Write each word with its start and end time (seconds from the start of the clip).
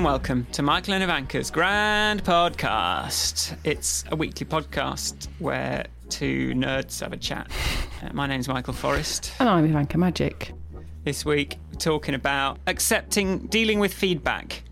And 0.00 0.06
welcome 0.06 0.46
to 0.52 0.62
Michael 0.62 0.94
and 0.94 1.02
Ivanka's 1.02 1.50
Grand 1.50 2.24
Podcast. 2.24 3.54
It's 3.64 4.02
a 4.10 4.16
weekly 4.16 4.46
podcast 4.46 5.28
where 5.40 5.88
two 6.08 6.54
nerds 6.54 7.00
have 7.00 7.12
a 7.12 7.18
chat. 7.18 7.50
Uh, 8.02 8.08
my 8.14 8.26
name's 8.26 8.48
Michael 8.48 8.72
Forrest. 8.72 9.34
And 9.38 9.46
I'm 9.46 9.66
Ivanka 9.66 9.98
Majic. 9.98 10.52
This 11.04 11.26
week, 11.26 11.58
we're 11.70 11.78
talking 11.78 12.14
about 12.14 12.60
accepting, 12.66 13.40
dealing 13.48 13.78
with 13.78 13.92
feedback. 13.92 14.62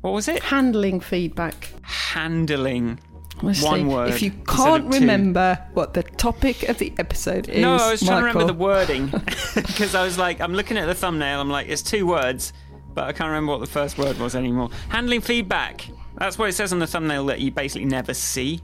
What 0.00 0.14
was 0.14 0.28
it? 0.28 0.42
Handling 0.42 1.00
feedback. 1.00 1.68
Handling. 1.82 2.98
Honestly, 3.40 3.68
One 3.68 3.88
word 3.88 4.10
If 4.10 4.22
you 4.22 4.30
can't 4.46 4.86
remember 4.86 5.58
what 5.74 5.92
the 5.92 6.04
topic 6.04 6.70
of 6.70 6.78
the 6.78 6.94
episode 6.96 7.50
is, 7.50 7.60
No, 7.60 7.74
I 7.74 7.90
was 7.90 8.00
trying 8.00 8.22
to 8.22 8.28
remember 8.28 8.46
the 8.46 8.58
wording 8.58 9.06
because 9.54 9.94
I 9.94 10.04
was 10.04 10.16
like, 10.16 10.40
I'm 10.40 10.54
looking 10.54 10.78
at 10.78 10.86
the 10.86 10.94
thumbnail. 10.94 11.40
I'm 11.40 11.50
like, 11.50 11.68
it's 11.68 11.82
two 11.82 12.06
words, 12.06 12.54
but 12.94 13.04
I 13.04 13.12
can't 13.12 13.28
remember 13.28 13.52
what 13.52 13.60
the 13.60 13.66
first 13.66 13.98
word 13.98 14.18
was 14.18 14.34
anymore. 14.34 14.70
Handling 14.88 15.20
feedback. 15.20 15.86
That's 16.16 16.38
what 16.38 16.48
it 16.48 16.52
says 16.52 16.72
on 16.72 16.78
the 16.78 16.86
thumbnail 16.86 17.26
that 17.26 17.40
you 17.40 17.50
basically 17.50 17.86
never 17.86 18.14
see. 18.14 18.60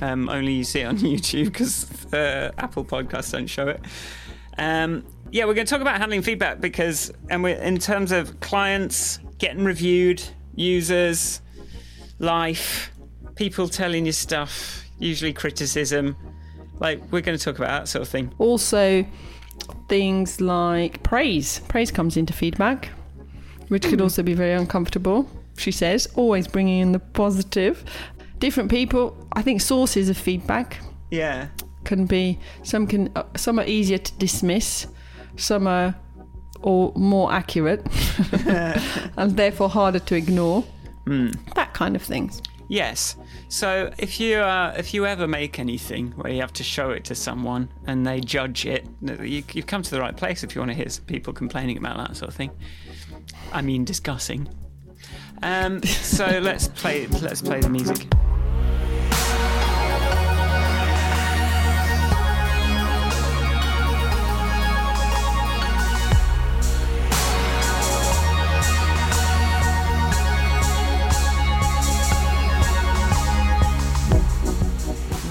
Um, 0.00 0.28
only 0.28 0.52
you 0.52 0.64
see 0.64 0.80
it 0.80 0.86
on 0.86 0.98
YouTube 0.98 1.46
because 1.46 2.12
uh, 2.12 2.50
Apple 2.58 2.84
Podcasts 2.84 3.32
don't 3.32 3.46
show 3.46 3.68
it. 3.68 3.80
Um, 4.58 5.04
yeah, 5.30 5.44
we're 5.44 5.54
going 5.54 5.66
to 5.66 5.70
talk 5.70 5.80
about 5.80 5.98
handling 5.98 6.22
feedback 6.22 6.60
because, 6.60 7.12
and 7.28 7.42
we're 7.42 7.56
in 7.56 7.78
terms 7.78 8.12
of 8.12 8.38
clients 8.40 9.18
getting 9.38 9.64
reviewed, 9.64 10.22
users, 10.54 11.40
life, 12.18 12.92
people 13.34 13.68
telling 13.68 14.06
you 14.06 14.12
stuff, 14.12 14.84
usually 14.98 15.32
criticism. 15.32 16.16
Like 16.78 17.00
we're 17.10 17.20
going 17.20 17.36
to 17.36 17.44
talk 17.44 17.58
about 17.58 17.80
that 17.80 17.88
sort 17.88 18.02
of 18.02 18.08
thing. 18.08 18.32
Also, 18.38 19.04
things 19.88 20.40
like 20.40 21.02
praise. 21.02 21.60
Praise 21.68 21.90
comes 21.90 22.16
into 22.16 22.32
feedback, 22.32 22.90
which 23.68 23.84
could 23.84 24.00
also 24.00 24.22
be 24.22 24.34
very 24.34 24.52
uncomfortable. 24.52 25.28
She 25.56 25.70
says, 25.72 26.08
always 26.16 26.48
bringing 26.48 26.80
in 26.80 26.92
the 26.92 26.98
positive. 26.98 27.84
Different 28.38 28.70
people, 28.70 29.16
I 29.32 29.42
think 29.42 29.60
sources 29.60 30.08
of 30.08 30.16
feedback 30.16 30.78
Yeah. 31.10 31.48
can 31.84 32.06
be 32.06 32.38
some 32.62 32.86
can 32.86 33.10
uh, 33.16 33.22
some 33.36 33.58
are 33.58 33.66
easier 33.66 33.98
to 33.98 34.12
dismiss, 34.18 34.86
some 35.36 35.66
are 35.66 35.94
or 36.62 36.92
more 36.96 37.30
accurate, 37.32 37.86
and 39.16 39.36
therefore 39.36 39.68
harder 39.68 39.98
to 40.00 40.14
ignore. 40.16 40.64
That 41.54 41.74
kind 41.74 41.94
of 41.96 42.02
things. 42.02 42.40
Yes. 42.68 43.16
So 43.48 43.92
if 43.98 44.18
you 44.18 44.38
uh, 44.38 44.74
if 44.76 44.94
you 44.94 45.04
ever 45.06 45.28
make 45.28 45.58
anything 45.58 46.12
where 46.16 46.32
you 46.32 46.40
have 46.40 46.52
to 46.54 46.64
show 46.64 46.90
it 46.90 47.04
to 47.04 47.14
someone 47.14 47.68
and 47.86 48.06
they 48.06 48.20
judge 48.20 48.64
it, 48.66 48.86
you, 49.02 49.42
you've 49.52 49.66
come 49.66 49.82
to 49.82 49.90
the 49.90 50.00
right 50.00 50.16
place 50.16 50.42
if 50.42 50.54
you 50.54 50.60
want 50.62 50.70
to 50.70 50.74
hear 50.74 50.86
people 51.06 51.32
complaining 51.32 51.76
about 51.76 51.96
that 51.98 52.16
sort 52.16 52.30
of 52.30 52.34
thing. 52.34 52.50
I 53.52 53.62
mean, 53.62 53.84
discussing. 53.84 54.48
Um, 55.42 55.82
so 55.82 56.26
let's 56.42 56.68
play. 56.68 57.06
Let's 57.06 57.42
play 57.42 57.60
the 57.60 57.68
music. 57.68 58.06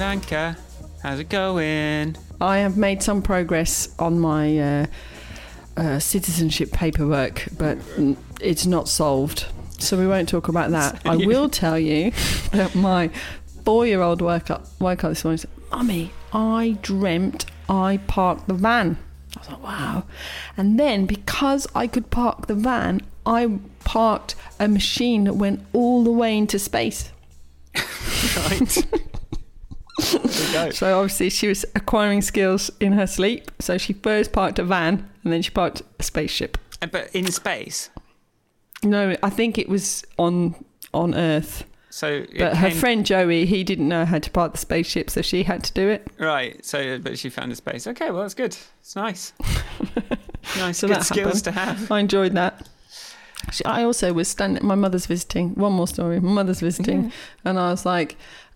Vanka, 0.04 0.58
how's 1.02 1.20
it 1.20 1.30
going? 1.30 2.18
I 2.42 2.58
have 2.58 2.76
made 2.76 3.02
some 3.02 3.22
progress 3.22 3.96
on 4.00 4.20
my 4.20 4.60
uh, 4.60 4.86
uh, 5.78 6.00
citizenship 6.00 6.72
paperwork, 6.72 7.48
but 7.58 7.78
it's 8.42 8.66
not 8.66 8.88
solved. 8.88 9.46
So 9.80 9.98
we 9.98 10.08
won't 10.08 10.30
talk 10.30 10.48
about 10.48 10.72
that. 10.72 11.02
I 11.06 11.16
will 11.26 11.50
tell 11.50 11.78
you 11.78 12.12
that 12.52 12.74
my 12.76 13.10
four-year-old 13.66 14.22
woke 14.22 14.50
up, 14.50 14.68
woke 14.80 15.04
up 15.04 15.12
this 15.12 15.24
morning 15.24 15.34
and 15.34 15.42
said, 15.42 15.72
"Mummy, 15.72 16.12
I 16.32 16.78
dreamt 16.82 17.46
I 17.70 18.00
parked 18.08 18.48
the 18.48 18.54
van." 18.54 18.98
I 19.36 19.40
was 19.40 19.50
like, 19.50 19.64
"Wow!" 19.64 20.04
And 20.56 20.80
then 20.80 21.06
because 21.06 21.68
I 21.76 21.88
could 21.88 22.10
park 22.12 22.48
the 22.48 22.56
van, 22.56 23.02
I 23.26 23.60
parked 23.84 24.36
a 24.60 24.68
machine 24.68 25.26
that 25.26 25.34
went 25.34 25.66
all 25.74 26.04
the 26.04 26.12
way 26.12 26.38
into 26.38 26.60
space. 26.60 27.12
Right. 27.76 28.60
there 30.00 30.22
we 30.22 30.54
go. 30.54 30.70
So 30.72 31.00
obviously 31.00 31.30
she 31.30 31.48
was 31.48 31.66
acquiring 31.76 32.22
skills 32.22 32.72
in 32.80 32.94
her 32.94 33.08
sleep. 33.08 33.52
So 33.60 33.78
she 33.78 33.94
first 33.94 34.32
parked 34.32 34.60
a 34.60 34.64
van 34.64 35.10
and 35.24 35.32
then 35.34 35.42
she 35.42 35.52
parked 35.52 35.82
a 36.00 36.04
spaceship. 36.04 36.58
Uh, 36.82 36.88
But 36.88 37.10
in 37.16 37.32
space. 37.32 37.90
No, 38.84 39.16
I 39.24 39.30
think 39.30 39.58
it 39.58 39.70
was 39.70 40.04
on 40.18 40.56
on 40.94 41.16
Earth. 41.16 41.64
So, 41.90 42.26
But 42.38 42.58
her 42.58 42.70
came- 42.70 42.78
friend 42.78 43.06
Joey, 43.06 43.46
he 43.46 43.64
didn't 43.64 43.88
know 43.88 44.04
how 44.04 44.18
to 44.20 44.30
park 44.32 44.52
the 44.54 44.58
spaceship, 44.58 45.10
so 45.12 45.22
she 45.22 45.44
had 45.44 45.64
to 45.64 45.74
do 45.74 45.90
it. 45.90 46.08
Right. 46.18 46.64
So, 46.66 46.98
but 46.98 47.20
she 47.20 47.30
found 47.30 47.52
a 47.52 47.56
space. 47.56 47.86
Okay. 47.86 48.10
Well, 48.10 48.24
that's 48.24 48.34
good. 48.34 48.58
It's 48.82 48.96
nice. 48.96 49.32
nice. 50.58 50.80
So 50.80 50.88
good 50.88 51.04
skills 51.04 51.26
happened. 51.26 51.44
to 51.46 51.52
have. 51.52 51.92
I 51.92 52.00
enjoyed 52.00 52.34
that. 52.34 52.68
She- 53.52 53.66
I 53.66 53.84
also 53.84 54.12
was 54.14 54.28
standing. 54.28 54.66
My 54.66 54.76
mother's 54.76 55.06
visiting. 55.06 55.54
One 55.56 55.74
more 55.74 55.88
story. 55.88 56.20
My 56.20 56.32
mother's 56.32 56.60
visiting, 56.62 57.12
and 57.46 57.60
I 57.60 57.70
was 57.70 57.86
like, 57.86 58.16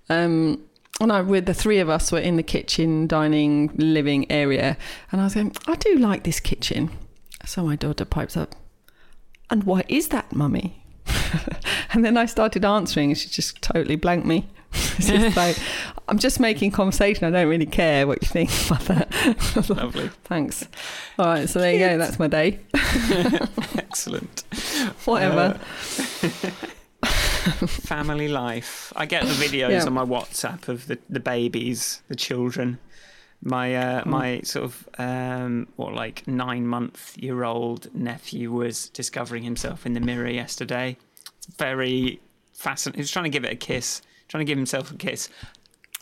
um, 0.09 0.61
and 0.99 1.11
I 1.11 1.21
with 1.21 1.45
the 1.45 1.53
three 1.53 1.79
of 1.79 1.89
us 1.89 2.11
were 2.11 2.19
in 2.19 2.37
the 2.37 2.43
kitchen, 2.43 3.07
dining, 3.07 3.71
living 3.75 4.29
area, 4.31 4.77
and 5.11 5.21
I 5.21 5.25
was 5.25 5.35
going, 5.35 5.55
I 5.67 5.75
do 5.75 5.97
like 5.97 6.23
this 6.23 6.39
kitchen. 6.39 6.89
So 7.45 7.63
my 7.63 7.75
daughter 7.75 8.05
pipes 8.05 8.35
up, 8.35 8.55
and 9.49 9.63
why 9.63 9.83
is 9.87 10.09
that, 10.09 10.33
mummy? 10.33 10.83
and 11.93 12.03
then 12.03 12.17
I 12.17 12.25
started 12.25 12.65
answering, 12.65 13.11
and 13.11 13.17
she 13.17 13.29
just 13.29 13.61
totally 13.61 13.95
blanked 13.95 14.27
me. 14.27 14.47
It's 14.97 15.07
just 15.07 15.37
like, 15.37 15.57
I'm 16.07 16.17
just 16.17 16.39
making 16.39 16.71
conversation. 16.71 17.25
I 17.25 17.29
don't 17.29 17.47
really 17.47 17.67
care 17.67 18.07
what 18.07 18.21
you 18.21 18.27
think 18.27 18.49
about 18.65 18.85
that. 18.85 19.69
Lovely. 19.69 20.09
Thanks. 20.23 20.67
All 21.19 21.25
right, 21.27 21.47
so 21.47 21.59
there 21.59 21.73
you 21.73 21.79
go. 21.79 21.97
That's 21.99 22.17
my 22.17 22.27
day. 22.27 22.59
Excellent. 23.77 24.43
Whatever. 25.05 25.59
Uh, 26.23 26.67
Family 27.67 28.27
life. 28.27 28.91
I 28.95 29.05
get 29.05 29.23
the 29.23 29.33
videos 29.33 29.69
Yeah. 29.71 29.85
on 29.85 29.93
my 29.93 30.03
WhatsApp 30.05 30.67
of 30.67 30.87
the, 30.87 30.97
the 31.09 31.19
babies, 31.19 32.01
the 32.07 32.15
children. 32.15 32.79
My 33.43 33.75
uh, 33.75 34.03
Hmm. 34.03 34.09
my 34.09 34.41
sort 34.41 34.65
of 34.65 34.89
um, 34.97 35.67
what 35.75 35.93
like 35.93 36.27
nine 36.27 36.65
month 36.67 37.15
year 37.17 37.43
old 37.43 37.93
nephew 37.93 38.51
was 38.51 38.89
discovering 38.89 39.43
himself 39.43 39.85
in 39.85 39.93
the 39.93 39.99
mirror 39.99 40.29
yesterday. 40.29 40.97
It's 41.37 41.55
very 41.57 42.19
fascinating. 42.53 42.97
He 42.97 43.01
was 43.03 43.11
trying 43.11 43.25
to 43.25 43.29
give 43.29 43.45
it 43.45 43.51
a 43.53 43.55
kiss, 43.55 44.01
trying 44.27 44.41
to 44.45 44.49
give 44.49 44.57
himself 44.57 44.89
a 44.91 44.95
kiss, 44.95 45.29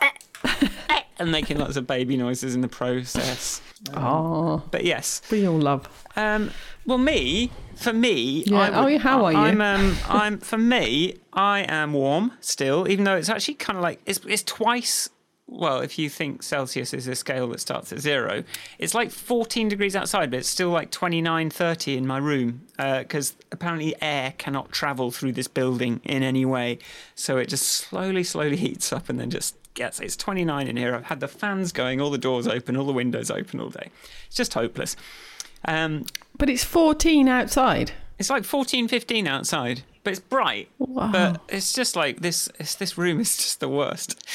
and 1.18 1.30
making 1.32 1.58
lots 1.58 1.76
of 1.76 1.86
baby 1.86 2.16
noises 2.16 2.54
in 2.54 2.60
the 2.60 2.68
process. 2.68 3.60
Oh, 3.94 4.62
But 4.70 4.84
yes, 4.84 5.22
we 5.30 5.46
all 5.46 5.58
love. 5.58 5.88
Um, 6.16 6.50
well, 6.86 6.98
me, 6.98 7.50
for 7.74 7.92
me, 7.92 8.42
Yeah. 8.46 8.58
I 8.58 8.70
Oh, 8.70 8.84
would- 8.84 8.92
yeah, 8.94 8.98
how 8.98 9.24
are 9.24 9.32
you? 9.32 9.38
I'm, 9.38 9.60
um, 9.60 9.96
I'm 10.08 10.38
for 10.38 10.58
me, 10.58 11.16
I 11.32 11.60
am 11.68 11.92
warm 11.92 12.32
still, 12.40 12.88
even 12.88 13.04
though 13.04 13.16
it's 13.16 13.28
actually 13.28 13.54
kind 13.54 13.76
of 13.76 13.82
like 13.82 14.00
it's 14.06 14.20
it's 14.26 14.42
twice. 14.42 15.08
Well, 15.48 15.78
if 15.80 15.96
you 15.96 16.08
think 16.10 16.42
Celsius 16.42 16.92
is 16.92 17.06
a 17.06 17.14
scale 17.14 17.46
that 17.50 17.60
starts 17.60 17.92
at 17.92 18.00
zero, 18.00 18.42
it's 18.80 18.94
like 18.94 19.12
14 19.12 19.68
degrees 19.68 19.94
outside, 19.94 20.28
but 20.32 20.40
it's 20.40 20.48
still 20.48 20.70
like 20.70 20.90
29, 20.90 21.50
30 21.50 21.96
in 21.96 22.04
my 22.04 22.18
room 22.18 22.62
because 22.76 23.34
apparently 23.52 23.94
air 24.02 24.34
cannot 24.38 24.72
travel 24.72 25.12
through 25.12 25.30
this 25.32 25.46
building 25.46 26.00
in 26.02 26.24
any 26.24 26.44
way. 26.44 26.78
So 27.14 27.36
it 27.36 27.48
just 27.48 27.68
slowly, 27.68 28.24
slowly 28.24 28.56
heats 28.66 28.92
up 28.92 29.08
and 29.08 29.20
then 29.20 29.30
just 29.30 29.54
gets. 29.76 30.00
It's 30.00 30.16
29 30.16 30.66
in 30.66 30.76
here. 30.76 30.94
I've 30.96 31.04
had 31.04 31.20
the 31.20 31.28
fans 31.28 31.70
going, 31.70 32.00
all 32.00 32.10
the 32.10 32.18
doors 32.18 32.48
open, 32.48 32.76
all 32.76 32.86
the 32.86 32.92
windows 32.92 33.30
open 33.30 33.60
all 33.60 33.70
day. 33.70 33.90
It's 34.26 34.36
just 34.36 34.54
hopeless. 34.54 34.96
Um, 35.64 36.04
But 36.36 36.50
it's 36.50 36.64
14 36.64 37.28
outside. 37.28 37.92
it's 38.18 38.28
like 38.30 38.44
14, 38.44 38.88
15 38.88 39.26
outside, 39.26 39.82
but 40.04 40.10
it's 40.12 40.20
bright. 40.20 40.68
Wow. 40.78 41.10
But 41.12 41.40
it's 41.48 41.72
just 41.72 41.96
like 41.96 42.20
this. 42.20 42.48
This 42.78 42.96
room 42.98 43.20
is 43.20 43.36
just 43.44 43.60
the 43.60 43.68
worst. 43.68 44.26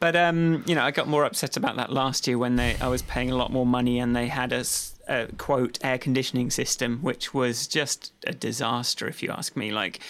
But 0.00 0.14
um, 0.16 0.62
you 0.66 0.74
know, 0.74 0.82
I 0.82 0.90
got 0.90 1.08
more 1.08 1.24
upset 1.24 1.56
about 1.56 1.76
that 1.76 1.90
last 1.92 2.26
year 2.26 2.38
when 2.38 2.56
they 2.56 2.76
I 2.80 2.88
was 2.88 3.02
paying 3.02 3.30
a 3.30 3.36
lot 3.36 3.50
more 3.52 3.66
money 3.66 3.98
and 3.98 4.14
they 4.14 4.28
had 4.28 4.52
a, 4.52 4.56
s- 4.60 4.94
a 5.08 5.28
quote 5.38 5.78
air 5.82 5.98
conditioning 5.98 6.50
system, 6.50 6.98
which 7.02 7.32
was 7.34 7.66
just 7.66 8.12
a 8.26 8.32
disaster, 8.32 9.08
if 9.08 9.22
you 9.22 9.30
ask 9.30 9.56
me. 9.56 9.70
Like 9.72 10.00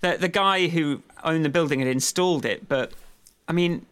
the 0.00 0.16
the 0.18 0.28
guy 0.28 0.68
who 0.68 1.02
owned 1.24 1.44
the 1.44 1.50
building 1.50 1.80
had 1.80 1.88
installed 1.88 2.44
it, 2.46 2.68
but 2.68 2.92
I 3.48 3.52
mean, 3.52 3.84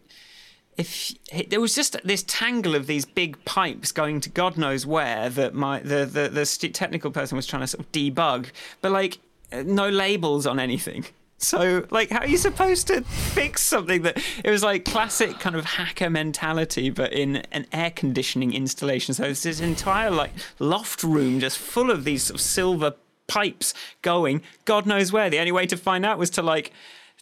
if 0.81 1.49
there 1.49 1.61
was 1.61 1.75
just 1.75 1.97
this 2.03 2.23
tangle 2.23 2.75
of 2.75 2.87
these 2.87 3.05
big 3.05 3.43
pipes 3.45 3.91
going 3.91 4.21
to 4.21 4.29
God 4.29 4.57
knows 4.57 4.85
where 4.85 5.29
that 5.29 5.53
my 5.53 5.79
the 5.79 6.05
the, 6.05 6.29
the 6.29 6.45
technical 6.69 7.11
person 7.11 7.35
was 7.35 7.47
trying 7.47 7.61
to 7.61 7.67
sort 7.67 7.85
of 7.85 7.91
debug, 7.91 8.47
but 8.81 8.91
like 8.91 9.19
uh, 9.51 9.63
no 9.65 9.89
labels 9.89 10.45
on 10.45 10.59
anything. 10.59 11.05
So, 11.43 11.87
like, 11.89 12.11
how 12.11 12.19
are 12.19 12.27
you 12.27 12.37
supposed 12.37 12.85
to 12.89 13.01
fix 13.01 13.63
something 13.63 14.03
that 14.03 14.23
it 14.43 14.51
was 14.51 14.61
like 14.61 14.85
classic 14.85 15.39
kind 15.39 15.55
of 15.55 15.65
hacker 15.65 16.07
mentality, 16.07 16.91
but 16.91 17.11
in 17.13 17.37
an 17.51 17.65
air 17.71 17.89
conditioning 17.89 18.53
installation? 18.53 19.15
So, 19.15 19.23
it's 19.23 19.41
this 19.41 19.59
entire 19.59 20.11
like 20.11 20.29
loft 20.59 21.01
room 21.01 21.39
just 21.39 21.57
full 21.57 21.89
of 21.89 22.03
these 22.03 22.25
sort 22.25 22.35
of 22.35 22.41
silver 22.41 22.93
pipes 23.25 23.73
going, 24.03 24.43
God 24.65 24.85
knows 24.85 25.11
where. 25.11 25.31
The 25.31 25.39
only 25.39 25.51
way 25.51 25.65
to 25.65 25.77
find 25.77 26.05
out 26.05 26.19
was 26.19 26.29
to 26.31 26.43
like 26.43 26.71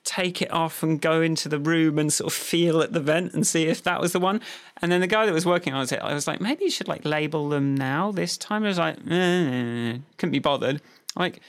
take 0.09 0.41
it 0.41 0.51
off 0.51 0.81
and 0.81 0.99
go 0.99 1.21
into 1.21 1.47
the 1.47 1.59
room 1.59 1.99
and 1.99 2.11
sort 2.11 2.33
of 2.33 2.37
feel 2.37 2.81
at 2.81 2.93
the 2.93 2.99
vent 2.99 3.31
and 3.35 3.45
see 3.45 3.67
if 3.67 3.83
that 3.83 4.01
was 4.01 4.11
the 4.11 4.19
one. 4.19 4.41
And 4.81 4.91
then 4.91 5.01
the 5.01 5.07
guy 5.07 5.27
that 5.27 5.31
was 5.31 5.45
working 5.45 5.71
on 5.73 5.83
it, 5.83 5.93
I 5.93 6.15
was 6.15 6.25
like, 6.25 6.41
maybe 6.41 6.63
you 6.63 6.71
should 6.71 6.87
like 6.87 7.05
label 7.05 7.47
them 7.49 7.75
now 7.75 8.11
this 8.11 8.35
time. 8.35 8.63
I 8.63 8.69
was 8.69 8.79
like, 8.79 8.97
eh, 9.07 9.99
couldn't 10.17 10.31
be 10.31 10.39
bothered. 10.39 10.81
Like, 11.15 11.41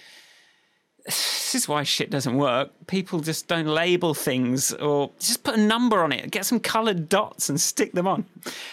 this 1.06 1.54
is 1.54 1.68
why 1.68 1.84
shit 1.84 2.10
doesn't 2.10 2.36
work. 2.36 2.70
People 2.86 3.20
just 3.20 3.48
don't 3.48 3.66
label 3.66 4.12
things 4.12 4.74
or 4.74 5.10
just 5.18 5.42
put 5.42 5.54
a 5.54 5.60
number 5.60 6.02
on 6.02 6.12
it, 6.12 6.30
get 6.30 6.44
some 6.44 6.60
coloured 6.60 7.08
dots 7.08 7.48
and 7.48 7.58
stick 7.58 7.92
them 7.92 8.06
on. 8.06 8.26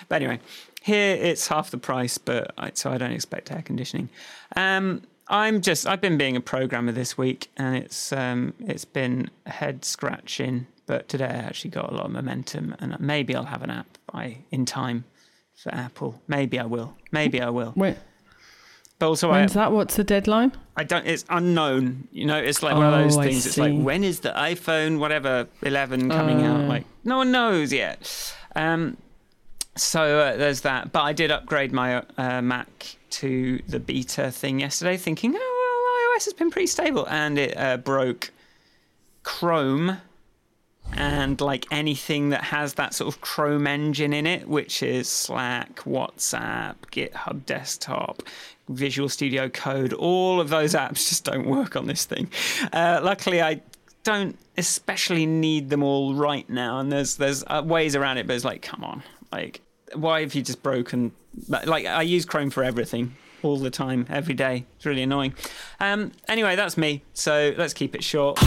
But 0.09 0.21
anyway, 0.21 0.41
here 0.81 1.15
it's 1.15 1.47
half 1.47 1.71
the 1.71 1.77
price, 1.77 2.17
but 2.17 2.53
I, 2.57 2.71
so 2.73 2.91
I 2.91 2.97
don't 2.97 3.13
expect 3.13 3.53
air 3.53 3.61
conditioning. 3.61 4.09
Um, 4.57 5.03
I'm 5.29 5.61
just 5.61 5.85
I've 5.87 6.01
been 6.01 6.17
being 6.17 6.35
a 6.35 6.41
programmer 6.41 6.91
this 6.91 7.17
week, 7.17 7.49
and 7.57 7.75
it's 7.75 8.11
um, 8.13 8.53
it's 8.59 8.85
been 8.85 9.29
head 9.45 9.83
scratching. 9.85 10.67
But 10.85 11.09
today 11.09 11.25
I 11.25 11.29
actually 11.29 11.71
got 11.71 11.91
a 11.91 11.93
lot 11.95 12.05
of 12.05 12.11
momentum, 12.11 12.75
and 12.79 12.97
maybe 12.99 13.35
I'll 13.35 13.43
have 13.45 13.61
an 13.61 13.69
app 13.69 13.97
by 14.11 14.37
in 14.51 14.65
time 14.65 15.03
for 15.55 15.73
Apple. 15.73 16.21
Maybe 16.27 16.57
I 16.59 16.65
will. 16.65 16.95
Maybe 17.11 17.41
I 17.41 17.49
will. 17.49 17.73
Wait, 17.75 17.97
But 18.99 19.07
also, 19.09 19.29
when's 19.29 19.55
I 19.57 19.61
that? 19.65 19.71
What's 19.73 19.95
the 19.97 20.05
deadline? 20.05 20.53
I 20.77 20.85
don't. 20.85 21.05
It's 21.05 21.25
unknown. 21.29 22.07
You 22.11 22.25
know, 22.25 22.37
it's 22.37 22.63
like 22.63 22.75
one 22.75 22.85
of 22.85 22.93
those 22.93 23.17
Oh, 23.17 23.21
things. 23.23 23.45
It's 23.45 23.57
like 23.57 23.77
when 23.77 24.03
is 24.05 24.21
the 24.21 24.29
iPhone 24.31 24.99
whatever 24.99 25.47
11 25.61 26.09
coming 26.09 26.43
out? 26.43 26.61
Uh. 26.61 26.67
Like 26.67 26.85
no 27.03 27.17
one 27.17 27.31
knows 27.31 27.73
yet. 27.73 28.33
Um, 28.55 28.95
so 29.75 30.19
uh, 30.19 30.37
there's 30.37 30.61
that. 30.61 30.93
But 30.93 31.01
I 31.01 31.11
did 31.11 31.31
upgrade 31.31 31.73
my 31.73 32.03
uh, 32.17 32.41
Mac 32.41 32.95
to 33.11 33.61
the 33.67 33.79
beta 33.79 34.31
thing 34.31 34.59
yesterday, 34.59 34.97
thinking, 34.97 35.33
oh 35.35 36.11
well, 36.13 36.17
iOS 36.17 36.25
has 36.25 36.33
been 36.33 36.51
pretty 36.51 36.67
stable, 36.67 37.07
and 37.09 37.37
it 37.37 37.57
uh, 37.57 37.77
broke 37.77 38.31
Chrome 39.23 39.97
and 40.93 41.41
like 41.41 41.65
anything 41.69 42.29
that 42.29 42.43
has 42.45 42.75
that 42.75 42.93
sort 42.93 43.13
of 43.13 43.21
Chrome 43.21 43.67
engine 43.67 44.13
in 44.13 44.25
it, 44.25 44.47
which 44.47 44.81
is 44.81 45.09
Slack, 45.09 45.77
WhatsApp, 45.81 46.75
GitHub 46.91 47.45
Desktop, 47.45 48.23
Visual 48.69 49.09
Studio 49.09 49.49
Code, 49.49 49.93
all 49.93 50.39
of 50.39 50.49
those 50.49 50.73
apps 50.73 51.09
just 51.09 51.23
don't 51.23 51.45
work 51.45 51.75
on 51.75 51.87
this 51.87 52.05
thing. 52.05 52.29
Uh, 52.71 52.99
luckily, 53.03 53.41
I 53.41 53.61
don't 54.03 54.37
especially 54.57 55.25
need 55.25 55.69
them 55.69 55.83
all 55.83 56.13
right 56.13 56.49
now, 56.49 56.79
and 56.79 56.91
there's 56.91 57.17
there's 57.17 57.43
uh, 57.47 57.61
ways 57.65 57.95
around 57.95 58.17
it, 58.17 58.27
but 58.27 58.35
it's 58.35 58.45
like, 58.45 58.61
come 58.61 58.83
on, 58.83 59.03
like 59.31 59.61
why 59.93 60.21
have 60.21 60.35
you 60.35 60.41
just 60.41 60.63
broken? 60.63 61.11
Like 61.47 61.85
I 61.85 62.01
use 62.01 62.25
Chrome 62.25 62.49
for 62.49 62.63
everything. 62.63 63.15
All 63.43 63.57
the 63.57 63.69
time, 63.69 64.07
every 64.09 64.33
day. 64.33 64.65
It's 64.77 64.85
really 64.85 65.03
annoying. 65.03 65.35
Um, 65.79 66.11
anyway, 66.27 66.55
that's 66.55 66.75
me. 66.75 67.03
So 67.13 67.53
let's 67.55 67.73
keep 67.73 67.93
it 67.93 68.03
short. 68.03 68.39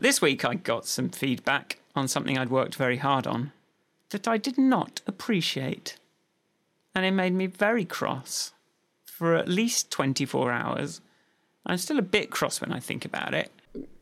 This 0.00 0.22
week 0.22 0.44
I 0.44 0.54
got 0.54 0.86
some 0.86 1.10
feedback 1.10 1.80
on 1.94 2.08
something 2.08 2.38
I'd 2.38 2.50
worked 2.50 2.76
very 2.76 2.98
hard 2.98 3.26
on 3.26 3.52
that 4.10 4.26
I 4.26 4.38
did 4.38 4.56
not 4.56 5.02
appreciate. 5.06 5.98
And 6.94 7.04
it 7.04 7.10
made 7.10 7.34
me 7.34 7.46
very 7.46 7.84
cross 7.84 8.52
for 9.04 9.34
at 9.34 9.48
least 9.48 9.90
24 9.90 10.52
hours. 10.52 11.00
I'm 11.66 11.78
still 11.78 11.98
a 11.98 12.02
bit 12.02 12.30
cross 12.30 12.60
when 12.60 12.72
I 12.72 12.80
think 12.80 13.04
about 13.04 13.34
it. 13.34 13.52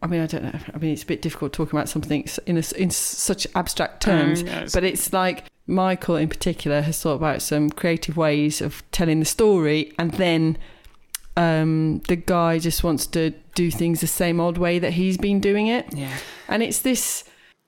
I 0.02 0.06
mean, 0.06 0.20
I 0.20 0.26
don't 0.26 0.44
know. 0.44 0.58
I 0.74 0.78
mean, 0.78 0.92
it's 0.92 1.02
a 1.02 1.06
bit 1.06 1.22
difficult 1.22 1.52
talking 1.52 1.76
about 1.78 1.88
something 1.88 2.26
in 2.46 2.56
a, 2.58 2.62
in 2.76 2.90
such 2.90 3.46
abstract 3.54 4.02
terms, 4.02 4.40
Um, 4.42 4.46
yes. 4.46 4.72
but 4.74 4.84
it's 4.84 5.12
like 5.12 5.44
Michael 5.66 6.16
in 6.16 6.28
particular 6.28 6.80
has 6.82 7.00
thought 7.00 7.14
about 7.14 7.42
some 7.42 7.70
creative 7.70 8.16
ways 8.16 8.60
of 8.60 8.82
telling 8.92 9.18
the 9.20 9.26
story, 9.26 9.92
and 9.98 10.12
then 10.12 10.58
um, 11.36 12.00
the 12.08 12.16
guy 12.16 12.58
just 12.58 12.82
wants 12.84 13.06
to 13.08 13.30
do 13.54 13.70
things 13.70 14.00
the 14.00 14.06
same 14.06 14.40
old 14.40 14.58
way 14.58 14.78
that 14.78 14.92
he's 14.92 15.18
been 15.18 15.40
doing 15.40 15.66
it, 15.66 15.86
Yeah. 15.94 16.16
and 16.48 16.62
it's 16.62 16.80
this. 16.80 17.24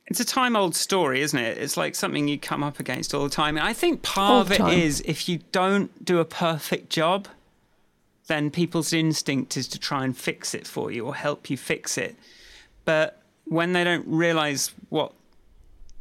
It's 0.06 0.20
a 0.20 0.24
time 0.24 0.56
old 0.56 0.74
story, 0.74 1.20
isn't 1.20 1.38
it? 1.38 1.58
It's 1.58 1.76
like 1.76 1.94
something 1.94 2.28
you 2.28 2.38
come 2.38 2.62
up 2.62 2.80
against 2.80 3.12
all 3.12 3.24
the 3.24 3.28
time. 3.30 3.58
And 3.58 3.66
I 3.66 3.74
think 3.74 4.02
part 4.02 4.46
of 4.46 4.52
it 4.52 4.60
is 4.72 5.02
if 5.04 5.28
you 5.28 5.40
don't 5.52 6.02
do 6.02 6.18
a 6.18 6.24
perfect 6.24 6.88
job, 6.88 7.28
then 8.28 8.50
people's 8.50 8.92
instinct 8.92 9.56
is 9.56 9.66
to 9.68 9.78
try 9.78 10.04
and 10.04 10.16
fix 10.16 10.54
it 10.54 10.66
for 10.66 10.90
you 10.92 11.06
or 11.06 11.14
help 11.14 11.50
you 11.50 11.56
fix 11.56 11.98
it. 11.98 12.16
But 12.84 13.20
when 13.44 13.72
they 13.72 13.84
don't 13.84 14.06
realize 14.06 14.72
what 14.88 15.12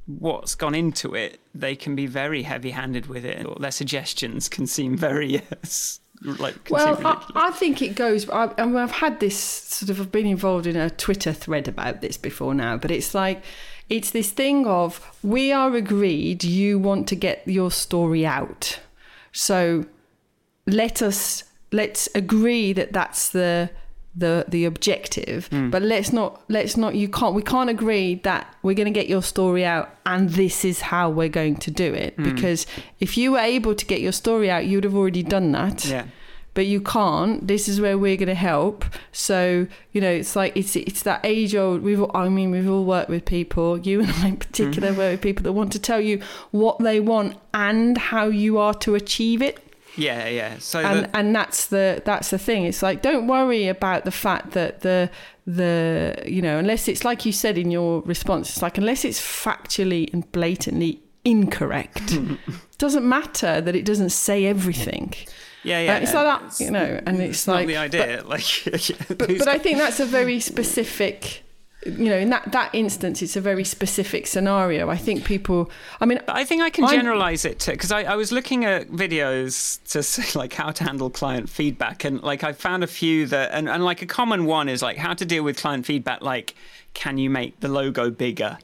what's 0.05 0.55
gone 0.55 0.73
into 0.73 1.15
it, 1.15 1.39
they 1.53 1.75
can 1.75 1.95
be 1.95 2.05
very 2.05 2.43
heavy-handed 2.43 3.07
with 3.07 3.25
it, 3.25 3.45
or 3.45 3.55
their 3.59 3.71
suggestions 3.71 4.47
can 4.47 4.65
seem 4.65 4.95
very 4.95 5.41
like 6.21 6.55
Well, 6.69 6.99
I. 7.05 7.31
I 7.35 7.51
think 7.51 7.81
it 7.81 7.95
goes. 7.95 8.29
I, 8.29 8.53
I 8.57 8.65
mean, 8.65 8.77
I've 8.77 8.91
had 8.91 9.19
this 9.19 9.37
sort 9.37 9.89
of. 9.89 9.99
I've 9.99 10.11
been 10.11 10.27
involved 10.27 10.67
in 10.67 10.75
a 10.75 10.89
Twitter 10.89 11.33
thread 11.33 11.67
about 11.67 12.01
this 12.01 12.17
before 12.17 12.53
now, 12.53 12.77
but 12.77 12.91
it's 12.91 13.13
like 13.13 13.43
it's 13.89 14.11
this 14.11 14.31
thing 14.31 14.65
of 14.67 15.17
we 15.23 15.51
are 15.51 15.75
agreed 15.75 16.43
you 16.43 16.79
want 16.79 17.07
to 17.09 17.15
get 17.15 17.43
your 17.45 17.71
story 17.71 18.25
out, 18.25 18.79
so 19.31 19.85
let 20.65 21.01
us 21.01 21.43
let's 21.71 22.07
agree 22.15 22.73
that 22.73 22.93
that's 22.93 23.29
the 23.29 23.69
the 24.17 24.45
the 24.47 24.65
objective 24.65 25.45
hmm. 25.47 25.69
but 25.69 25.81
let's 25.81 26.11
not 26.11 26.41
let's 26.49 26.75
not 26.75 26.95
you 26.95 27.07
can't 27.07 27.35
we 27.35 27.41
can't 27.41 27.69
agree 27.69 28.15
that 28.15 28.53
we're 28.63 28.73
going 28.73 28.91
to 28.91 28.99
get 28.99 29.07
your 29.07 29.21
story 29.21 29.63
out 29.63 29.95
and 30.07 30.31
this 30.31 30.65
is 30.65 30.81
how 30.81 31.09
we're 31.09 31.29
going 31.29 31.55
to 31.55 31.69
do 31.69 31.93
it. 31.93 32.15
Hmm. 32.15 32.23
Because 32.23 32.65
if 32.99 33.15
you 33.17 33.33
were 33.33 33.39
able 33.39 33.75
to 33.75 33.85
get 33.85 34.01
your 34.01 34.11
story 34.11 34.49
out 34.49 34.65
you 34.65 34.77
would 34.77 34.83
have 34.83 34.95
already 34.95 35.23
done 35.23 35.51
that. 35.51 35.85
Yeah. 35.85 36.05
but 36.55 36.65
you 36.65 36.81
can't. 36.81 37.47
This 37.47 37.69
is 37.69 37.79
where 37.79 37.99
we're 37.99 38.17
going 38.17 38.29
to 38.29 38.33
help. 38.33 38.83
So 39.11 39.67
you 39.91 40.01
know 40.01 40.09
it's 40.09 40.35
like 40.35 40.57
it's 40.57 40.75
it's 40.75 41.03
that 41.03 41.19
age 41.23 41.53
old 41.55 41.83
we've 41.83 42.01
all, 42.01 42.11
i 42.15 42.27
mean 42.29 42.49
we've 42.51 42.69
all 42.69 42.85
worked 42.85 43.09
with 43.09 43.25
people 43.25 43.77
you 43.79 44.01
and 44.01 44.11
i 44.11 44.27
in 44.27 44.33
hmm. 44.33 44.37
particular 44.37 44.89
work 44.89 45.11
with 45.13 45.21
people 45.21 45.43
that 45.43 45.53
want 45.53 45.71
to 45.73 45.79
tell 45.79 46.01
you 46.01 46.21
what 46.51 46.79
they 46.79 46.99
want 46.99 47.35
and 47.53 47.97
how 47.97 48.25
you 48.25 48.57
are 48.57 48.73
to 48.73 48.95
achieve 48.95 49.41
it 49.41 49.66
Yeah, 49.97 50.27
yeah. 50.27 50.57
So 50.59 50.79
and 50.79 51.05
the, 51.05 51.15
and 51.17 51.35
that's 51.35 51.67
the 51.67 52.01
that's 52.05 52.29
the 52.29 52.37
thing 52.37 52.63
it's 52.63 52.81
like 52.81 53.01
don't 53.01 53.27
worry 53.27 53.67
about 53.67 54.05
the 54.05 54.11
fact 54.11 54.51
that 54.51 54.81
the 54.81 55.09
the 55.45 56.21
you 56.25 56.41
know 56.41 56.59
unless 56.59 56.87
it's 56.87 57.03
like 57.03 57.25
you 57.25 57.31
said 57.31 57.57
in 57.57 57.71
your 57.71 58.01
response 58.01 58.49
it's 58.49 58.61
like 58.61 58.77
unless 58.77 59.05
it's 59.05 59.19
factually 59.19 60.11
and 60.13 60.29
blatantly 60.31 61.01
incorrect 61.23 62.17
doesn't 62.77 63.07
matter 63.07 63.61
that 63.61 63.75
it 63.75 63.85
doesn't 63.85 64.09
say 64.09 64.45
everything 64.45 65.13
yeah, 65.63 65.81
yeah. 65.81 65.95
Uh, 65.95 65.99
it's 65.99 66.13
like 66.13 66.25
that 66.25 66.59
you 66.63 66.71
know 66.71 67.01
and 67.05 67.21
it's, 67.21 67.47
not 67.47 67.55
like 67.55 67.67
the 67.67 67.77
idea. 67.77 68.23
like, 68.25 68.45
but, 69.07 69.17
but 69.17 69.47
I 69.47 69.57
think 69.57 69.77
that's 69.77 69.99
a 69.99 70.05
very 70.05 70.39
specific 70.39 71.43
you 71.85 72.09
know 72.09 72.17
in 72.17 72.29
that 72.31 72.51
that 72.51 72.73
instance 72.73 73.21
it's 73.21 73.35
a 73.35 73.41
very 73.41 73.63
specific 73.63 74.25
scenario. 74.25 74.89
I 74.89 74.97
think 74.97 75.25
people 75.25 75.69
I 76.01 76.05
mean 76.05 76.19
I 76.27 76.43
think 76.43 76.61
I 76.63 76.69
can 76.69 76.85
I'm- 76.85 76.95
generalize 76.95 77.45
it 77.45 77.59
to 77.59 77.71
because 77.71 77.91
I, 77.91 78.03
I 78.03 78.15
was 78.15 78.31
looking 78.31 78.65
at 78.65 78.89
videos 78.89 79.79
to 79.91 80.01
see 80.11 80.37
like 80.37 80.53
how 80.53 80.71
to 80.71 80.83
handle 80.83 81.09
client 81.09 81.49
feedback 81.49 82.03
and 82.03 82.21
like 82.23 82.43
I 82.43 82.53
found 82.53 82.83
a 82.83 82.87
few 82.87 83.27
that 83.27 83.51
and, 83.51 83.69
and 83.69 83.85
like 83.85 84.01
a 84.01 84.07
common 84.07 84.45
one 84.45 84.69
is 84.69 84.81
like 84.81 84.97
how 84.97 85.13
to 85.13 85.25
deal 85.25 85.43
with 85.43 85.57
client 85.57 85.85
feedback 85.85 86.21
like 86.21 86.55
can 86.93 87.17
you 87.17 87.29
make 87.29 87.59
the 87.59 87.67
logo 87.67 88.09
bigger? 88.09 88.57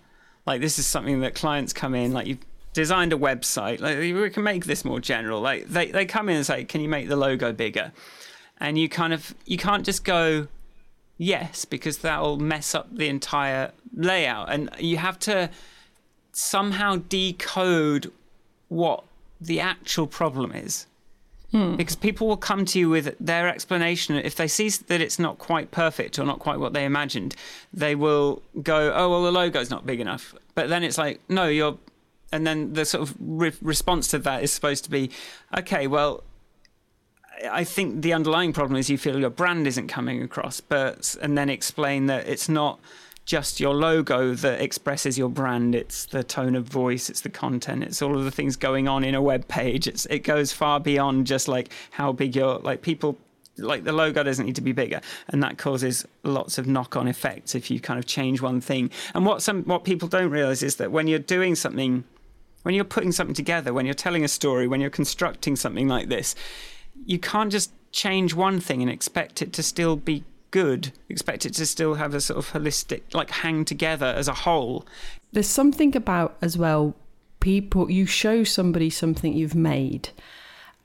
Like 0.47 0.59
this 0.59 0.79
is 0.79 0.87
something 0.87 1.21
that 1.21 1.35
clients 1.35 1.71
come 1.71 1.93
in 1.93 2.13
like 2.13 2.25
you've 2.25 2.43
designed 2.73 3.13
a 3.13 3.17
website 3.17 3.79
like 3.79 3.99
we 3.99 4.29
can 4.31 4.41
make 4.41 4.65
this 4.65 4.83
more 4.83 4.99
general 4.99 5.39
like 5.39 5.67
they, 5.67 5.91
they 5.91 6.07
come 6.07 6.27
in 6.27 6.37
and 6.37 6.45
say 6.45 6.63
can 6.63 6.81
you 6.81 6.89
make 6.89 7.07
the 7.09 7.15
logo 7.15 7.53
bigger? 7.53 7.91
And 8.59 8.77
you 8.77 8.89
kind 8.89 9.13
of 9.13 9.35
you 9.45 9.57
can't 9.57 9.85
just 9.85 10.03
go 10.03 10.47
yes 11.17 11.65
because 11.65 11.99
that'll 11.99 12.37
mess 12.37 12.73
up 12.73 12.95
the 12.95 13.07
entire 13.07 13.71
layout 13.95 14.51
and 14.51 14.69
you 14.79 14.97
have 14.97 15.19
to 15.19 15.49
somehow 16.31 16.97
decode 17.09 18.11
what 18.69 19.03
the 19.39 19.59
actual 19.59 20.07
problem 20.07 20.51
is. 20.51 20.87
Hmm. 21.51 21.75
Because 21.75 21.95
people 21.95 22.27
will 22.27 22.37
come 22.37 22.65
to 22.65 22.79
you 22.79 22.89
with 22.89 23.15
their 23.19 23.47
explanation. 23.47 24.15
If 24.15 24.35
they 24.35 24.47
see 24.47 24.69
that 24.69 25.01
it's 25.01 25.19
not 25.19 25.37
quite 25.37 25.69
perfect 25.69 26.17
or 26.17 26.25
not 26.25 26.39
quite 26.39 26.59
what 26.59 26.73
they 26.73 26.83
imagined, 26.83 27.35
they 27.71 27.93
will 27.93 28.41
go, 28.63 28.91
"Oh, 28.91 29.11
well, 29.11 29.23
the 29.23 29.31
logo's 29.31 29.69
not 29.69 29.85
big 29.85 29.99
enough." 29.99 30.33
But 30.55 30.69
then 30.69 30.83
it's 30.83 30.97
like, 30.97 31.21
"No, 31.29 31.47
you're," 31.47 31.77
and 32.31 32.47
then 32.47 32.73
the 32.73 32.85
sort 32.85 33.07
of 33.07 33.15
re- 33.19 33.53
response 33.61 34.07
to 34.09 34.19
that 34.19 34.41
is 34.41 34.51
supposed 34.51 34.83
to 34.85 34.89
be, 34.89 35.11
"Okay, 35.55 35.85
well, 35.85 36.23
I 37.51 37.63
think 37.63 38.01
the 38.01 38.13
underlying 38.13 38.53
problem 38.53 38.77
is 38.77 38.89
you 38.89 38.97
feel 38.97 39.19
your 39.19 39.29
brand 39.29 39.67
isn't 39.67 39.87
coming 39.87 40.21
across, 40.21 40.61
but 40.61 41.15
and 41.21 41.37
then 41.37 41.49
explain 41.49 42.07
that 42.07 42.27
it's 42.27 42.47
not 42.49 42.79
just 43.25 43.59
your 43.59 43.73
logo 43.73 44.33
that 44.33 44.61
expresses 44.61 45.17
your 45.17 45.29
brand. 45.29 45.75
It's 45.75 46.05
the 46.05 46.23
tone 46.23 46.55
of 46.55 46.65
voice, 46.65 47.09
it's 47.09 47.21
the 47.21 47.29
content, 47.29 47.83
it's 47.83 48.01
all 48.01 48.17
of 48.17 48.25
the 48.25 48.31
things 48.31 48.55
going 48.55 48.87
on 48.87 49.03
in 49.03 49.15
a 49.15 49.21
web 49.21 49.47
page. 49.47 49.87
It's 49.87 50.05
it 50.07 50.19
goes 50.19 50.51
far 50.51 50.79
beyond 50.79 51.27
just 51.27 51.47
like 51.47 51.71
how 51.91 52.11
big 52.11 52.35
your 52.35 52.59
like 52.59 52.81
people 52.81 53.17
like 53.57 53.83
the 53.83 53.93
logo 53.93 54.23
doesn't 54.23 54.47
need 54.47 54.55
to 54.55 54.61
be 54.61 54.71
bigger 54.71 54.99
and 55.27 55.43
that 55.43 55.59
causes 55.59 56.07
lots 56.23 56.57
of 56.57 56.65
knock-on 56.65 57.07
effects 57.07 57.53
if 57.53 57.69
you 57.69 57.79
kind 57.79 57.99
of 57.99 58.05
change 58.07 58.41
one 58.41 58.59
thing 58.59 58.89
and 59.13 59.27
what 59.27 59.43
some 59.43 59.61
what 59.65 59.83
people 59.83 60.07
don't 60.07 60.31
realize 60.31 60.63
is 60.63 60.77
that 60.77 60.91
when 60.91 61.05
you're 61.05 61.19
doing 61.19 61.53
something 61.53 62.03
when 62.63 62.73
you're 62.73 62.83
putting 62.85 63.11
something 63.11 63.35
together, 63.35 63.73
when 63.73 63.85
you're 63.85 63.93
telling 63.93 64.23
a 64.23 64.27
story, 64.27 64.67
when 64.67 64.81
you're 64.81 64.89
constructing 64.89 65.55
something 65.55 65.87
like 65.87 66.09
this, 66.09 66.33
you 67.05 67.19
can't 67.19 67.51
just 67.51 67.71
change 67.91 68.33
one 68.33 68.59
thing 68.59 68.81
and 68.81 68.91
expect 68.91 69.41
it 69.41 69.53
to 69.53 69.63
still 69.63 69.95
be 69.95 70.23
good, 70.51 70.91
expect 71.09 71.45
it 71.45 71.53
to 71.55 71.65
still 71.65 71.95
have 71.95 72.13
a 72.13 72.21
sort 72.21 72.37
of 72.37 72.51
holistic, 72.51 73.01
like 73.13 73.29
hang 73.29 73.65
together 73.65 74.05
as 74.05 74.27
a 74.27 74.33
whole. 74.33 74.85
There's 75.31 75.47
something 75.47 75.95
about 75.95 76.37
as 76.41 76.57
well, 76.57 76.95
people, 77.39 77.89
you 77.89 78.05
show 78.05 78.43
somebody 78.43 78.89
something 78.89 79.33
you've 79.33 79.55
made 79.55 80.09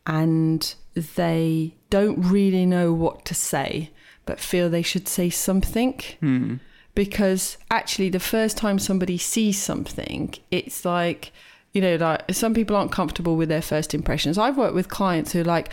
and 0.07 0.75
they 0.95 1.75
don't 1.91 2.21
really 2.23 2.67
know 2.67 2.93
what 2.93 3.25
to 3.27 3.35
say, 3.35 3.91
but 4.25 4.41
feel 4.41 4.69
they 4.69 4.83
should 4.83 5.07
say 5.07 5.31
something. 5.31 6.01
Hmm. 6.21 6.57
Because 6.95 7.59
actually, 7.71 8.09
the 8.09 8.19
first 8.19 8.57
time 8.57 8.79
somebody 8.79 9.19
sees 9.19 9.61
something, 9.61 10.35
it's 10.51 10.85
like, 10.85 11.31
you 11.73 11.81
know, 11.81 11.97
like 11.97 12.23
some 12.33 12.55
people 12.55 12.75
aren't 12.75 12.91
comfortable 12.91 13.37
with 13.37 13.49
their 13.49 13.63
first 13.63 13.95
impressions. 13.95 14.37
I've 14.37 14.57
worked 14.57 14.75
with 14.75 14.89
clients 14.89 15.33
who 15.33 15.43
are 15.43 15.45
like, 15.45 15.71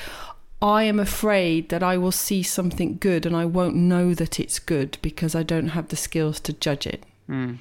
I 0.66 0.82
am 0.82 1.00
afraid 1.00 1.70
that 1.70 1.84
I 1.84 1.96
will 1.96 2.12
see 2.12 2.42
something 2.42 2.98
good 2.98 3.28
and 3.28 3.36
I 3.36 3.46
won't 3.46 3.76
know 3.76 4.16
that 4.16 4.40
it's 4.40 4.58
good 4.58 4.98
because 5.04 5.36
I 5.36 5.44
don't 5.44 5.70
have 5.70 5.90
the 5.90 5.96
skills 5.96 6.40
to 6.40 6.54
judge 6.54 6.88
it. 6.88 7.04
Hmm. 7.28 7.56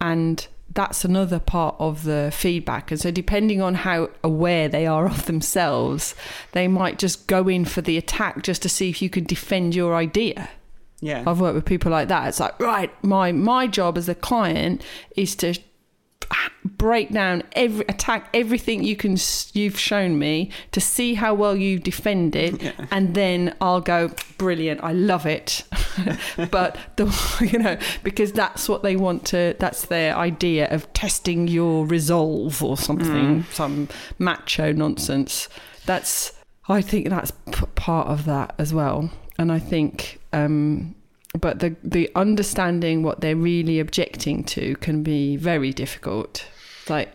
And 0.00 0.44
that's 0.74 1.04
another 1.04 1.38
part 1.38 1.76
of 1.78 2.02
the 2.02 2.32
feedback. 2.34 2.90
And 2.90 3.00
so, 3.00 3.12
depending 3.12 3.62
on 3.62 3.76
how 3.76 4.10
aware 4.24 4.68
they 4.68 4.88
are 4.88 5.06
of 5.06 5.26
themselves, 5.26 6.16
they 6.50 6.66
might 6.66 6.98
just 6.98 7.28
go 7.28 7.46
in 7.46 7.64
for 7.64 7.80
the 7.80 7.96
attack 7.96 8.42
just 8.42 8.62
to 8.62 8.68
see 8.68 8.90
if 8.90 9.00
you 9.00 9.08
can 9.08 9.22
defend 9.22 9.76
your 9.76 9.94
idea. 9.94 10.48
Yeah. 11.00 11.22
I've 11.24 11.40
worked 11.40 11.54
with 11.54 11.64
people 11.64 11.92
like 11.92 12.08
that. 12.08 12.26
It's 12.26 12.40
like, 12.40 12.58
right, 12.58 12.90
my 13.04 13.30
my 13.30 13.68
job 13.68 13.96
as 13.96 14.08
a 14.08 14.16
client 14.16 14.82
is 15.14 15.36
to 15.36 15.54
break 16.64 17.10
down 17.10 17.42
every 17.52 17.84
attack 17.88 18.28
everything 18.34 18.82
you 18.82 18.96
can 18.96 19.16
you've 19.52 19.78
shown 19.78 20.18
me 20.18 20.50
to 20.72 20.80
see 20.80 21.14
how 21.14 21.32
well 21.34 21.56
you 21.56 21.78
defend 21.78 22.34
it 22.34 22.60
Yeah. 22.62 22.72
and 22.90 23.14
then 23.14 23.54
I'll 23.60 23.80
go 23.80 24.10
brilliant 24.38 24.82
I 24.82 24.92
love 24.92 25.26
it. 25.26 25.64
But 26.50 26.76
the 26.96 27.04
you 27.52 27.58
know 27.58 27.76
because 28.02 28.32
that's 28.32 28.68
what 28.68 28.82
they 28.82 28.96
want 28.96 29.26
to 29.26 29.54
that's 29.58 29.86
their 29.86 30.16
idea 30.16 30.68
of 30.70 30.90
testing 30.94 31.48
your 31.48 31.86
resolve 31.86 32.62
or 32.62 32.76
something 32.76 33.44
some 33.52 33.88
macho 34.18 34.72
nonsense. 34.72 35.48
That's 35.86 36.32
I 36.68 36.80
think 36.80 37.08
that's 37.10 37.32
p- 37.50 37.66
part 37.74 38.08
of 38.08 38.24
that 38.24 38.54
as 38.58 38.72
well. 38.72 39.10
And 39.38 39.52
I 39.52 39.58
think 39.58 40.20
um 40.32 40.94
but 41.40 41.60
the 41.60 41.74
the 41.82 42.10
understanding 42.14 43.02
what 43.02 43.20
they're 43.20 43.36
really 43.36 43.80
objecting 43.80 44.44
to 44.44 44.76
can 44.76 45.02
be 45.02 45.36
very 45.36 45.72
difficult 45.72 46.46
like 46.88 47.12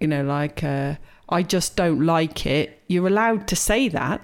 you 0.00 0.06
know 0.06 0.22
like 0.22 0.62
uh, 0.62 0.94
i 1.28 1.42
just 1.42 1.76
don't 1.76 2.04
like 2.04 2.46
it 2.46 2.80
you're 2.88 3.06
allowed 3.06 3.48
to 3.48 3.56
say 3.56 3.88
that 3.88 4.20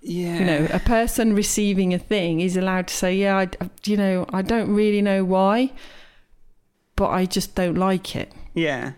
yeah. 0.00 0.38
you 0.38 0.44
know 0.44 0.68
a 0.72 0.80
person 0.80 1.34
receiving 1.34 1.94
a 1.94 1.98
thing 1.98 2.40
is 2.40 2.56
allowed 2.56 2.88
to 2.88 2.94
say 2.94 3.14
yeah 3.14 3.36
I, 3.36 3.48
you 3.84 3.96
know 3.96 4.26
i 4.32 4.42
don't 4.42 4.74
really 4.74 5.02
know 5.02 5.24
why 5.24 5.72
but 6.96 7.10
i 7.10 7.24
just 7.26 7.54
don't 7.54 7.76
like 7.76 8.16
it 8.16 8.32
Yeah. 8.58 8.92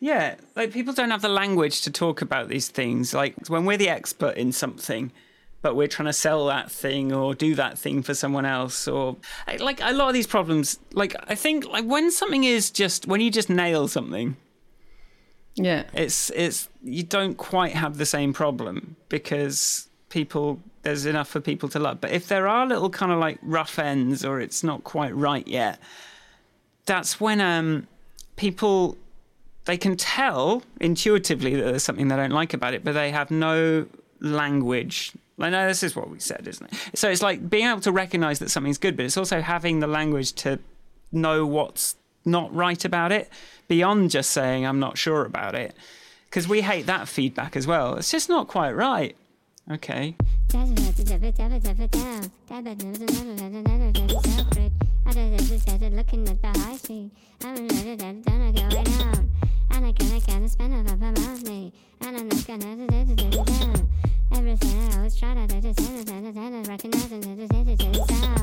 Yeah, 0.00 0.34
like 0.56 0.72
people 0.72 0.94
don't 0.94 1.10
have 1.10 1.22
the 1.22 1.28
language 1.28 1.82
to 1.82 1.90
talk 1.90 2.22
about 2.22 2.48
these 2.48 2.68
things. 2.68 3.14
Like 3.14 3.34
when 3.48 3.64
we're 3.64 3.76
the 3.76 3.88
expert 3.88 4.36
in 4.36 4.50
something, 4.50 5.12
but 5.62 5.76
we're 5.76 5.88
trying 5.88 6.06
to 6.06 6.12
sell 6.12 6.46
that 6.46 6.70
thing 6.70 7.12
or 7.12 7.34
do 7.34 7.54
that 7.54 7.78
thing 7.78 8.02
for 8.02 8.14
someone 8.14 8.44
else, 8.44 8.86
or 8.86 9.16
like 9.58 9.80
a 9.80 9.92
lot 9.92 10.08
of 10.08 10.14
these 10.14 10.26
problems. 10.26 10.78
Like 10.92 11.14
I 11.28 11.34
think 11.34 11.66
like 11.66 11.84
when 11.84 12.10
something 12.10 12.44
is 12.44 12.70
just 12.70 13.06
when 13.06 13.20
you 13.20 13.30
just 13.30 13.48
nail 13.48 13.88
something, 13.88 14.36
yeah 15.54 15.84
it's 15.92 16.30
it's 16.30 16.68
you 16.82 17.02
don't 17.02 17.36
quite 17.36 17.72
have 17.72 17.98
the 17.98 18.06
same 18.06 18.32
problem 18.32 18.96
because 19.08 19.88
people 20.08 20.60
there's 20.82 21.06
enough 21.06 21.28
for 21.28 21.40
people 21.40 21.68
to 21.70 21.78
love. 21.78 22.00
But 22.00 22.10
if 22.10 22.28
there 22.28 22.48
are 22.48 22.66
little 22.66 22.90
kind 22.90 23.12
of 23.12 23.18
like 23.18 23.38
rough 23.42 23.78
ends 23.78 24.24
or 24.24 24.40
it's 24.40 24.64
not 24.64 24.84
quite 24.84 25.14
right 25.14 25.46
yet, 25.46 25.78
that's 26.86 27.20
when 27.20 27.40
um 27.40 27.86
people 28.36 28.96
they 29.64 29.76
can 29.76 29.96
tell 29.96 30.62
intuitively 30.80 31.54
that 31.54 31.62
there's 31.62 31.84
something 31.84 32.08
they 32.08 32.16
don't 32.16 32.32
like 32.32 32.52
about 32.52 32.74
it, 32.74 32.82
but 32.82 32.92
they 32.94 33.12
have 33.12 33.30
no 33.30 33.86
language. 34.20 35.12
I 35.44 35.50
know 35.50 35.66
this 35.66 35.82
is 35.82 35.96
what 35.96 36.10
we 36.10 36.18
said, 36.18 36.46
isn't 36.46 36.72
it? 36.72 36.98
So 36.98 37.10
it's 37.10 37.22
like 37.22 37.48
being 37.48 37.66
able 37.66 37.80
to 37.80 37.92
recognize 37.92 38.38
that 38.40 38.50
something's 38.50 38.78
good, 38.78 38.96
but 38.96 39.04
it's 39.04 39.16
also 39.16 39.40
having 39.40 39.80
the 39.80 39.86
language 39.86 40.32
to 40.34 40.58
know 41.10 41.46
what's 41.46 41.96
not 42.24 42.54
right 42.54 42.84
about 42.84 43.12
it 43.12 43.30
beyond 43.68 44.10
just 44.10 44.30
saying 44.30 44.64
I'm 44.66 44.78
not 44.78 44.98
sure 44.98 45.24
about 45.24 45.54
it. 45.54 45.74
Because 46.26 46.48
we 46.48 46.62
hate 46.62 46.86
that 46.86 47.08
feedback 47.08 47.56
as 47.56 47.66
well. 47.66 47.96
It's 47.96 48.10
just 48.10 48.28
not 48.28 48.48
quite 48.48 48.72
right. 48.72 49.16
Okay. 49.70 50.16
Looking 64.32 64.50
at 64.50 64.60
the 64.60 64.66
high 64.96 65.08
street, 65.08 65.36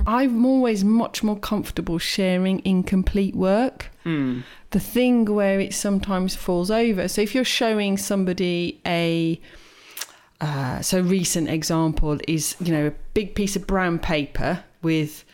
I'm 0.08 0.46
always 0.46 0.84
much 0.84 1.24
more 1.24 1.38
comfortable 1.38 1.98
sharing 1.98 2.62
incomplete 2.66 3.36
work 3.36 3.88
Hmm. 4.04 4.40
the 4.72 4.80
thing 4.80 5.26
where 5.26 5.60
it 5.60 5.74
sometimes 5.74 6.36
falls 6.36 6.72
over. 6.72 7.08
So 7.08 7.22
if 7.22 7.36
you're 7.36 7.44
showing 7.44 7.98
somebody 7.98 8.80
a 8.86 9.40
uh, 10.42 10.82
so 10.82 11.02
recent 11.02 11.50
example 11.50 12.18
is 12.28 12.56
you 12.62 12.72
know 12.72 12.88
a 12.88 12.92
big 13.14 13.36
piece 13.36 13.56
of 13.56 13.68
brown 13.68 14.00
paper 14.00 14.64
with 14.82 15.26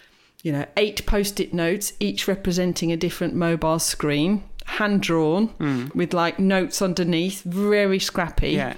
you 0.41 0.51
know 0.51 0.65
eight 0.77 1.05
post-it 1.05 1.53
notes, 1.53 1.93
each 1.99 2.27
representing 2.27 2.91
a 2.91 2.97
different 2.97 3.35
mobile 3.35 3.79
screen, 3.79 4.43
hand 4.65 5.01
drawn 5.01 5.91
with 5.93 6.13
like 6.13 6.39
notes 6.39 6.81
underneath, 6.81 7.43
very 7.43 7.99
scrappy. 7.99 8.51
Yeah. 8.51 8.73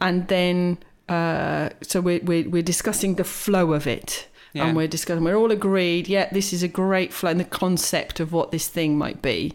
And 0.00 0.28
then 0.28 0.78
uh, 1.08 1.70
so 1.82 2.00
we're, 2.00 2.20
we're 2.22 2.48
we're 2.48 2.62
discussing 2.62 3.14
the 3.16 3.24
flow 3.24 3.72
of 3.72 3.86
it. 3.86 4.28
Yeah. 4.52 4.66
And 4.66 4.76
we're 4.76 4.86
discussing, 4.86 5.24
we're 5.24 5.34
all 5.34 5.50
agreed, 5.50 6.06
yeah, 6.06 6.28
this 6.30 6.52
is 6.52 6.62
a 6.62 6.68
great 6.68 7.12
flow 7.12 7.30
and 7.30 7.40
the 7.40 7.44
concept 7.44 8.20
of 8.20 8.32
what 8.32 8.52
this 8.52 8.68
thing 8.68 8.96
might 8.96 9.20
be. 9.20 9.52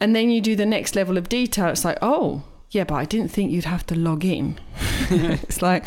And 0.00 0.16
then 0.16 0.30
you 0.30 0.40
do 0.40 0.56
the 0.56 0.64
next 0.64 0.96
level 0.96 1.18
of 1.18 1.28
detail. 1.28 1.68
It's 1.68 1.84
like, 1.84 1.98
oh, 2.00 2.42
yeah, 2.70 2.84
but 2.84 2.94
I 2.94 3.04
didn't 3.04 3.28
think 3.28 3.52
you'd 3.52 3.66
have 3.66 3.86
to 3.86 3.94
log 3.94 4.24
in. 4.24 4.58
it's 5.10 5.60
like, 5.60 5.84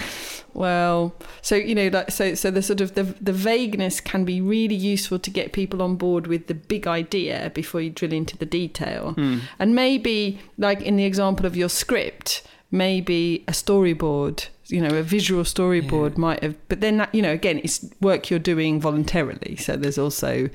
well, 0.53 1.13
so 1.41 1.55
you 1.55 1.75
know, 1.75 1.89
like, 1.89 2.11
so 2.11 2.33
so 2.33 2.49
the 2.49 2.61
sort 2.61 2.81
of 2.81 2.95
the 2.95 3.03
the 3.03 3.33
vagueness 3.33 3.99
can 3.99 4.25
be 4.25 4.41
really 4.41 4.75
useful 4.75 5.19
to 5.19 5.29
get 5.29 5.51
people 5.51 5.81
on 5.81 5.97
board 5.97 6.27
with 6.27 6.47
the 6.47 6.55
big 6.55 6.87
idea 6.87 7.51
before 7.53 7.81
you 7.81 7.89
drill 7.89 8.13
into 8.13 8.37
the 8.37 8.45
detail. 8.45 9.13
And 9.59 9.75
maybe, 9.75 10.39
like 10.57 10.81
in 10.81 10.95
the 10.95 11.05
example 11.05 11.45
of 11.45 11.55
your 11.55 11.69
script, 11.69 12.41
maybe 12.71 13.43
a 13.47 13.51
storyboard. 13.51 14.47
You 14.69 14.81
know, 14.81 14.97
a 14.97 15.01
visual 15.03 15.43
storyboard 15.43 16.17
might 16.17 16.43
have, 16.43 16.55
but 16.67 16.81
then 16.81 16.97
that, 16.97 17.13
you 17.15 17.21
know, 17.21 17.31
again, 17.31 17.61
it's 17.63 17.85
work 18.01 18.29
you're 18.29 18.39
doing 18.39 18.81
voluntarily. 18.81 19.55
So 19.55 19.77
there's 19.77 19.97
also 19.97 20.49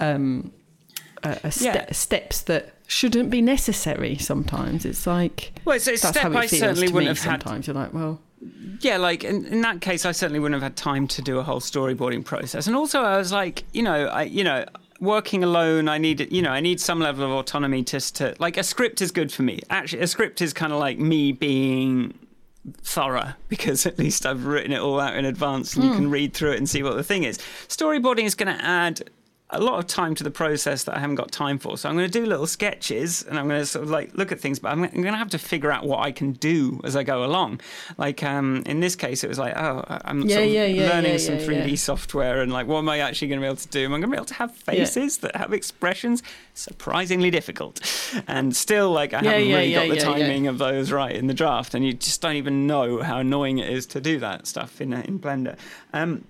um, 0.00 0.52
a, 1.22 1.38
a 1.44 1.50
ste- 1.50 1.64
Yeah. 1.64 1.92
steps 1.92 2.42
that 2.42 2.74
shouldn't 2.86 3.30
be 3.30 3.40
necessary. 3.40 4.16
Sometimes 4.18 4.84
it's 4.84 5.06
like 5.06 5.52
Well, 5.64 5.76
it's 5.76 5.86
a 5.88 5.92
that's 5.92 6.08
step 6.08 6.22
how 6.22 6.30
it 6.32 6.36
I 6.36 6.46
certainly 6.46 6.88
wouldn't 6.88 7.08
have 7.08 7.18
had 7.18 7.42
sometimes. 7.42 7.66
You're 7.66 7.74
like, 7.74 7.94
well, 7.94 8.20
yeah, 8.80 8.98
like 8.98 9.24
in, 9.24 9.46
in 9.46 9.62
that 9.62 9.80
case, 9.80 10.04
I 10.04 10.12
certainly 10.12 10.38
wouldn't 10.38 10.60
have 10.60 10.70
had 10.70 10.76
time 10.76 11.08
to 11.08 11.22
do 11.22 11.38
a 11.38 11.42
whole 11.42 11.60
storyboarding 11.60 12.24
process. 12.24 12.66
And 12.66 12.76
also, 12.76 13.00
I 13.02 13.16
was 13.16 13.32
like, 13.32 13.64
you 13.72 13.82
know, 13.82 14.06
I, 14.08 14.24
you 14.24 14.44
know, 14.44 14.66
working 15.00 15.42
alone, 15.42 15.88
I 15.88 15.96
need, 15.98 16.30
you 16.30 16.42
know, 16.42 16.50
I 16.50 16.60
need 16.60 16.78
some 16.80 17.00
level 17.00 17.24
of 17.24 17.30
autonomy 17.30 17.82
just 17.82 18.16
to, 18.16 18.34
like, 18.38 18.56
a 18.58 18.62
script 18.62 19.00
is 19.00 19.10
good 19.10 19.32
for 19.32 19.42
me. 19.42 19.60
Actually, 19.70 20.02
a 20.02 20.06
script 20.06 20.42
is 20.42 20.52
kind 20.52 20.72
of 20.72 20.78
like 20.78 20.98
me 20.98 21.32
being 21.32 22.14
thorough 22.82 23.34
because 23.48 23.86
at 23.86 23.98
least 23.98 24.26
I've 24.26 24.46
written 24.46 24.72
it 24.72 24.80
all 24.80 25.00
out 25.00 25.16
in 25.16 25.24
advance 25.24 25.74
and 25.74 25.84
you 25.84 25.90
hmm. 25.90 25.96
can 25.96 26.10
read 26.10 26.34
through 26.34 26.52
it 26.52 26.58
and 26.58 26.68
see 26.68 26.82
what 26.82 26.96
the 26.96 27.04
thing 27.04 27.24
is. 27.24 27.38
Storyboarding 27.68 28.24
is 28.24 28.34
going 28.34 28.56
to 28.56 28.64
add 28.64 29.10
a 29.50 29.60
lot 29.60 29.78
of 29.78 29.86
time 29.86 30.14
to 30.16 30.24
the 30.24 30.30
process 30.30 30.84
that 30.84 30.96
I 30.96 30.98
haven't 30.98 31.14
got 31.14 31.30
time 31.30 31.58
for. 31.58 31.78
So 31.78 31.88
I'm 31.88 31.96
going 31.96 32.10
to 32.10 32.18
do 32.20 32.26
little 32.26 32.48
sketches 32.48 33.22
and 33.22 33.38
I'm 33.38 33.46
going 33.46 33.60
to 33.60 33.66
sort 33.66 33.84
of 33.84 33.90
like 33.90 34.12
look 34.14 34.32
at 34.32 34.40
things, 34.40 34.58
but 34.58 34.72
I'm, 34.72 34.80
going 34.80 35.04
to 35.04 35.16
have 35.16 35.30
to 35.30 35.38
figure 35.38 35.70
out 35.70 35.86
what 35.86 36.00
I 36.00 36.10
can 36.10 36.32
do 36.32 36.80
as 36.82 36.96
I 36.96 37.04
go 37.04 37.24
along. 37.24 37.60
Like 37.96 38.24
um, 38.24 38.64
in 38.66 38.80
this 38.80 38.96
case, 38.96 39.22
it 39.22 39.28
was 39.28 39.38
like, 39.38 39.56
oh, 39.56 39.84
I'm 39.88 40.22
Yeah, 40.22 40.36
sort 40.36 40.48
of 40.48 40.52
yeah, 40.52 40.66
yeah, 40.66 40.88
learning 40.88 41.18
some 41.20 41.36
yeah, 41.36 41.46
3D 41.46 41.70
yeah. 41.70 41.76
software 41.76 42.42
and 42.42 42.52
like, 42.52 42.66
what 42.66 42.78
am 42.78 42.88
I 42.88 42.98
actually 42.98 43.28
going 43.28 43.40
to 43.40 43.44
be 43.44 43.46
able 43.46 43.56
to 43.56 43.68
do? 43.68 43.84
Am 43.84 43.92
I 43.92 43.98
going 43.98 44.02
to 44.02 44.08
be 44.08 44.16
able 44.16 44.26
to 44.26 44.34
have 44.34 44.52
faces 44.52 45.18
that 45.18 45.36
have 45.36 45.52
expressions? 45.52 46.24
Surprisingly 46.54 47.30
difficult. 47.30 47.80
And 48.26 48.56
still, 48.56 48.90
like, 48.90 49.14
I 49.14 49.22
haven't 49.22 49.48
really 49.48 49.72
got 49.72 49.88
the 49.88 49.96
timing 49.96 50.48
of 50.48 50.58
those 50.58 50.90
right 50.90 51.14
in 51.14 51.28
the 51.28 51.34
draft. 51.34 51.74
And 51.74 51.84
you 51.84 51.92
just 51.92 52.20
don't 52.20 52.36
even 52.36 52.66
know 52.66 53.02
how 53.02 53.18
annoying 53.18 53.58
it 53.58 53.68
is 53.68 53.86
to 53.88 54.00
do 54.00 54.18
that 54.20 54.48
stuff 54.48 54.80
in, 54.80 54.92
in 54.92 55.20
Blender. 55.20 55.56
Um, 55.92 56.24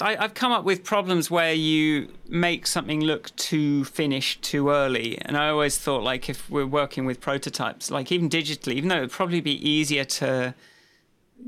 I, 0.00 0.16
I've 0.16 0.34
come 0.34 0.52
up 0.52 0.64
with 0.64 0.84
problems 0.84 1.30
where 1.30 1.52
you 1.52 2.12
make 2.28 2.66
something 2.66 3.00
look 3.00 3.34
too 3.36 3.84
finished 3.84 4.42
too 4.42 4.70
early, 4.70 5.18
and 5.22 5.36
I 5.36 5.48
always 5.48 5.78
thought 5.78 6.02
like 6.02 6.28
if 6.28 6.48
we're 6.50 6.66
working 6.66 7.04
with 7.04 7.20
prototypes, 7.20 7.90
like 7.90 8.10
even 8.10 8.28
digitally, 8.28 8.74
even 8.74 8.88
though 8.88 8.98
it'd 8.98 9.10
probably 9.10 9.40
be 9.40 9.68
easier 9.68 10.04
to 10.04 10.54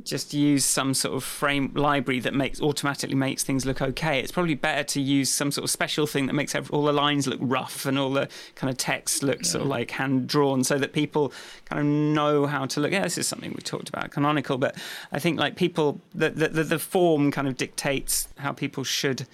just 0.04 0.34
use 0.34 0.64
some 0.64 0.94
sort 0.94 1.14
of 1.14 1.22
frame 1.22 1.70
library 1.74 2.20
that 2.20 2.34
makes 2.34 2.60
automatically 2.60 3.14
makes 3.14 3.44
things 3.44 3.66
look 3.66 3.82
okay. 3.82 4.20
It's 4.20 4.32
probably 4.32 4.54
better 4.54 4.82
to 4.84 5.00
use 5.00 5.30
some 5.30 5.50
sort 5.50 5.64
of 5.64 5.70
special 5.70 6.06
thing 6.06 6.26
that 6.26 6.32
makes 6.32 6.54
all 6.54 6.84
the 6.84 6.92
lines 6.92 7.26
look 7.26 7.38
rough 7.42 7.86
and 7.86 7.98
all 7.98 8.10
the 8.10 8.28
kind 8.54 8.70
of 8.70 8.76
text 8.76 9.22
look 9.22 9.44
sort 9.44 9.62
of 9.62 9.68
like 9.68 9.90
hand 9.90 10.26
drawn, 10.26 10.64
so 10.64 10.78
that 10.78 10.92
people 10.92 11.32
kind 11.66 11.80
of 11.80 11.86
know 11.86 12.46
how 12.46 12.66
to 12.66 12.80
look. 12.80 12.92
Yeah, 12.92 13.02
this 13.02 13.18
is 13.18 13.28
something 13.28 13.52
we 13.52 13.62
talked 13.62 13.88
about 13.88 14.10
canonical, 14.10 14.58
but 14.58 14.76
I 15.12 15.18
think 15.18 15.38
like 15.38 15.56
people 15.56 16.00
the 16.14 16.30
the, 16.30 16.48
the, 16.48 16.64
the 16.64 16.78
form 16.78 17.30
kind 17.30 17.46
of 17.46 17.56
dictates 17.56 18.28
how 18.38 18.52
people 18.52 18.84
should 18.84 19.26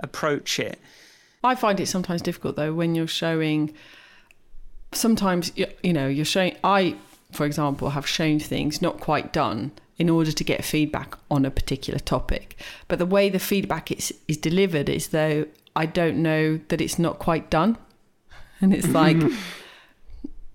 approach 0.00 0.58
it. 0.58 0.78
I 1.42 1.54
find 1.54 1.80
it 1.80 1.86
sometimes 1.86 2.22
difficult 2.22 2.56
though 2.56 2.74
when 2.74 2.94
you're 2.94 3.06
showing. 3.06 3.74
Sometimes 4.92 5.50
you, 5.56 5.66
you 5.82 5.92
know 5.92 6.06
you're 6.06 6.24
showing. 6.24 6.56
I, 6.62 6.96
for 7.32 7.46
example, 7.46 7.90
have 7.90 8.06
shown 8.06 8.38
things 8.38 8.80
not 8.80 9.00
quite 9.00 9.32
done 9.32 9.72
in 9.96 10.10
order 10.10 10.32
to 10.32 10.44
get 10.44 10.64
feedback 10.64 11.16
on 11.30 11.44
a 11.44 11.50
particular 11.50 11.98
topic, 11.98 12.58
but 12.88 12.98
the 12.98 13.06
way 13.06 13.28
the 13.28 13.38
feedback 13.38 13.90
is 13.90 14.12
is 14.28 14.36
delivered 14.36 14.88
is 14.88 15.08
though 15.08 15.46
I 15.76 15.86
don't 15.86 16.22
know 16.22 16.60
that 16.68 16.80
it's 16.80 16.98
not 16.98 17.18
quite 17.18 17.50
done, 17.50 17.78
and 18.60 18.74
it's 18.74 18.88
like. 18.88 19.18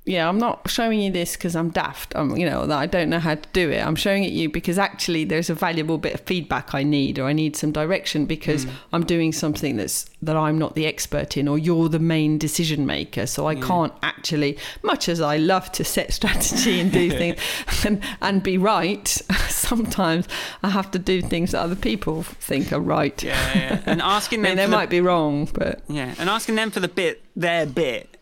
Yeah, 0.09 0.27
I'm 0.27 0.39
not 0.39 0.67
showing 0.67 1.01
you 1.01 1.11
this 1.11 1.35
because 1.35 1.55
I'm 1.55 1.69
daft. 1.69 2.13
I'm, 2.15 2.35
you 2.35 2.49
know, 2.49 2.65
that 2.65 2.79
I 2.79 2.87
don't 2.87 3.11
know 3.11 3.19
how 3.19 3.35
to 3.35 3.49
do 3.53 3.69
it. 3.69 3.85
I'm 3.85 3.95
showing 3.95 4.23
it 4.23 4.31
you 4.31 4.49
because 4.49 4.79
actually 4.79 5.23
there's 5.23 5.51
a 5.51 5.53
valuable 5.53 5.99
bit 5.99 6.15
of 6.15 6.21
feedback 6.21 6.73
I 6.73 6.81
need, 6.81 7.19
or 7.19 7.25
I 7.25 7.33
need 7.33 7.55
some 7.55 7.71
direction 7.71 8.25
because 8.25 8.63
hmm. 8.63 8.71
I'm 8.91 9.05
doing 9.05 9.31
something 9.31 9.75
that's 9.75 10.09
that 10.23 10.35
I'm 10.35 10.57
not 10.57 10.73
the 10.73 10.87
expert 10.87 11.37
in, 11.37 11.47
or 11.47 11.59
you're 11.59 11.89
the 11.89 11.99
main 11.99 12.39
decision 12.39 12.87
maker. 12.87 13.27
So 13.27 13.45
I 13.45 13.53
hmm. 13.53 13.61
can't 13.61 13.93
actually, 14.01 14.57
much 14.81 15.09
as 15.09 15.21
I 15.21 15.37
love 15.37 15.71
to 15.73 15.83
set 15.83 16.11
strategy 16.19 16.79
and 16.79 16.91
do 16.91 17.11
things 17.11 17.39
and, 17.85 18.01
and 18.19 18.41
be 18.41 18.57
right, 18.57 19.07
sometimes 19.47 20.27
I 20.63 20.69
have 20.69 20.89
to 20.89 20.97
do 20.97 21.21
things 21.21 21.51
that 21.51 21.61
other 21.61 21.75
people 21.75 22.23
think 22.23 22.73
are 22.73 22.79
right. 22.79 23.21
Yeah, 23.21 23.55
yeah. 23.55 23.81
and 23.85 24.01
asking 24.01 24.39
I 24.39 24.41
them 24.41 24.49
mean, 24.49 24.57
they 24.57 24.65
the- 24.65 24.75
might 24.75 24.89
be 24.89 25.01
wrong, 25.01 25.47
but 25.53 25.83
yeah, 25.87 26.15
and 26.17 26.31
asking 26.31 26.55
them 26.55 26.71
for 26.71 26.79
the 26.79 26.87
bit 26.87 27.21
their 27.35 27.67
bit 27.67 28.15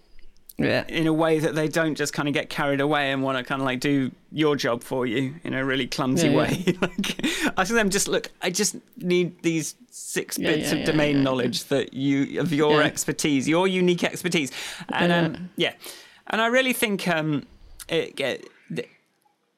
yeah. 0.58 0.86
in 0.88 1.08
a 1.08 1.14
way 1.14 1.40
that 1.40 1.56
they 1.56 1.68
don't 1.68 1.96
just 1.96 2.14
kind 2.14 2.28
of 2.28 2.34
get 2.34 2.50
carried 2.50 2.82
away 2.82 3.12
and 3.12 3.22
want 3.24 3.38
to 3.38 3.44
kind 3.44 3.62
of 3.62 3.66
like 3.66 3.80
do 3.80 4.12
your 4.32 4.56
job 4.56 4.84
for 4.84 5.06
you 5.06 5.36
in 5.44 5.54
a 5.54 5.64
really 5.64 5.88
clumsy 5.88 6.28
Yeah, 6.28 6.32
yeah. 6.32 6.38
way. 6.38 6.78
like 6.82 7.26
asking 7.58 7.76
them 7.76 7.90
just 7.90 8.08
look, 8.08 8.32
I 8.42 8.50
just 8.50 8.76
need 8.98 9.42
these 9.44 9.76
six 9.92 10.38
Yeah, 10.38 10.52
bits 10.52 10.68
yeah, 10.68 10.74
of 10.74 10.80
yeah, 10.80 10.86
domain 10.86 11.18
yeah, 11.18 11.22
knowledge 11.24 11.64
that 11.66 11.94
you 11.94 12.42
of 12.42 12.52
your 12.54 12.82
Yeah. 12.82 12.88
expertise, 12.88 13.48
your 13.48 13.68
unique 13.68 14.04
expertise, 14.04 14.52
and 14.92 15.12
Yeah. 15.12 15.20
um, 15.40 15.50
yeah, 15.58 15.74
and 16.28 16.42
I 16.42 16.48
really 16.48 16.74
think 16.74 17.08
um, 17.08 17.46
it, 17.88 18.20
it, 18.20 18.50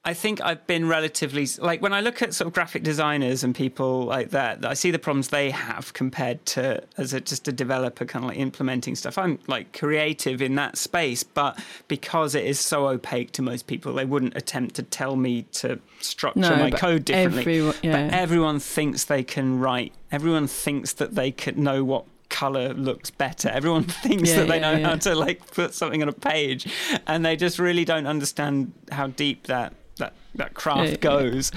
I 0.06 0.14
think 0.14 0.40
I've 0.42 0.66
been 0.66 0.88
relatively 0.88 1.46
like 1.60 1.82
when 1.82 1.92
I 1.92 2.00
look 2.00 2.22
at 2.22 2.34
sort 2.34 2.48
of 2.48 2.54
graphic 2.54 2.84
designers 2.84 3.44
and 3.44 3.54
people 3.54 4.06
like 4.06 4.30
that, 4.30 4.66
I 4.66 4.74
see 4.74 4.92
the 4.92 4.98
problems 5.00 5.28
they 5.28 5.52
have 5.52 5.92
compared 5.94 6.46
to 6.48 6.82
as 6.98 7.14
a, 7.14 7.20
just 7.20 7.50
a 7.50 7.52
developer 7.52 8.06
kind 8.06 8.24
of 8.24 8.30
like 8.30 8.40
implementing 8.40 8.96
stuff. 8.96 9.18
I'm 9.18 9.40
like 9.48 9.78
creative 9.78 10.42
in 10.42 10.56
that 10.56 10.78
space, 10.78 11.24
but 11.24 11.60
because 11.90 12.34
it 12.34 12.46
is 12.46 12.62
so 12.62 12.88
opaque 12.88 13.34
to 13.34 13.42
most 13.42 13.68
people, 13.68 13.94
they 13.94 14.06
wouldn't 14.06 14.38
attempt 14.38 14.76
to 14.76 14.84
tell 14.84 15.18
me 15.18 15.44
to 15.54 15.80
structure 16.00 16.40
No, 16.40 16.56
my 16.56 16.72
code 16.72 17.04
differently. 17.04 17.42
everyone- 17.42 17.76
yeah. 17.84 18.08
But 18.08 18.14
everyone 18.14 18.60
thinks 18.60 19.04
they 19.04 19.24
can 19.24 19.60
write. 19.60 19.94
Everyone 20.14 20.48
thinks 20.48 20.94
that 20.94 21.16
they 21.16 21.30
could 21.32 21.58
know 21.58 21.84
what 21.84 22.06
color 22.30 22.76
looks 22.76 23.10
better 23.10 23.50
everyone 23.50 23.84
thinks 24.06 24.30
Yeah, 24.30 24.36
that 24.38 24.48
they 24.50 24.60
yeah, 24.60 24.78
know 24.78 24.90
how 24.90 24.96
to 24.98 25.16
like 25.16 25.50
put 25.52 25.74
something 25.74 26.04
on 26.04 26.10
a 26.10 26.14
page 26.14 26.72
and 27.08 27.26
they 27.26 27.36
just 27.36 27.58
really 27.58 27.84
don't 27.86 28.06
understand 28.06 28.72
how 28.92 29.08
deep 29.08 29.48
that 29.48 29.74
that 30.36 30.54
craft 30.54 30.84
Yeah, 30.84 30.90
yeah. 30.92 30.96
goes 30.98 31.52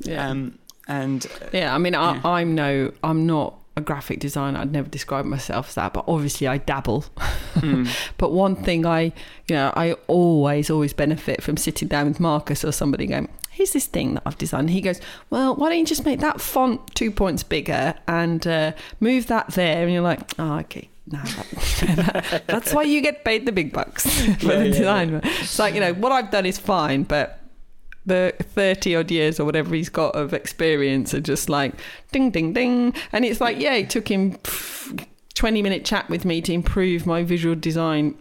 Yeah. 0.00 0.28
um 0.28 0.58
and 0.88 1.26
Yeah, 1.52 1.74
I 1.74 1.78
mean, 1.78 1.94
I, 1.94 2.14
Yeah. 2.14 2.20
I'm 2.24 2.54
no, 2.54 2.92
I'm 3.04 3.26
not 3.26 3.54
a 3.76 3.80
graphic 3.80 4.18
designer. 4.18 4.58
I'd 4.58 4.72
never 4.72 4.88
describe 4.88 5.24
myself 5.24 5.68
as 5.68 5.74
that, 5.76 5.92
but 5.92 6.04
obviously 6.08 6.48
I 6.48 6.58
dabble. 6.58 7.04
mm, 7.54 7.88
But 8.18 8.32
one 8.32 8.56
thing 8.56 8.84
I, 8.84 9.02
you 9.48 9.54
know, 9.54 9.72
I 9.76 9.92
always, 10.08 10.68
always 10.68 10.92
benefit 10.92 11.42
from 11.44 11.56
sitting 11.56 11.86
down 11.86 12.08
with 12.08 12.18
Marcus 12.18 12.64
or 12.64 12.72
somebody 12.72 13.06
going, 13.06 13.28
here's 13.50 13.72
this 13.72 13.86
thing 13.86 14.14
that 14.14 14.24
I've 14.26 14.36
designed. 14.38 14.70
He 14.70 14.80
goes, 14.80 15.00
well, 15.30 15.54
why 15.54 15.68
don't 15.68 15.78
you 15.78 15.86
just 15.86 16.04
make 16.04 16.18
that 16.20 16.40
font 16.40 16.80
two 16.96 17.12
points 17.12 17.44
bigger 17.44 17.94
and 18.08 18.44
uh, 18.44 18.72
move 18.98 19.28
that 19.28 19.48
there? 19.52 19.84
And 19.84 19.92
you're 19.92 20.02
like, 20.02 20.20
oh, 20.40 20.58
okay. 20.60 20.88
No, 21.06 21.22
that, 21.80 22.44
that's 22.48 22.72
why 22.74 22.82
you 22.82 23.00
get 23.00 23.24
paid 23.24 23.46
the 23.46 23.52
big 23.52 23.72
bucks 23.72 24.04
for 24.38 24.46
Yeah, 24.46 24.58
the 24.58 24.68
yeah, 24.68 24.72
design. 24.72 25.20
It's 25.22 25.58
like, 25.58 25.74
you 25.74 25.80
know, 25.80 25.94
what 25.94 26.10
I've 26.12 26.30
done 26.32 26.46
is 26.46 26.58
fine, 26.58 27.04
but 27.04 27.39
the 28.06 28.34
30 28.40 28.96
odd 28.96 29.10
years 29.10 29.38
or 29.38 29.44
whatever 29.44 29.74
he's 29.74 29.88
got 29.88 30.14
of 30.14 30.32
experience 30.32 31.14
are 31.14 31.20
just 31.20 31.48
like 31.48 31.74
ding, 32.12 32.30
ding, 32.30 32.52
ding. 32.52 32.94
And 33.12 33.24
it's 33.24 33.40
like, 33.40 33.58
yeah, 33.58 33.74
it 33.74 33.90
took 33.90 34.10
him 34.10 34.34
pff, 34.38 35.06
20 35.34 35.62
minute 35.62 35.84
chat 35.84 36.08
with 36.08 36.24
me 36.24 36.40
to 36.42 36.52
improve 36.52 37.06
my 37.06 37.22
visual 37.22 37.54
design 37.54 38.16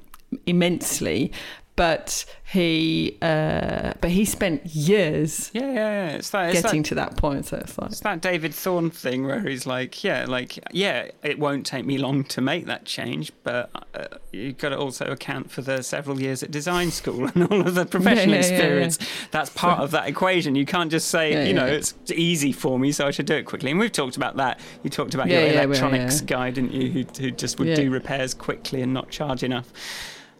immensely. 0.45 1.31
But 1.79 2.25
he, 2.43 3.17
uh, 3.21 3.93
but 4.01 4.11
he 4.11 4.25
spent 4.25 4.65
years 4.65 5.49
yeah 5.53 5.61
yeah, 5.61 5.73
yeah. 5.73 6.07
it's 6.17 6.29
that 6.31 6.49
it's 6.49 6.61
getting 6.61 6.81
that, 6.81 6.89
to 6.89 6.95
that 6.95 7.15
point. 7.15 7.45
So 7.45 7.55
it's 7.55 7.77
like, 7.77 7.91
it's 7.91 8.01
that 8.01 8.19
David 8.19 8.53
Thorne 8.53 8.89
thing 8.89 9.25
where 9.25 9.39
he's 9.39 9.65
like 9.65 10.03
yeah 10.03 10.25
like 10.27 10.59
yeah 10.73 11.09
it 11.23 11.39
won't 11.39 11.65
take 11.65 11.85
me 11.85 11.97
long 11.97 12.25
to 12.25 12.41
make 12.41 12.65
that 12.65 12.83
change 12.83 13.31
but 13.43 13.69
uh, 13.93 14.07
you've 14.33 14.57
got 14.57 14.69
to 14.69 14.77
also 14.77 15.05
account 15.05 15.51
for 15.51 15.61
the 15.61 15.81
several 15.81 16.19
years 16.19 16.43
at 16.43 16.51
design 16.51 16.91
school 16.91 17.27
and 17.33 17.49
all 17.49 17.61
of 17.61 17.75
the 17.75 17.85
professional 17.85 18.35
yeah, 18.35 18.41
experience. 18.41 18.99
That's 19.31 19.49
part 19.51 19.79
of 19.79 19.91
that 19.91 20.09
equation. 20.09 20.55
You 20.55 20.65
can't 20.65 20.91
just 20.91 21.07
say 21.07 21.47
you 21.47 21.53
know 21.53 21.65
it's 21.65 21.93
easy 22.13 22.51
for 22.51 22.77
me 22.77 22.91
so 22.91 23.07
I 23.07 23.11
should 23.11 23.25
do 23.25 23.35
it 23.35 23.43
quickly. 23.43 23.71
And 23.71 23.79
we've 23.79 23.89
talked 23.89 24.17
about 24.17 24.35
that. 24.35 24.59
You 24.83 24.89
talked 24.89 25.13
about 25.13 25.29
your 25.29 25.43
electronics 25.43 26.19
guy 26.19 26.49
didn't 26.49 26.73
you 26.73 26.89
who, 26.91 27.03
who 27.21 27.31
just 27.31 27.57
would 27.57 27.73
do 27.73 27.89
repairs 27.89 28.33
quickly 28.33 28.81
and 28.81 28.93
not 28.93 29.09
charge 29.09 29.43
enough 29.43 29.71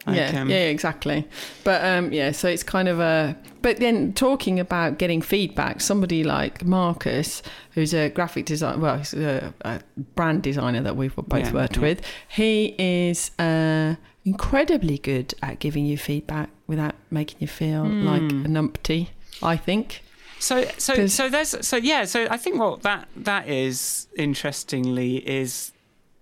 Like, 0.07 0.15
yeah, 0.15 0.41
um, 0.41 0.49
yeah, 0.49 0.65
exactly. 0.67 1.27
But 1.63 1.83
um, 1.83 2.11
yeah, 2.13 2.31
so 2.31 2.47
it's 2.47 2.63
kind 2.63 2.87
of 2.87 2.99
a. 2.99 3.35
But 3.61 3.77
then 3.77 4.13
talking 4.13 4.59
about 4.59 4.97
getting 4.97 5.21
feedback, 5.21 5.81
somebody 5.81 6.23
like 6.23 6.63
Marcus, 6.63 7.41
who's 7.71 7.93
a 7.93 8.09
graphic 8.09 8.45
designer, 8.45 8.79
well, 8.79 8.97
he's 8.97 9.13
a, 9.13 9.53
a 9.61 9.81
brand 10.15 10.41
designer 10.43 10.81
that 10.81 10.95
we've 10.95 11.15
both 11.15 11.39
Yeah, 11.47 11.51
worked 11.51 11.75
yeah. 11.75 11.81
with. 11.81 12.01
He 12.29 12.75
is 12.79 13.31
uh, 13.39 13.95
incredibly 14.23 14.97
good 14.99 15.33
at 15.43 15.59
giving 15.59 15.85
you 15.85 15.97
feedback 15.97 16.49
without 16.67 16.95
making 17.11 17.37
you 17.41 17.47
feel 17.47 17.83
like 17.83 18.21
Hmm. 18.21 18.45
a 18.45 18.49
numpty. 18.49 19.09
I 19.43 19.57
think. 19.57 20.01
So 20.39 20.63
so 20.77 21.07
so 21.07 21.27
there's 21.27 21.53
so 21.67 21.75
yeah 21.75 22.05
so 22.05 22.25
I 22.31 22.37
think 22.37 22.57
what 22.57 22.81
that 22.83 23.09
that 23.17 23.49
is 23.49 24.07
interestingly 24.15 25.17
is 25.17 25.73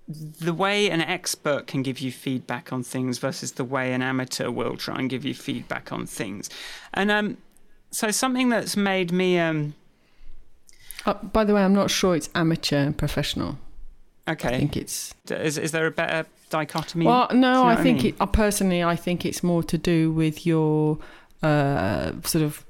the 0.07 0.53
way 0.53 0.89
an 0.89 1.01
expert 1.01 1.67
can 1.67 1.81
give 1.83 1.99
you 1.99 2.11
feedback 2.11 2.71
on 2.71 2.81
things 2.83 3.17
versus 3.19 3.53
the 3.53 3.65
way 3.65 3.93
an 3.93 4.01
amateur 4.01 4.49
will 4.49 4.77
try 4.77 4.97
and 4.99 5.09
give 5.09 5.25
you 5.25 5.33
feedback 5.33 5.91
on 5.91 6.05
things, 6.05 6.49
and 6.93 7.11
um 7.11 7.37
so 7.91 8.11
something 8.11 8.49
that's 8.49 8.77
made 8.77 9.11
me 9.11 9.37
um 9.39 9.73
Uh, 11.05 11.13
by 11.33 11.43
the 11.45 11.53
way, 11.53 11.63
I'm 11.63 11.73
not 11.73 11.89
sure 11.89 12.15
it's 12.15 12.29
amateur 12.35 12.77
and 12.87 12.97
professional. 12.97 13.57
Okay. 14.29 14.49
I 14.55 14.59
think 14.59 14.75
it's 14.75 15.13
is 15.29 15.57
is 15.57 15.71
there 15.71 15.87
a 15.87 15.91
better 15.91 16.25
dichotomy? 16.49 17.05
Well, 17.05 17.27
Do 17.29 17.35
you 17.35 17.41
no, 17.41 17.53
know 17.53 17.63
I 17.63 17.73
what 17.73 17.79
I 17.79 17.83
think 17.83 18.03
mean? 18.03 18.13
it. 18.13 18.21
Uh, 18.21 18.25
personally, 18.25 18.83
I 18.83 18.95
think 18.97 19.25
it's 19.25 19.41
more 19.41 19.63
to 19.63 19.77
do 19.77 20.11
with 20.11 20.45
your 20.45 20.97
uh, 21.41 22.11
sort 22.23 22.43
of 22.43 22.65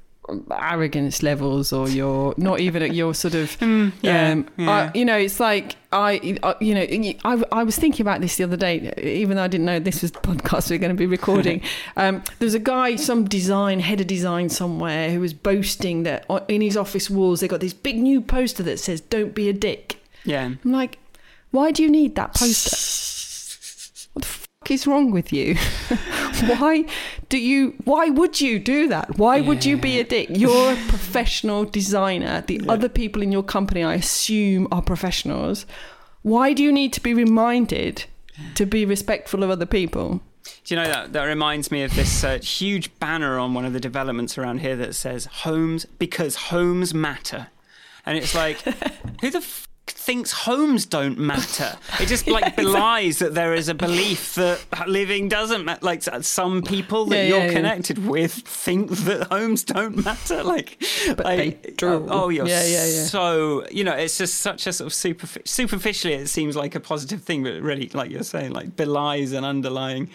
arrogance 0.50 1.22
levels, 1.22 1.72
or 1.72 1.88
your 1.88 2.34
not 2.36 2.60
even 2.60 2.82
at 2.82 2.94
your 2.94 3.14
sort 3.14 3.34
of. 3.34 3.56
Mm, 3.68 3.92
yeah, 4.02 4.30
um, 4.32 4.48
yeah. 4.56 4.70
I, 4.70 4.90
you 4.94 5.04
know, 5.04 5.16
it's 5.16 5.40
like 5.40 5.76
I, 5.92 6.38
I- 6.42 6.54
you 6.60 6.74
know, 6.74 7.14
I, 7.24 7.42
I 7.52 7.62
was 7.64 7.76
thinking 7.76 8.02
about 8.02 8.20
this 8.20 8.36
the 8.36 8.44
other 8.44 8.56
day, 8.56 8.92
even 9.02 9.36
though 9.36 9.42
I 9.42 9.48
didn't 9.48 9.66
know 9.66 9.78
this 9.78 10.00
was 10.02 10.12
the 10.12 10.18
podcast 10.20 10.70
we 10.70 10.76
are 10.76 10.78
going 10.78 10.90
to 10.90 10.98
be 10.98 11.06
recording. 11.06 11.60
um, 11.96 12.22
there's 12.38 12.54
a 12.54 12.58
guy, 12.58 12.96
some 12.96 13.24
design 13.24 13.80
head 13.80 14.00
of 14.00 14.06
design 14.06 14.48
somewhere, 14.48 15.10
who 15.10 15.20
was 15.20 15.34
boasting 15.34 16.04
that 16.04 16.24
in 16.48 16.60
his 16.62 16.76
office 16.76 17.10
walls 17.10 17.40
they 17.40 17.48
got 17.48 17.60
this 17.60 17.74
big 17.74 17.98
new 17.98 18.20
poster 18.20 18.62
that 18.62 18.78
says 18.78 19.00
"Don't 19.00 19.34
be 19.34 19.48
a 19.48 19.52
dick." 19.52 20.00
yeah. 20.24 20.44
I'm 20.64 20.72
like, 20.72 20.98
why 21.50 21.70
do 21.70 21.82
you 21.82 21.90
need 21.90 22.14
that 22.16 22.34
poster? 22.34 22.76
what 24.14 24.22
the 24.24 24.47
fuck 24.68 24.74
is 24.74 24.86
wrong 24.86 25.10
with 25.10 25.32
you? 25.32 25.56
why 26.58 26.84
do 27.28 27.38
you? 27.38 27.74
Why 27.84 28.10
would 28.10 28.40
you 28.40 28.58
do 28.58 28.88
that? 28.88 29.18
Why 29.18 29.40
would 29.40 29.64
you 29.64 29.76
be 29.76 30.00
a 30.00 30.04
dick? 30.04 30.28
You're 30.30 30.72
a 30.72 30.76
professional 30.88 31.64
designer. 31.64 32.42
The 32.46 32.60
Yeah. 32.62 32.72
other 32.72 32.88
people 32.88 33.22
in 33.22 33.32
your 33.32 33.42
company, 33.44 33.82
I 33.82 33.94
assume, 33.94 34.68
are 34.70 34.82
professionals. 34.82 35.66
Why 36.22 36.52
do 36.52 36.62
you 36.62 36.72
need 36.72 36.92
to 36.94 37.00
be 37.00 37.14
reminded 37.14 38.04
to 38.54 38.66
be 38.66 38.84
respectful 38.84 39.42
of 39.42 39.50
other 39.50 39.66
people? 39.66 40.20
Do 40.64 40.74
you 40.74 40.80
know 40.80 40.86
that 40.88 41.12
that 41.12 41.24
reminds 41.24 41.70
me 41.70 41.82
of 41.82 41.94
this 41.94 42.24
uh, 42.24 42.38
huge 42.38 42.90
banner 43.00 43.38
on 43.38 43.54
one 43.54 43.64
of 43.64 43.72
the 43.72 43.80
developments 43.80 44.38
around 44.38 44.60
here 44.60 44.76
that 44.76 44.94
says 44.94 45.26
"Homes 45.44 45.86
because 45.98 46.36
homes 46.50 46.92
matter," 46.94 47.48
and 48.06 48.16
it's 48.18 48.34
like, 48.34 48.60
who 49.20 49.30
the 49.30 49.38
f- 49.38 49.67
thinks 49.90 50.32
homes 50.32 50.86
don't 50.86 51.18
matter. 51.18 51.76
It 52.00 52.06
just 52.06 52.26
like 52.26 52.56
belies 52.56 53.18
that 53.18 53.34
there 53.34 53.54
is 53.54 53.68
a 53.68 53.74
belief 53.74 54.34
that 54.34 54.60
living 54.88 55.28
doesn't 55.28 55.64
matter. 55.64 55.84
Like 55.84 56.02
some 56.22 56.62
people 56.62 57.04
that 57.06 57.16
Yeah, 57.16 57.22
you're 57.24 57.38
yeah, 57.38 57.44
yeah. 57.46 57.52
connected 57.52 58.06
with 58.06 58.32
think 58.32 58.90
that 58.90 59.28
homes 59.28 59.64
don't 59.64 60.04
matter. 60.04 60.42
Like, 60.42 60.82
But 61.06 61.24
like, 61.24 61.62
they 61.62 61.70
uh, 61.70 61.74
do. 61.76 62.06
Oh, 62.08 62.28
you're 62.28 62.46
Yeah, 62.46 62.64
yeah, 62.64 62.86
yeah. 62.86 63.04
so 63.04 63.66
you 63.70 63.84
know, 63.84 63.94
it's 63.94 64.18
just 64.18 64.36
such 64.36 64.66
a 64.66 64.72
sort 64.72 64.86
of 64.86 64.92
superfi- 64.92 65.46
superficially, 65.46 66.14
it 66.14 66.28
seems 66.28 66.56
like 66.56 66.74
a 66.74 66.80
positive 66.80 67.22
thing, 67.22 67.42
but 67.42 67.60
really, 67.62 67.88
like 67.94 68.10
you're 68.10 68.22
saying, 68.22 68.52
like 68.52 68.76
belies 68.76 69.32
an 69.32 69.44
underlying 69.44 70.10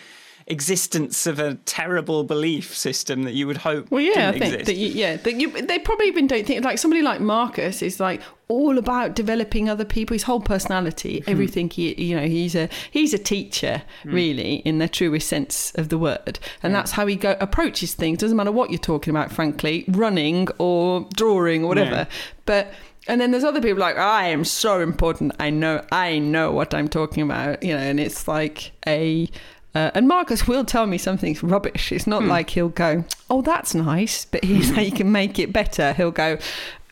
existence 0.48 1.26
of 1.28 1.40
a 1.40 1.56
terrible 1.66 2.24
belief 2.24 2.76
system 2.76 3.24
that 3.24 3.34
you 3.34 3.48
would 3.48 3.58
hope 3.58 3.90
Well, 3.92 4.02
yeah, 4.02 4.30
I 4.30 4.32
think 4.34 4.44
exist. 4.46 4.66
that 4.66 4.76
you, 4.76 4.88
yeah, 4.90 5.16
that 5.18 5.34
you, 5.36 5.50
they 5.62 5.80
probably 5.80 6.08
even 6.08 6.28
don't 6.28 6.46
think 6.46 6.64
like 6.64 6.78
somebody 6.78 7.02
like 7.02 7.22
Marcus 7.22 7.82
is 7.82 8.00
like 8.00 8.22
all 8.50 8.78
about 8.78 9.16
developing 9.16 9.70
other 9.70 9.86
people. 9.86 10.14
His 10.14 10.24
whole 10.24 10.42
personality, 10.42 11.22
Hmm. 11.26 11.32
everything 11.32 11.70
he, 11.70 11.94
you 12.02 12.16
know, 12.16 12.28
he's 12.28 12.56
a 12.56 12.70
he's 12.92 13.14
a 13.14 13.18
teacher 13.18 13.82
really 14.04 14.56
in 14.58 14.78
the 14.80 14.88
truest 14.90 15.28
sense 15.28 15.72
of 15.76 15.90
the 15.90 15.98
word, 15.98 16.40
and 16.62 16.76
that's 16.76 16.92
how 16.92 17.08
he 17.08 17.16
go 17.16 17.36
approaches 17.40 17.94
things. 17.94 18.20
Doesn't 18.20 18.38
matter 18.38 18.52
what 18.52 18.70
you're 18.70 18.80
talking 18.80 19.12
about, 19.12 19.32
frankly, 19.32 19.86
running 19.88 20.48
or 20.60 21.08
drawing 21.16 21.64
or 21.64 21.68
whatever. 21.70 21.90
Yeah. 21.96 22.06
But 22.46 22.74
and 23.08 23.20
then 23.20 23.32
there's 23.32 23.44
other 23.44 23.62
people 23.62 23.80
like 23.80 23.98
I 23.98 24.28
am 24.28 24.46
so 24.46 24.80
important. 24.82 25.34
I 25.40 25.50
know 25.50 25.84
I 25.92 26.20
know 26.20 26.52
what 26.52 26.74
I'm 26.74 26.88
talking 26.90 27.24
about. 27.24 27.64
You 27.64 27.74
know, 27.74 27.80
and 27.80 28.00
it's 28.00 28.28
like 28.28 28.72
a. 28.86 29.30
Uh, 29.76 29.90
and 29.96 30.08
Marcus 30.08 30.48
will 30.48 30.64
tell 30.66 30.86
me 30.86 30.98
something's 30.98 31.42
rubbish. 31.42 31.92
It's 31.92 32.06
not 32.06 32.24
like 32.24 32.52
he'll 32.52 32.70
go, 32.70 33.06
"Oh, 33.30 33.42
that's 33.42 33.74
nice," 33.74 34.26
but 34.26 34.44
he's 34.44 34.70
he 34.76 34.92
can 34.92 35.12
make 35.12 35.40
it 35.40 35.52
better. 35.52 35.94
He'll 35.94 36.12
go, 36.12 36.38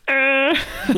"Uh, 0.08 0.54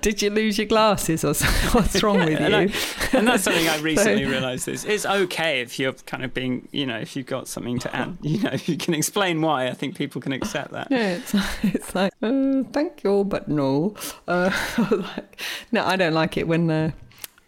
"Did 0.00 0.22
you 0.22 0.30
lose 0.30 0.56
your 0.58 0.66
glasses 0.66 1.22
or 1.24 1.34
something? 1.34 1.70
What's 1.72 2.02
wrong 2.02 2.18
with 2.24 2.40
and, 2.40 2.56
I- 2.56 2.62
you?" 2.62 2.72
and 3.12 3.28
that's 3.28 3.44
something 3.44 3.68
I 3.68 3.78
recently 3.80 4.24
realised 4.24 4.68
is 4.68 4.84
it's 4.86 5.04
okay 5.04 5.60
if 5.60 5.78
you're 5.78 5.92
kind 5.92 6.24
of 6.24 6.32
being, 6.32 6.66
you 6.72 6.86
know, 6.86 6.98
if 6.98 7.14
you've 7.14 7.26
got 7.26 7.46
something 7.46 7.78
to 7.80 7.94
add, 7.94 8.16
you 8.22 8.40
know, 8.42 8.50
if 8.52 8.68
you 8.68 8.76
can 8.78 8.94
explain 8.94 9.42
why. 9.42 9.68
I 9.68 9.72
think 9.74 9.96
people 9.96 10.20
can 10.20 10.32
accept 10.32 10.72
that. 10.72 10.88
Yeah, 10.90 11.16
it's, 11.16 11.34
it's 11.62 11.94
like, 11.94 12.12
uh, 12.22 12.62
thank 12.72 13.04
you, 13.04 13.24
but 13.24 13.48
no. 13.48 13.94
Uh, 14.26 14.50
like, 14.78 15.40
no, 15.72 15.84
I 15.84 15.96
don't 15.96 16.14
like 16.14 16.36
it 16.36 16.48
when 16.48 16.70
uh, 16.70 16.90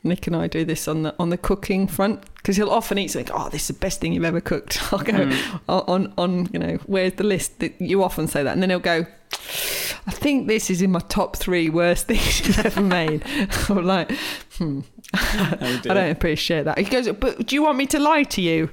Nick 0.06 0.26
and 0.26 0.34
I 0.36 0.46
do 0.46 0.64
this 0.64 0.88
on 0.88 1.02
the 1.02 1.14
on 1.18 1.28
the 1.30 1.36
cooking 1.36 1.86
front 1.86 2.22
because 2.36 2.56
he'll 2.56 2.70
often 2.70 2.96
eat 2.98 3.08
something. 3.08 3.34
Oh, 3.34 3.48
this 3.48 3.62
is 3.62 3.68
the 3.68 3.80
best 3.80 4.00
thing 4.00 4.12
you've 4.12 4.24
ever 4.24 4.40
cooked. 4.40 4.80
I'll 4.92 5.00
go 5.00 5.12
Mm. 5.12 5.60
on, 5.68 6.12
on 6.16 6.48
you 6.52 6.58
know 6.58 6.78
where's 6.86 7.12
the 7.14 7.24
list? 7.24 7.58
That 7.60 7.80
You 7.80 8.02
often 8.02 8.26
say 8.28 8.42
that, 8.42 8.52
and 8.52 8.62
then 8.62 8.70
he'll 8.70 8.78
go. 8.78 9.06
I 10.08 10.12
think 10.12 10.46
this 10.46 10.70
is 10.70 10.82
in 10.82 10.92
my 10.92 11.00
top 11.00 11.36
three 11.36 11.68
worst 11.68 12.06
things 12.08 12.46
you've 12.46 12.64
ever 12.64 12.80
made. 12.80 13.24
I'm 13.68 13.84
like, 13.84 14.12
hmm, 14.56 14.80
Oh, 15.14 15.54
I 15.60 15.80
don't 15.82 16.10
appreciate 16.10 16.64
that. 16.64 16.78
He 16.78 16.84
goes, 16.84 17.10
but 17.12 17.46
do 17.46 17.54
you 17.56 17.62
want 17.62 17.76
me 17.76 17.86
to 17.86 17.98
lie 17.98 18.22
to 18.22 18.40
you? 18.40 18.70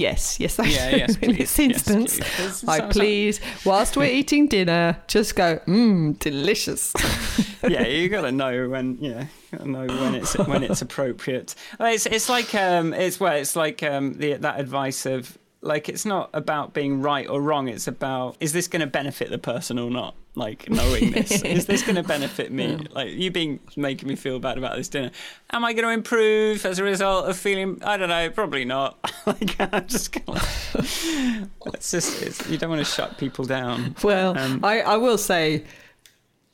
Yes, 0.00 0.40
yes, 0.40 0.58
I 0.58 0.64
Yeah, 0.64 0.90
do. 0.90 0.96
yes, 0.96 1.16
in 1.18 1.36
this 1.36 1.58
Yes, 1.58 1.58
instance. 1.58 2.20
There's 2.38 2.64
I 2.64 2.80
please, 2.88 3.38
whilst 3.66 3.98
we're 3.98 4.06
eating 4.06 4.46
dinner, 4.48 4.96
just 5.08 5.36
go, 5.36 5.58
mmm, 5.66 6.18
delicious. 6.18 6.94
yeah, 7.68 7.86
you 7.86 8.08
got 8.08 8.22
to 8.22 8.32
know 8.42 8.70
when, 8.70 8.96
yeah, 8.98 9.26
gotta 9.52 9.68
know 9.68 9.86
when 9.86 10.14
it's 10.14 10.38
when 10.38 10.62
it's 10.62 10.80
appropriate. 10.80 11.54
It's 11.78 12.06
it's 12.06 12.30
like 12.30 12.54
um, 12.54 12.94
it's 12.94 13.20
well, 13.20 13.36
it's 13.36 13.54
like 13.56 13.82
um, 13.82 14.14
the, 14.14 14.34
that 14.34 14.58
advice 14.58 15.04
of 15.04 15.36
like 15.60 15.90
it's 15.90 16.06
not 16.06 16.30
about 16.32 16.72
being 16.72 17.02
right 17.02 17.28
or 17.28 17.42
wrong. 17.42 17.68
It's 17.68 17.86
about 17.86 18.38
is 18.40 18.54
this 18.54 18.68
going 18.68 18.80
to 18.80 18.86
benefit 18.86 19.28
the 19.28 19.38
person 19.38 19.78
or 19.78 19.90
not? 19.90 20.14
Like 20.36 20.70
knowing 20.70 21.10
this, 21.10 21.42
is 21.44 21.66
this 21.66 21.82
going 21.82 21.96
to 21.96 22.02
benefit 22.04 22.52
me? 22.52 22.86
Like 22.92 23.10
you 23.10 23.30
being 23.30 23.58
making 23.76 24.08
me 24.08 24.14
feel 24.16 24.38
bad 24.38 24.58
about 24.58 24.76
this 24.76 24.88
dinner. 24.88 25.10
Am 25.52 25.64
I 25.64 25.72
going 25.72 25.84
to 25.84 25.90
improve 25.92 26.64
as 26.64 26.78
a 26.78 26.84
result 26.84 27.28
of 27.28 27.36
feeling? 27.36 27.80
I 27.84 27.96
don't 27.96 28.08
know. 28.08 28.30
Probably 28.30 28.64
not. 28.64 28.98
like 29.26 29.56
I'm 29.60 29.86
just 29.86 30.12
gonna. 30.12 30.40
It's 31.74 31.90
just 31.90 32.22
it's, 32.22 32.48
you 32.48 32.58
don't 32.58 32.70
want 32.70 32.84
to 32.84 32.90
shut 32.90 33.18
people 33.18 33.44
down. 33.44 33.96
Well, 34.02 34.38
Um, 34.38 34.60
I, 34.64 34.80
I 34.82 34.96
will 34.96 35.18
say 35.18 35.64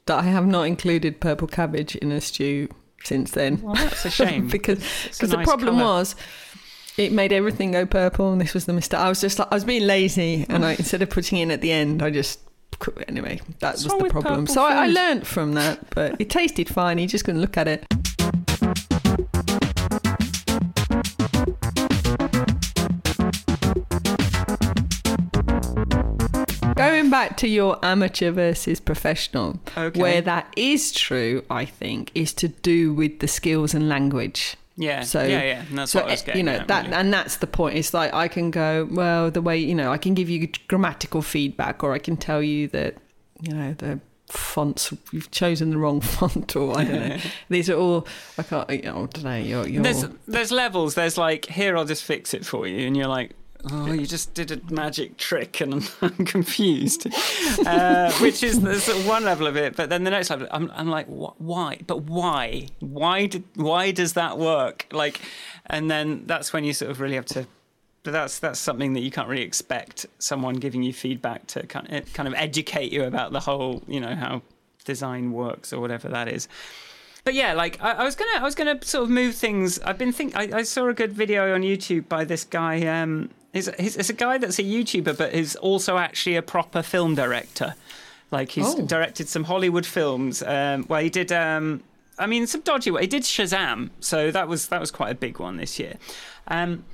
that 0.07 0.19
I 0.19 0.23
have 0.23 0.47
not 0.47 0.63
included 0.63 1.21
purple 1.21 1.47
cabbage 1.49 1.97
in 1.97 2.13
a 2.13 2.21
stew 2.21 2.69
since 3.05 3.33
then. 3.33 3.61
Well, 3.63 3.75
that's 3.75 4.05
a 4.05 4.11
shame 4.11 4.49
because 4.49 4.79
because 5.05 5.31
the 5.31 5.39
problem 5.43 5.77
colour. 5.77 5.85
was 5.85 6.17
it 6.97 7.13
made 7.13 7.33
everything 7.33 7.73
go 7.73 7.85
purple 7.85 8.33
and 8.33 8.41
this 8.41 8.55
was 8.55 8.65
the 8.65 8.73
mistake 8.73 8.99
i 8.99 9.09
was 9.09 9.21
just 9.21 9.39
like 9.39 9.49
i 9.51 9.55
was 9.55 9.65
being 9.65 9.87
lazy 9.87 10.47
and 10.49 10.65
i 10.65 10.73
instead 10.73 11.03
of 11.03 11.11
putting 11.11 11.37
in 11.39 11.51
at 11.51 11.61
the 11.61 11.71
end 11.71 12.03
i 12.03 12.09
just 12.09 12.41
anyway 13.09 13.41
that 13.61 13.73
What's 13.73 13.85
was 13.85 14.03
the 14.03 14.09
problem 14.11 14.47
so 14.47 14.63
I, 14.65 14.85
I 14.85 14.87
learned 14.89 15.27
from 15.27 15.55
that 15.55 15.91
but 15.91 16.17
it 16.21 16.31
tasted 16.31 16.69
fine 16.69 16.99
you 16.99 17.07
just 17.07 17.25
couldn't 17.25 17.41
look 17.41 17.57
at 17.57 17.69
it 17.69 17.87
Going 26.77 27.09
back 27.09 27.37
to 27.39 27.49
your 27.49 27.79
amateur 27.83 28.31
versus 28.31 28.81
professional, 28.81 29.59
Okay. 29.77 29.99
where 29.99 30.21
that 30.21 30.53
is 30.57 30.93
true, 30.93 31.43
I 31.49 31.65
think, 31.65 32.11
is 32.15 32.35
to 32.35 32.49
do 32.49 32.93
with 32.93 33.21
the 33.21 33.29
skills 33.29 33.73
and 33.75 33.89
language. 33.89 34.57
Yeah, 34.77 35.03
So 35.03 35.23
yeah, 35.23 35.43
yeah. 35.43 35.65
And 35.69 35.79
that's 35.79 35.93
so 35.93 36.01
what 36.01 36.09
I 36.09 36.13
was 36.13 36.23
eh, 36.23 36.27
getting 36.27 36.39
you 36.41 36.45
know 36.45 36.59
at, 36.59 36.69
that, 36.69 36.85
really. 36.85 36.97
and 36.97 37.13
that's 37.13 37.37
the 37.37 37.47
point. 37.47 37.77
It's 37.77 37.95
like 37.95 38.13
I 38.13 38.29
can 38.29 38.51
go 38.51 38.87
well 38.91 39.31
the 39.31 39.41
way 39.41 39.57
you 39.59 39.75
know 39.75 39.91
I 39.91 39.99
can 39.99 40.15
give 40.15 40.29
you 40.29 40.49
grammatical 40.69 41.23
feedback, 41.23 41.83
or 41.83 41.93
I 41.95 41.99
can 41.99 42.17
tell 42.17 42.43
you 42.43 42.69
that 42.69 42.97
you 43.41 43.55
know 43.55 43.75
the 43.75 44.01
fonts 44.29 44.93
you've 45.13 45.31
chosen 45.31 45.71
the 45.71 45.79
wrong 45.79 46.01
font, 46.03 46.55
or 46.57 46.77
I 46.77 46.85
don't 46.85 47.09
know. 47.09 47.17
These 47.49 47.71
are 47.71 47.77
all 47.79 48.07
I 48.37 48.43
can't. 48.43 48.69
You 48.69 48.83
know, 48.83 49.05
I 49.05 49.07
don't 49.07 49.25
know. 49.25 49.37
You're, 49.37 49.67
you're 49.67 49.83
There's 49.83 50.05
there's 50.29 50.53
levels. 50.53 50.95
There's 50.95 51.17
like 51.17 51.47
here 51.47 51.77
I'll 51.77 51.85
just 51.87 52.05
fix 52.05 52.35
it 52.35 52.45
for 52.45 52.67
you, 52.67 52.87
and 52.87 52.97
you're 52.97 53.09
like, 53.09 53.33
oh, 53.71 53.93
you 53.93 54.07
just 54.07 54.35
did 54.35 54.51
a 54.51 54.73
magic 54.73 55.17
trick, 55.17 55.61
and 55.61 55.75
I'm, 55.75 55.83
I'm 56.03 56.25
confused. 56.27 57.07
Uh, 57.67 58.13
which 58.21 58.43
is 58.43 58.61
the 58.61 58.81
sort 58.81 58.99
of 58.99 59.07
one 59.07 59.25
level 59.25 59.47
of 59.47 59.57
it, 59.57 59.77
but 59.77 59.91
then 59.91 60.05
the 60.05 60.11
next 60.11 60.31
level, 60.31 60.49
I'm 60.51 60.71
I'm 60.75 60.89
like, 60.89 61.07
wh- 61.07 61.41
why? 61.41 61.81
But 61.87 62.03
why? 62.03 62.69
Why 62.81 63.27
did 63.27 63.45
why 63.55 63.91
does 63.91 64.15
that 64.15 64.39
work? 64.39 64.87
Like, 64.93 65.21
and 65.67 65.91
then 65.91 66.25
that's 66.27 66.53
when 66.53 66.65
you 66.65 66.73
sort 66.73 66.91
of 66.91 67.01
really 67.01 67.17
have 67.17 67.27
to. 67.27 67.47
But 68.03 68.13
that's 68.13 68.39
that's 68.39 68.61
something 68.61 68.93
that 68.93 69.01
you 69.01 69.11
can't 69.11 69.29
really 69.29 69.43
expect 69.43 70.07
someone 70.19 70.55
giving 70.55 70.83
you 70.83 70.93
feedback 70.93 71.47
to 71.49 71.67
kind 71.67 71.93
of, 71.93 72.13
kind 72.15 72.29
of 72.29 72.35
educate 72.35 72.93
you 72.93 73.05
about 73.05 73.33
the 73.33 73.41
whole, 73.41 73.83
you 73.89 74.01
know, 74.01 74.15
how 74.15 74.43
design 74.85 75.33
works 75.33 75.73
or 75.73 75.81
whatever 75.81 76.09
that 76.09 76.29
is. 76.29 76.49
But 77.27 77.35
yeah, 77.35 77.55
like 77.55 77.83
I, 77.83 77.91
I 77.91 78.05
was 78.05 78.15
gonna, 78.15 78.39
I 78.39 78.43
was 78.45 78.55
gonna 78.55 78.79
sort 78.85 79.03
of 79.03 79.11
move 79.11 79.35
things. 79.35 79.81
I've 79.81 79.99
been 79.99 80.13
think. 80.13 80.37
I, 80.37 80.59
I 80.59 80.63
saw 80.63 80.87
a 80.87 80.95
good 80.95 81.13
video 81.13 81.53
on 81.55 81.63
YouTube 81.63 82.09
by 82.09 82.25
this 82.25 82.45
guy. 82.45 82.87
Um, 82.87 83.31
he's, 83.57 83.69
he's 83.79 83.97
it's 83.97 84.11
a 84.11 84.15
guy 84.15 84.39
that's 84.39 84.59
a 84.59 84.63
YouTuber, 84.63 85.17
but 85.19 85.33
is 85.33 85.57
also 85.57 85.99
actually 85.99 86.37
a 86.37 86.43
proper 86.43 86.83
film 86.83 87.15
director. 87.15 87.75
Like 88.31 88.51
he's 88.51 88.67
Oh. 88.75 88.83
directed 88.87 89.29
some 89.29 89.45
Hollywood 89.45 89.87
films. 89.87 90.43
Um, 90.43 90.85
well, 90.89 91.01
he 91.01 91.11
did. 91.11 91.31
Um, 91.33 91.83
I 92.19 92.27
mean, 92.27 92.47
some 92.47 92.63
dodgy. 92.63 92.91
He 92.99 93.07
did 93.07 93.23
Shazam, 93.23 93.91
so 94.01 94.31
that 94.31 94.49
was 94.49 94.69
that 94.69 94.81
was 94.81 94.91
quite 94.91 95.11
a 95.11 95.15
big 95.15 95.39
one 95.39 95.57
this 95.59 95.79
year. 95.79 95.95
Um, 96.49 96.85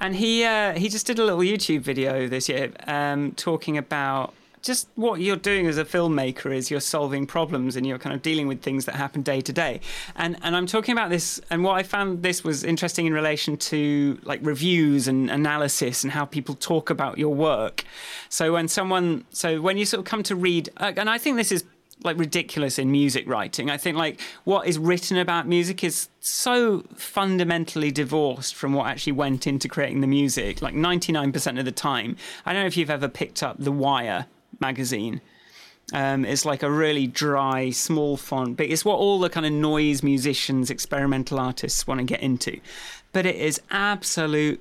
and 0.00 0.14
he 0.16 0.44
uh, 0.44 0.74
he 0.78 0.88
just 0.88 1.06
did 1.06 1.18
a 1.18 1.24
little 1.24 1.40
YouTube 1.40 1.80
video 1.80 2.28
this 2.28 2.48
year 2.48 2.70
um, 2.86 3.32
talking 3.32 3.76
about 3.76 4.32
just 4.68 4.86
what 4.96 5.20
you're 5.20 5.34
doing 5.34 5.66
as 5.66 5.78
a 5.78 5.84
filmmaker 5.84 6.54
is 6.54 6.70
you're 6.70 6.78
solving 6.78 7.26
problems 7.26 7.74
and 7.74 7.86
you're 7.86 7.98
kind 7.98 8.14
of 8.14 8.20
dealing 8.20 8.46
with 8.46 8.60
things 8.60 8.84
that 8.84 8.94
happen 8.94 9.22
day 9.22 9.40
to 9.40 9.52
day. 9.52 9.80
And 10.14 10.36
and 10.42 10.54
I'm 10.54 10.66
talking 10.66 10.92
about 10.92 11.08
this 11.08 11.40
and 11.50 11.64
what 11.64 11.72
I 11.72 11.82
found 11.82 12.22
this 12.22 12.44
was 12.44 12.62
interesting 12.62 13.06
in 13.06 13.14
relation 13.14 13.56
to 13.56 14.20
like 14.24 14.40
reviews 14.42 15.08
and 15.08 15.30
analysis 15.30 16.04
and 16.04 16.12
how 16.12 16.26
people 16.26 16.54
talk 16.54 16.90
about 16.90 17.16
your 17.16 17.34
work. 17.34 17.84
So 18.28 18.52
when 18.52 18.68
someone 18.68 19.24
so 19.30 19.60
when 19.60 19.78
you 19.78 19.86
sort 19.86 20.00
of 20.00 20.04
come 20.04 20.22
to 20.24 20.36
read 20.36 20.68
uh, 20.76 20.92
and 20.96 21.08
I 21.08 21.16
think 21.16 21.38
this 21.38 21.50
is 21.50 21.64
like 22.04 22.18
ridiculous 22.18 22.78
in 22.78 22.92
music 22.92 23.26
writing. 23.26 23.70
I 23.70 23.78
think 23.78 23.96
like 23.96 24.20
what 24.44 24.68
is 24.68 24.78
written 24.78 25.16
about 25.16 25.48
music 25.48 25.82
is 25.82 26.08
so 26.20 26.84
fundamentally 26.94 27.90
divorced 27.90 28.54
from 28.54 28.74
what 28.74 28.86
actually 28.86 29.14
went 29.14 29.46
into 29.46 29.66
creating 29.66 30.02
the 30.02 30.06
music. 30.06 30.62
Like 30.62 30.74
99% 30.74 31.58
of 31.58 31.64
the 31.64 31.72
time. 31.72 32.16
I 32.44 32.52
don't 32.52 32.62
know 32.62 32.68
if 32.68 32.76
you've 32.76 32.90
ever 32.90 33.08
picked 33.08 33.42
up 33.42 33.56
The 33.58 33.72
Wire 33.72 34.26
magazine. 34.60 35.20
Um, 35.92 36.24
it's 36.24 36.44
like 36.44 36.62
a 36.62 36.70
really 36.70 37.06
dry, 37.06 37.70
small 37.70 38.16
font, 38.16 38.56
but 38.58 38.66
it's 38.66 38.84
what 38.84 38.96
all 38.96 39.18
the 39.18 39.30
kind 39.30 39.46
of 39.46 39.52
noise 39.52 40.02
musicians, 40.02 40.70
experimental 40.70 41.40
artists 41.40 41.86
want 41.86 42.00
to 42.00 42.04
get 42.04 42.20
into. 42.20 42.60
But 43.12 43.24
it 43.24 43.36
is 43.36 43.60
absolute, 43.70 44.60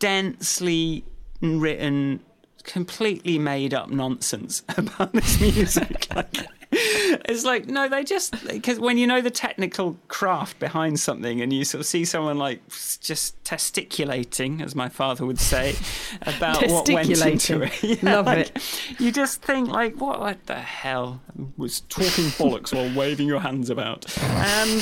densely 0.00 1.04
written, 1.40 2.20
completely 2.64 3.38
made 3.38 3.72
up 3.72 3.90
nonsense 3.90 4.62
about 4.76 5.12
this 5.12 5.40
music. 5.40 6.08
like, 6.14 6.38
It's 7.26 7.44
like 7.44 7.66
no, 7.66 7.88
they 7.88 8.04
just 8.04 8.46
because 8.46 8.78
when 8.78 8.98
you 8.98 9.06
know 9.06 9.20
the 9.20 9.30
technical 9.30 9.96
craft 10.08 10.58
behind 10.58 10.98
something, 11.00 11.40
and 11.40 11.52
you 11.52 11.64
sort 11.64 11.80
of 11.80 11.86
see 11.86 12.04
someone 12.04 12.38
like 12.38 12.60
just 13.00 13.42
testiculating, 13.44 14.60
as 14.60 14.74
my 14.74 14.88
father 14.88 15.24
would 15.24 15.38
say, 15.38 15.74
about 16.22 16.66
what 16.68 16.88
went 16.88 17.10
into 17.10 17.62
it. 17.62 17.72
Yeah, 17.84 18.14
Love 18.16 18.26
like, 18.26 18.56
it. 18.56 19.00
You 19.00 19.12
just 19.12 19.42
think 19.42 19.68
like, 19.68 20.00
what, 20.00 20.18
what 20.18 20.46
the 20.46 20.54
hell 20.54 21.20
was 21.56 21.80
talking 21.80 22.24
bollocks 22.38 22.74
while 22.74 22.92
waving 22.96 23.28
your 23.28 23.40
hands 23.40 23.70
about? 23.70 24.06
Um, 24.18 24.80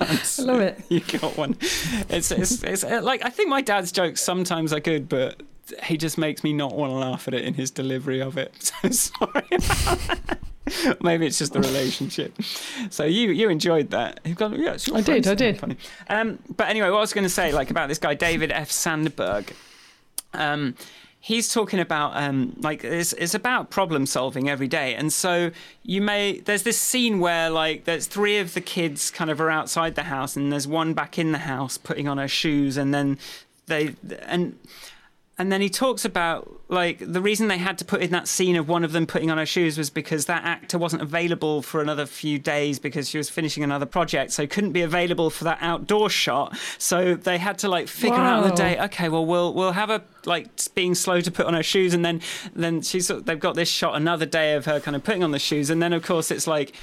I 0.00 0.20
love 0.38 0.60
it. 0.60 0.84
you 0.88 1.00
got 1.00 1.36
one. 1.36 1.56
It's, 2.08 2.30
it's, 2.30 2.62
it's 2.62 2.84
uh, 2.84 3.00
like 3.02 3.24
I 3.24 3.30
think 3.30 3.48
my 3.48 3.60
dad's 3.60 3.92
jokes 3.92 4.20
sometimes 4.20 4.72
are 4.72 4.80
good, 4.80 5.08
but 5.08 5.42
he 5.84 5.96
just 5.96 6.18
makes 6.18 6.44
me 6.44 6.52
not 6.52 6.74
want 6.74 6.92
to 6.92 6.96
laugh 6.96 7.28
at 7.28 7.34
it 7.34 7.44
in 7.44 7.54
his 7.54 7.70
delivery 7.70 8.20
of 8.20 8.36
it. 8.38 8.72
So 8.82 8.90
sorry. 8.90 9.46
about 9.50 9.98
that. 10.06 10.38
Maybe 11.02 11.26
it's 11.26 11.38
just 11.38 11.52
the 11.52 11.60
relationship. 11.60 12.34
So 12.90 13.04
you 13.04 13.30
you 13.30 13.48
enjoyed 13.48 13.90
that. 13.90 14.20
Got 14.34 14.58
yeah, 14.58 14.76
I 14.94 15.00
did, 15.00 15.26
I 15.26 15.34
did. 15.34 15.58
Funny. 15.58 15.76
Um, 16.08 16.38
but 16.56 16.68
anyway, 16.68 16.90
what 16.90 16.98
I 16.98 17.00
was 17.00 17.14
going 17.14 17.24
to 17.24 17.30
say, 17.30 17.52
like 17.52 17.70
about 17.70 17.88
this 17.88 17.98
guy 17.98 18.14
David 18.14 18.52
F. 18.52 18.70
Sandberg. 18.70 19.54
Um, 20.34 20.74
he's 21.20 21.52
talking 21.52 21.80
about 21.80 22.16
um, 22.16 22.54
like 22.60 22.84
it's, 22.84 23.12
it's 23.14 23.34
about 23.34 23.70
problem 23.70 24.06
solving 24.06 24.48
every 24.48 24.68
day 24.68 24.94
and 24.94 25.12
so 25.12 25.50
you 25.82 26.00
may 26.00 26.40
there's 26.40 26.62
this 26.62 26.78
scene 26.78 27.18
where 27.18 27.50
like 27.50 27.84
there's 27.84 28.06
three 28.06 28.38
of 28.38 28.54
the 28.54 28.60
kids 28.60 29.10
kind 29.10 29.30
of 29.30 29.40
are 29.40 29.50
outside 29.50 29.94
the 29.94 30.04
house 30.04 30.36
and 30.36 30.52
there's 30.52 30.66
one 30.66 30.94
back 30.94 31.18
in 31.18 31.32
the 31.32 31.38
house 31.38 31.76
putting 31.76 32.06
on 32.06 32.18
her 32.18 32.28
shoes 32.28 32.76
and 32.76 32.94
then 32.94 33.18
they 33.66 33.94
and 34.22 34.58
and 35.38 35.50
then 35.52 35.60
he 35.60 35.68
talks 35.68 36.04
about 36.04 36.52
like 36.68 36.98
the 37.00 37.20
reason 37.22 37.48
they 37.48 37.56
had 37.58 37.78
to 37.78 37.84
put 37.84 38.02
in 38.02 38.10
that 38.10 38.28
scene 38.28 38.56
of 38.56 38.68
one 38.68 38.84
of 38.84 38.92
them 38.92 39.06
putting 39.06 39.30
on 39.30 39.38
her 39.38 39.46
shoes 39.46 39.78
was 39.78 39.88
because 39.88 40.26
that 40.26 40.44
actor 40.44 40.76
wasn't 40.78 41.00
available 41.00 41.62
for 41.62 41.80
another 41.80 42.04
few 42.04 42.38
days 42.38 42.78
because 42.78 43.08
she 43.08 43.16
was 43.16 43.30
finishing 43.30 43.62
another 43.64 43.86
project, 43.86 44.32
so 44.32 44.46
couldn't 44.46 44.72
be 44.72 44.82
available 44.82 45.30
for 45.30 45.44
that 45.44 45.58
outdoor 45.60 46.10
shot. 46.10 46.56
So 46.76 47.14
they 47.14 47.38
had 47.38 47.58
to 47.60 47.68
like 47.68 47.88
figure 47.88 48.16
out 48.18 48.42
the 48.42 48.50
Wow. 48.50 48.54
day. 48.56 48.78
Okay, 48.80 49.08
well 49.08 49.24
we'll 49.24 49.54
we'll 49.54 49.72
have 49.72 49.90
a 49.90 50.02
like 50.26 50.48
being 50.74 50.94
slow 50.94 51.20
to 51.20 51.30
put 51.30 51.46
on 51.46 51.54
her 51.54 51.62
shoes, 51.62 51.94
and 51.94 52.04
then 52.04 52.20
then 52.54 52.82
she's 52.82 53.08
they've 53.08 53.40
got 53.40 53.54
this 53.54 53.68
shot 53.68 53.94
another 53.96 54.26
day 54.26 54.54
of 54.54 54.64
her 54.66 54.80
kind 54.80 54.94
of 54.96 55.02
putting 55.04 55.22
on 55.22 55.30
the 55.30 55.38
shoes, 55.38 55.70
and 55.70 55.82
then 55.82 55.92
of 55.92 56.02
course 56.04 56.30
it's 56.30 56.46
like 56.46 56.74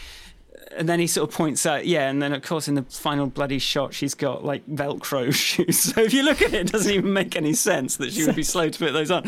and 0.77 0.89
then 0.89 0.99
he 0.99 1.07
sort 1.07 1.29
of 1.29 1.35
points 1.35 1.65
out, 1.65 1.85
yeah, 1.85 2.09
and 2.09 2.21
then 2.21 2.33
of 2.33 2.41
course 2.41 2.67
in 2.67 2.75
the 2.75 2.83
final 2.83 3.27
bloody 3.27 3.59
shot, 3.59 3.93
she's 3.93 4.13
got 4.13 4.43
like 4.43 4.65
Velcro 4.67 5.33
shoes. 5.33 5.79
So 5.79 6.01
if 6.01 6.13
you 6.13 6.23
look 6.23 6.41
at 6.41 6.53
it, 6.53 6.67
it 6.67 6.71
doesn't 6.71 6.91
even 6.91 7.13
make 7.13 7.35
any 7.35 7.53
sense 7.53 7.97
that 7.97 8.13
she 8.13 8.25
would 8.25 8.35
be 8.35 8.43
slow 8.43 8.69
to 8.69 8.79
put 8.79 8.93
those 8.93 9.11
on. 9.11 9.25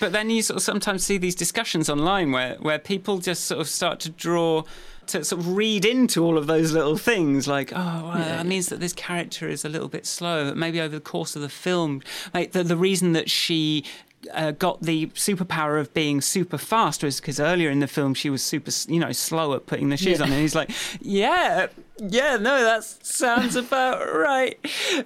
But 0.00 0.12
then 0.12 0.30
you 0.30 0.42
sort 0.42 0.56
of 0.56 0.62
sometimes 0.62 1.04
see 1.04 1.18
these 1.18 1.34
discussions 1.34 1.88
online 1.88 2.32
where 2.32 2.56
where 2.56 2.78
people 2.78 3.18
just 3.18 3.44
sort 3.44 3.60
of 3.60 3.68
start 3.68 4.00
to 4.00 4.10
draw. 4.10 4.64
To 5.10 5.22
sort 5.22 5.40
of 5.40 5.56
read 5.56 5.84
into 5.84 6.24
all 6.24 6.36
of 6.36 6.48
those 6.48 6.72
little 6.72 6.96
things, 6.96 7.46
like, 7.46 7.70
oh, 7.72 8.10
well, 8.12 8.18
that 8.18 8.44
means 8.44 8.70
that 8.70 8.80
this 8.80 8.92
character 8.92 9.46
is 9.46 9.64
a 9.64 9.68
little 9.68 9.86
bit 9.86 10.04
slow. 10.04 10.52
Maybe 10.52 10.80
over 10.80 10.96
the 10.96 11.00
course 11.00 11.36
of 11.36 11.42
the 11.42 11.48
film, 11.48 12.02
like 12.34 12.50
the, 12.50 12.64
the 12.64 12.76
reason 12.76 13.12
that 13.12 13.30
she 13.30 13.84
uh, 14.32 14.50
got 14.52 14.82
the 14.82 15.06
superpower 15.08 15.80
of 15.80 15.92
being 15.94 16.20
super 16.20 16.58
fast 16.58 17.02
was 17.04 17.20
because 17.20 17.38
earlier 17.38 17.70
in 17.70 17.80
the 17.80 17.86
film 17.86 18.12
she 18.14 18.28
was 18.30 18.42
super, 18.42 18.70
you 18.88 18.98
know, 18.98 19.12
slow 19.12 19.54
at 19.54 19.66
putting 19.66 19.88
the 19.90 19.96
shoes 19.96 20.18
Yeah. 20.18 20.24
on. 20.26 20.32
And 20.32 20.40
he's 20.40 20.54
like, 20.54 20.70
yeah, 21.00 21.68
yeah, 21.98 22.36
no, 22.36 22.62
that 22.64 22.82
sounds 22.84 23.56
about 23.56 24.00
right. 24.12 24.58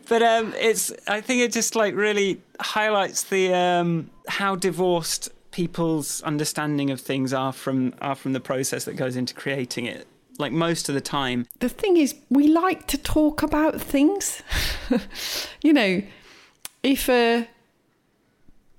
But 0.09 0.23
um, 0.23 0.55
it's, 0.59 0.93
I 1.07 1.21
think 1.21 1.43
it 1.43 1.53
just 1.53 1.75
like 1.77 1.95
really 1.95 2.41
highlights 2.61 3.25
the 3.25 3.53
um, 3.55 4.11
how 4.29 4.57
divorced 4.57 5.31
people's 5.51 6.23
understanding 6.23 6.91
of 6.91 7.01
things 7.01 7.33
are 7.33 7.53
from 7.53 7.93
are 8.01 8.15
from 8.15 8.33
the 8.33 8.41
process 8.41 8.85
that 8.85 8.95
goes 8.95 9.17
into 9.17 9.35
creating 9.35 9.85
it. 9.87 10.07
Like 10.39 10.53
most 10.53 10.89
of 10.89 10.95
the 10.95 11.01
time, 11.03 11.47
The 11.59 11.69
thing 11.69 11.99
is, 11.99 12.15
we 12.31 12.49
like 12.49 12.87
to 12.87 12.97
talk 12.97 13.43
about 13.43 13.79
things. 13.81 14.43
you 15.63 15.73
know, 15.75 16.03
if 16.83 17.09
uh, 17.11 17.45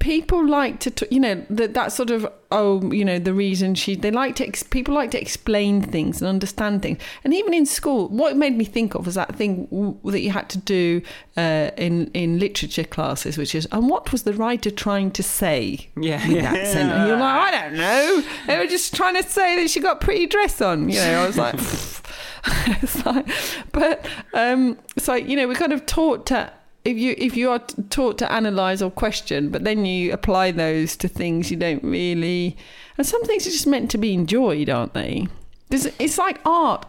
people 0.01 0.43
like 0.45 0.79
to, 0.79 0.89
t- 0.89 1.05
you 1.11 1.19
know, 1.19 1.45
that 1.51 1.75
that 1.75 1.91
sort 1.91 2.09
of 2.09 2.27
oh, 2.51 2.91
you 2.91 3.05
know, 3.05 3.19
the 3.19 3.33
reason 3.33 3.75
she 3.75 3.95
they 3.95 4.09
like 4.11 4.35
to 4.35 4.45
ex- 4.45 4.63
people 4.63 4.93
like 4.93 5.11
to 5.11 5.21
explain 5.21 5.81
things 5.81 6.21
and 6.21 6.27
understand 6.27 6.81
things. 6.81 6.97
And 7.23 7.33
even 7.33 7.53
in 7.53 7.67
school, 7.67 8.09
what 8.09 8.31
it 8.31 8.35
made 8.35 8.57
me 8.57 8.65
think 8.65 8.95
of 8.95 9.05
was 9.05 9.15
that 9.15 9.35
thing 9.35 9.65
w- 9.67 9.97
that 10.05 10.21
you 10.21 10.31
had 10.31 10.49
to 10.49 10.57
do 10.57 11.03
uh, 11.37 11.69
in 11.77 12.09
in 12.13 12.39
literature 12.39 12.83
classes, 12.83 13.37
which 13.37 13.53
is 13.53 13.67
and 13.71 13.89
what 13.89 14.11
was 14.11 14.23
the 14.23 14.33
writer 14.33 14.71
trying 14.71 15.11
to 15.11 15.23
say? 15.23 15.87
yeah, 15.95 16.25
in 16.25 16.43
that 16.87 17.07
you're 17.07 17.17
like, 17.17 17.53
I 17.53 17.61
don't 17.61 17.73
know. 17.75 18.23
They 18.47 18.57
were 18.57 18.67
just 18.67 18.95
trying 18.95 19.21
to 19.21 19.23
say 19.23 19.61
that 19.61 19.69
she 19.69 19.79
got 19.79 19.97
a 20.01 20.05
pretty 20.05 20.25
dress 20.25 20.61
on. 20.61 20.89
You 20.89 20.95
know, 20.95 21.21
I 21.21 21.27
was 21.27 21.37
like, 21.37 21.55
like 23.05 23.27
but 23.71 24.03
um, 24.33 24.79
so 24.97 25.13
you 25.13 25.35
know, 25.35 25.47
we're 25.47 25.53
kind 25.53 25.73
of 25.73 25.85
taught 25.85 26.25
to. 26.27 26.51
If 26.83 26.97
you 26.97 27.15
if 27.17 27.37
you 27.37 27.51
are 27.51 27.59
t- 27.59 27.83
taught 27.89 28.17
to 28.19 28.31
analyze 28.31 28.81
or 28.81 28.89
question, 28.89 29.49
but 29.49 29.63
then 29.63 29.85
you 29.85 30.11
apply 30.11 30.51
those 30.51 30.95
to 30.97 31.07
things 31.07 31.51
you 31.51 31.57
don't 31.57 31.83
really, 31.83 32.57
and 32.97 33.05
some 33.05 33.23
things 33.25 33.45
are 33.45 33.51
just 33.51 33.67
meant 33.67 33.91
to 33.91 33.97
be 33.97 34.13
enjoyed, 34.13 34.69
aren't 34.69 34.93
they? 34.93 35.27
There's, 35.69 35.85
it's 35.99 36.17
like 36.17 36.39
art. 36.45 36.87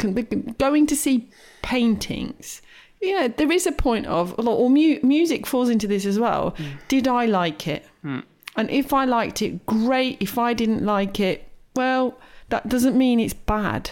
Going 0.58 0.86
to 0.86 0.96
see 0.96 1.28
paintings, 1.62 2.62
you 3.02 3.18
know, 3.18 3.28
there 3.28 3.50
is 3.50 3.66
a 3.66 3.72
point 3.72 4.06
of 4.06 4.34
or 4.38 4.70
mu- 4.70 5.00
music 5.02 5.46
falls 5.46 5.68
into 5.68 5.86
this 5.86 6.06
as 6.06 6.18
well. 6.18 6.50
Hmm. 6.50 6.64
Did 6.88 7.08
I 7.08 7.26
like 7.26 7.66
it? 7.66 7.84
Hmm. 8.02 8.20
And 8.56 8.70
if 8.70 8.92
I 8.92 9.04
liked 9.04 9.42
it, 9.42 9.66
great. 9.66 10.18
If 10.20 10.38
I 10.38 10.54
didn't 10.54 10.84
like 10.84 11.18
it, 11.18 11.48
well, 11.74 12.18
that 12.50 12.68
doesn't 12.68 12.96
mean 12.96 13.18
it's 13.18 13.34
bad. 13.34 13.90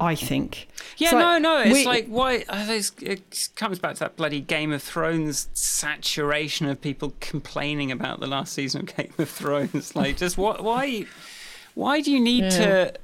I 0.00 0.14
think. 0.14 0.68
Yeah, 0.96 1.12
like, 1.12 1.20
no, 1.20 1.38
no. 1.38 1.62
It's 1.62 1.72
we- 1.72 1.86
like 1.86 2.06
why 2.06 2.44
it 2.48 3.50
comes 3.56 3.78
back 3.78 3.94
to 3.94 4.00
that 4.00 4.16
bloody 4.16 4.40
Game 4.40 4.72
of 4.72 4.82
Thrones 4.82 5.48
saturation 5.54 6.68
of 6.68 6.80
people 6.80 7.14
complaining 7.20 7.92
about 7.92 8.20
the 8.20 8.26
last 8.26 8.52
season 8.52 8.82
of 8.82 8.86
Game 8.96 9.12
of 9.18 9.28
Thrones. 9.28 9.94
Like, 9.96 10.16
just 10.16 10.38
what? 10.38 10.62
Why? 10.62 11.04
Why 11.74 12.00
do 12.00 12.10
you 12.10 12.20
need 12.20 12.50
to? 12.52 12.94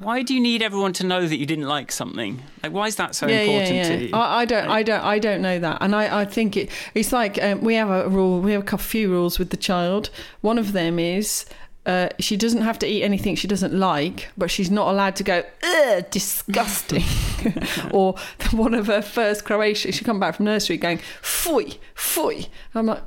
Why 0.00 0.22
do 0.22 0.34
you 0.34 0.40
need 0.40 0.60
everyone 0.60 0.92
to 0.94 1.06
know 1.06 1.26
that 1.26 1.36
you 1.36 1.46
didn't 1.46 1.68
like 1.68 1.92
something? 1.92 2.42
Like, 2.62 2.72
why 2.72 2.86
is 2.88 2.96
that 2.96 3.14
so 3.14 3.28
important 3.28 3.86
to 3.86 4.06
you? 4.08 4.14
I, 4.14 4.40
I 4.40 4.44
don't, 4.44 4.68
I 4.68 4.82
don't, 4.82 5.00
I 5.00 5.18
don't 5.20 5.40
know 5.40 5.58
that, 5.60 5.78
and 5.80 5.94
I, 5.94 6.22
I 6.22 6.24
think 6.24 6.56
it, 6.56 6.70
it's 6.94 7.12
like 7.12 7.40
um, 7.40 7.60
we 7.60 7.74
have 7.74 7.90
a 7.90 8.08
rule. 8.08 8.40
We 8.40 8.52
have 8.52 8.72
a 8.72 8.78
few 8.78 9.08
rules 9.10 9.38
with 9.38 9.50
the 9.50 9.56
child. 9.56 10.10
One 10.40 10.58
of 10.58 10.72
them 10.72 10.98
is. 10.98 11.46
Uh, 11.86 12.08
she 12.18 12.36
doesn't 12.36 12.62
have 12.62 12.78
to 12.78 12.86
eat 12.86 13.02
anything 13.02 13.34
she 13.34 13.46
doesn't 13.46 13.72
like, 13.78 14.28
but 14.38 14.50
she's 14.50 14.70
not 14.70 14.88
allowed 14.88 15.16
to 15.16 15.22
go, 15.22 15.44
ugh, 15.62 16.04
disgusting. 16.10 17.04
or 17.90 18.14
one 18.52 18.74
of 18.74 18.86
her 18.86 19.02
first 19.02 19.44
Croatian, 19.44 19.92
she 19.92 20.04
come 20.04 20.18
back 20.18 20.36
from 20.36 20.46
nursery 20.46 20.78
going, 20.78 20.98
fui, 21.20 21.78
fui. 21.94 22.46
I'm 22.74 22.86
like, 22.86 23.02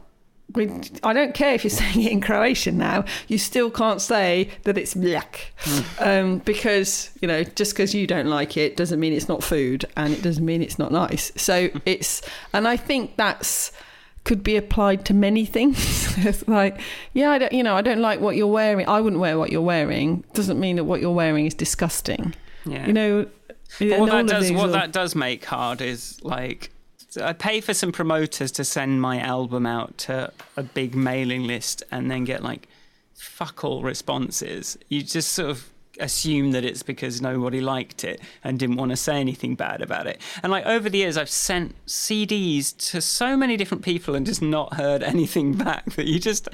I 1.04 1.14
don't 1.14 1.34
care 1.34 1.54
if 1.54 1.64
you're 1.64 1.72
saying 1.72 2.02
it 2.02 2.12
in 2.12 2.22
Croatian 2.22 2.78
now. 2.78 3.06
You 3.28 3.38
still 3.38 3.70
can't 3.70 4.02
say 4.02 4.50
that 4.64 4.78
it's 4.78 4.94
black, 4.94 5.54
um, 6.00 6.40
because 6.40 7.10
you 7.22 7.28
know 7.28 7.44
just 7.44 7.74
because 7.74 7.94
you 7.94 8.08
don't 8.08 8.28
like 8.28 8.56
it 8.58 8.78
doesn't 8.78 9.00
mean 9.00 9.14
it's 9.14 9.28
not 9.28 9.44
food, 9.44 9.86
and 9.96 10.14
it 10.14 10.22
doesn't 10.22 10.46
mean 10.46 10.62
it's 10.62 10.80
not 10.80 10.92
nice. 10.92 11.32
So 11.36 11.70
it's, 11.86 12.22
and 12.54 12.68
I 12.68 12.78
think 12.78 13.18
that's 13.18 13.72
could 14.28 14.44
be 14.44 14.58
applied 14.58 15.06
to 15.06 15.14
many 15.14 15.46
things. 15.46 15.78
it's 16.26 16.48
like, 16.48 16.80
yeah, 17.14 17.32
I 17.32 17.38
don't, 17.40 17.54
you 17.54 17.64
know, 17.64 17.76
I 17.76 17.82
don't 17.82 18.02
like 18.02 18.20
what 18.20 18.36
you're 18.36 18.46
wearing. 18.46 18.88
I 18.88 19.00
wouldn't 19.00 19.22
wear 19.22 19.40
what 19.40 19.52
you're 19.52 19.62
wearing. 19.62 20.24
Doesn't 20.34 20.60
mean 20.60 20.76
that 20.76 20.84
what 20.84 21.00
you're 21.02 21.14
wearing 21.14 21.46
is 21.46 21.54
disgusting. 21.54 22.36
yeah. 22.66 22.86
You 22.86 22.94
know, 22.94 23.26
and 23.80 24.02
what 24.02 24.12
that 24.12 24.28
does 24.28 24.52
what 24.52 24.70
are- 24.70 24.72
that 24.74 24.92
does 24.92 25.16
make 25.16 25.46
hard 25.46 25.82
is 25.82 26.24
like 26.24 26.72
I 27.22 27.34
pay 27.34 27.62
for 27.62 27.74
some 27.74 27.92
promoters 27.92 28.52
to 28.54 28.64
send 28.64 29.02
my 29.02 29.20
album 29.20 29.66
out 29.66 29.98
to 30.00 30.32
a 30.56 30.64
big 30.64 30.94
mailing 30.94 31.44
list 31.44 31.84
and 31.92 32.12
then 32.12 32.24
get 32.26 32.44
like 32.44 32.68
fuck 33.16 33.64
all 33.64 33.82
responses. 33.82 34.78
You 34.90 35.04
just 35.04 35.32
sort 35.32 35.50
of 35.50 35.70
assume 36.00 36.52
that 36.52 36.64
it's 36.64 36.84
because 36.84 37.22
nobody 37.22 37.62
liked 37.62 38.04
it 38.04 38.22
and 38.44 38.60
didn't 38.60 38.78
want 38.78 38.92
to 38.92 38.98
say 38.98 39.20
anything 39.20 39.56
bad 39.56 39.82
about 39.82 40.08
it. 40.08 40.22
And 40.44 40.52
like 40.52 40.66
over 40.66 40.90
the 40.90 41.00
years 41.00 41.18
I've 41.18 41.30
sent 41.30 41.76
CDs 41.86 42.76
to 42.92 43.02
so 43.02 43.38
many 43.38 43.58
different 43.58 43.84
people 43.84 44.16
and 44.16 44.26
just 44.26 44.42
not 44.42 44.76
heard 44.76 45.04
anything 45.14 45.54
back 45.54 45.86
that 45.94 46.06
you 46.06 46.20
just 46.20 46.48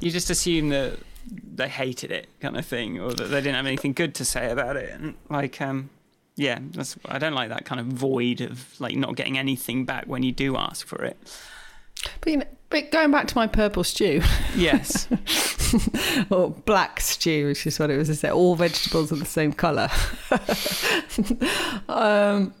you 0.00 0.10
just 0.10 0.30
assume 0.30 0.70
that 0.70 0.98
they 1.28 1.68
hated 1.68 2.12
it 2.12 2.28
kind 2.40 2.56
of 2.56 2.64
thing 2.64 3.00
or 3.00 3.12
that 3.12 3.24
they 3.24 3.40
didn't 3.40 3.56
have 3.56 3.66
anything 3.66 3.92
good 3.92 4.14
to 4.14 4.24
say 4.24 4.50
about 4.50 4.76
it 4.76 4.92
and 4.92 5.14
like 5.28 5.60
um 5.60 5.90
yeah, 6.36 6.58
that's 6.72 6.96
I 7.06 7.18
don't 7.18 7.32
like 7.32 7.48
that 7.48 7.64
kind 7.64 7.80
of 7.80 7.86
void 7.86 8.42
of 8.42 8.78
like 8.78 8.94
not 8.94 9.16
getting 9.16 9.38
anything 9.38 9.86
back 9.86 10.06
when 10.06 10.22
you 10.22 10.32
do 10.32 10.56
ask 10.56 10.86
for 10.86 11.02
it. 11.02 11.16
But, 12.20 12.30
you 12.30 12.36
know, 12.38 12.46
but 12.70 12.90
going 12.90 13.10
back 13.10 13.26
to 13.28 13.36
my 13.36 13.46
purple 13.46 13.84
stew 13.84 14.22
Yes. 14.56 15.08
or 16.30 16.50
black 16.50 17.00
stew, 17.00 17.46
which 17.46 17.66
is 17.66 17.78
what 17.78 17.90
it 17.90 17.96
was. 17.96 18.08
Is 18.08 18.20
that 18.22 18.32
all 18.32 18.54
vegetables 18.56 19.12
are 19.12 19.16
the 19.16 19.24
same 19.24 19.52
color? 19.52 19.88
um, 21.88 22.54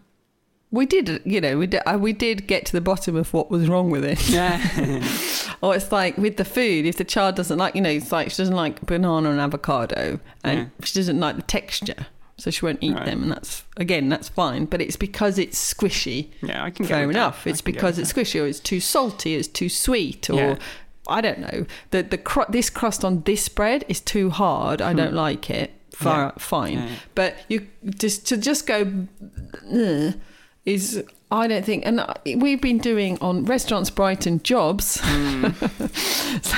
we 0.70 0.84
did, 0.86 1.22
you 1.24 1.40
know, 1.40 1.56
we 1.58 1.66
did, 1.66 1.82
uh, 1.86 1.96
we 1.98 2.12
did 2.12 2.46
get 2.46 2.66
to 2.66 2.72
the 2.72 2.80
bottom 2.80 3.16
of 3.16 3.32
what 3.32 3.50
was 3.50 3.68
wrong 3.68 3.90
with 3.90 4.04
it. 4.04 4.28
yeah. 4.28 4.60
Or 5.62 5.74
it's 5.74 5.90
like 5.90 6.18
with 6.18 6.36
the 6.36 6.44
food, 6.44 6.84
if 6.84 6.96
the 6.98 7.04
child 7.04 7.34
doesn't 7.36 7.56
like, 7.56 7.74
you 7.74 7.80
know, 7.80 7.88
it's 7.88 8.12
like 8.12 8.30
she 8.30 8.36
doesn't 8.36 8.54
like 8.54 8.84
banana 8.84 9.30
and 9.30 9.40
avocado, 9.40 10.20
and 10.44 10.58
Yeah. 10.58 10.66
she 10.84 10.98
doesn't 10.98 11.18
like 11.18 11.36
the 11.36 11.42
texture. 11.42 12.06
So 12.38 12.50
she 12.50 12.64
won't 12.64 12.78
eat 12.82 12.94
Right. 12.94 13.06
them, 13.06 13.22
and 13.22 13.32
that's 13.32 13.64
again 13.76 14.08
that's 14.08 14.28
fine. 14.28 14.66
But 14.66 14.80
it's 14.80 14.96
because 14.96 15.38
it's 15.38 15.58
squishy. 15.74 16.28
Yeah, 16.42 16.62
I 16.64 16.70
can 16.70 16.86
Fair 16.86 17.08
enough. 17.10 17.46
It's 17.46 17.60
because 17.62 17.98
it's 17.98 18.12
squishy, 18.12 18.40
or 18.42 18.46
it's 18.46 18.60
too 18.60 18.80
salty, 18.80 19.34
it's 19.34 19.48
too 19.48 19.68
sweet, 19.68 20.28
or 20.30 20.34
Yeah. 20.36 20.56
I 21.08 21.20
don't 21.20 21.38
know. 21.38 21.66
The 21.92 22.02
the 22.02 22.18
cru- 22.18 22.44
this 22.48 22.68
crust 22.70 23.04
on 23.04 23.22
this 23.22 23.48
bread 23.48 23.84
is 23.88 24.00
too 24.00 24.30
hard. 24.30 24.82
I 24.82 24.92
don't 24.92 25.14
like 25.14 25.48
it. 25.50 25.72
Far, 25.92 26.34
fine, 26.38 26.76
Hmm. 26.78 26.86
Yeah. 26.88 26.94
but 27.14 27.36
you 27.48 27.66
just 27.98 28.26
to 28.26 28.36
just 28.36 28.66
go 28.66 29.06
"Ugh," 29.72 30.14
is 30.66 31.02
I 31.30 31.48
don't 31.48 31.64
think. 31.64 31.84
And 31.84 32.04
we've 32.40 32.60
been 32.60 32.78
doing 32.78 33.18
on 33.20 33.44
restaurants 33.44 33.90
Brighton 33.90 34.42
jobs. 34.42 34.98
Hmm. 35.02 35.48
So 36.42 36.56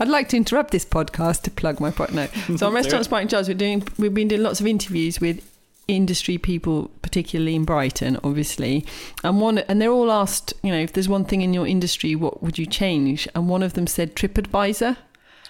I'd 0.00 0.08
like 0.08 0.28
to 0.30 0.36
interrupt 0.36 0.70
this 0.70 0.84
podcast 0.84 1.42
to 1.42 1.50
plug 1.50 1.80
my 1.80 1.90
product. 1.90 2.14
No, 2.48 2.56
so 2.56 2.66
on 2.66 2.74
restaurants. 2.80 3.08
Brighton 3.08 3.28
jobs, 3.28 3.48
we're 3.48 3.54
doing. 3.54 3.82
We've 3.98 4.12
been 4.12 4.28
doing 4.28 4.42
lots 4.42 4.60
of 4.60 4.66
interviews 4.66 5.20
with 5.20 5.48
industry 5.88 6.36
people, 6.38 6.90
particularly 7.02 7.54
in 7.54 7.64
Brighton, 7.64 8.18
obviously. 8.22 8.84
And 9.22 9.40
one, 9.40 9.58
and 9.58 9.80
they're 9.80 9.90
all 9.90 10.10
asked, 10.12 10.52
you 10.62 10.70
know, 10.70 10.78
if 10.78 10.92
there's 10.92 11.08
one 11.08 11.24
thing 11.24 11.40
in 11.42 11.54
your 11.54 11.66
industry, 11.66 12.14
what 12.14 12.42
would 12.42 12.58
you 12.58 12.66
change? 12.66 13.26
And 13.34 13.48
one 13.48 13.62
of 13.62 13.72
them 13.74 13.86
said 13.86 14.14
TripAdvisor 14.14 14.96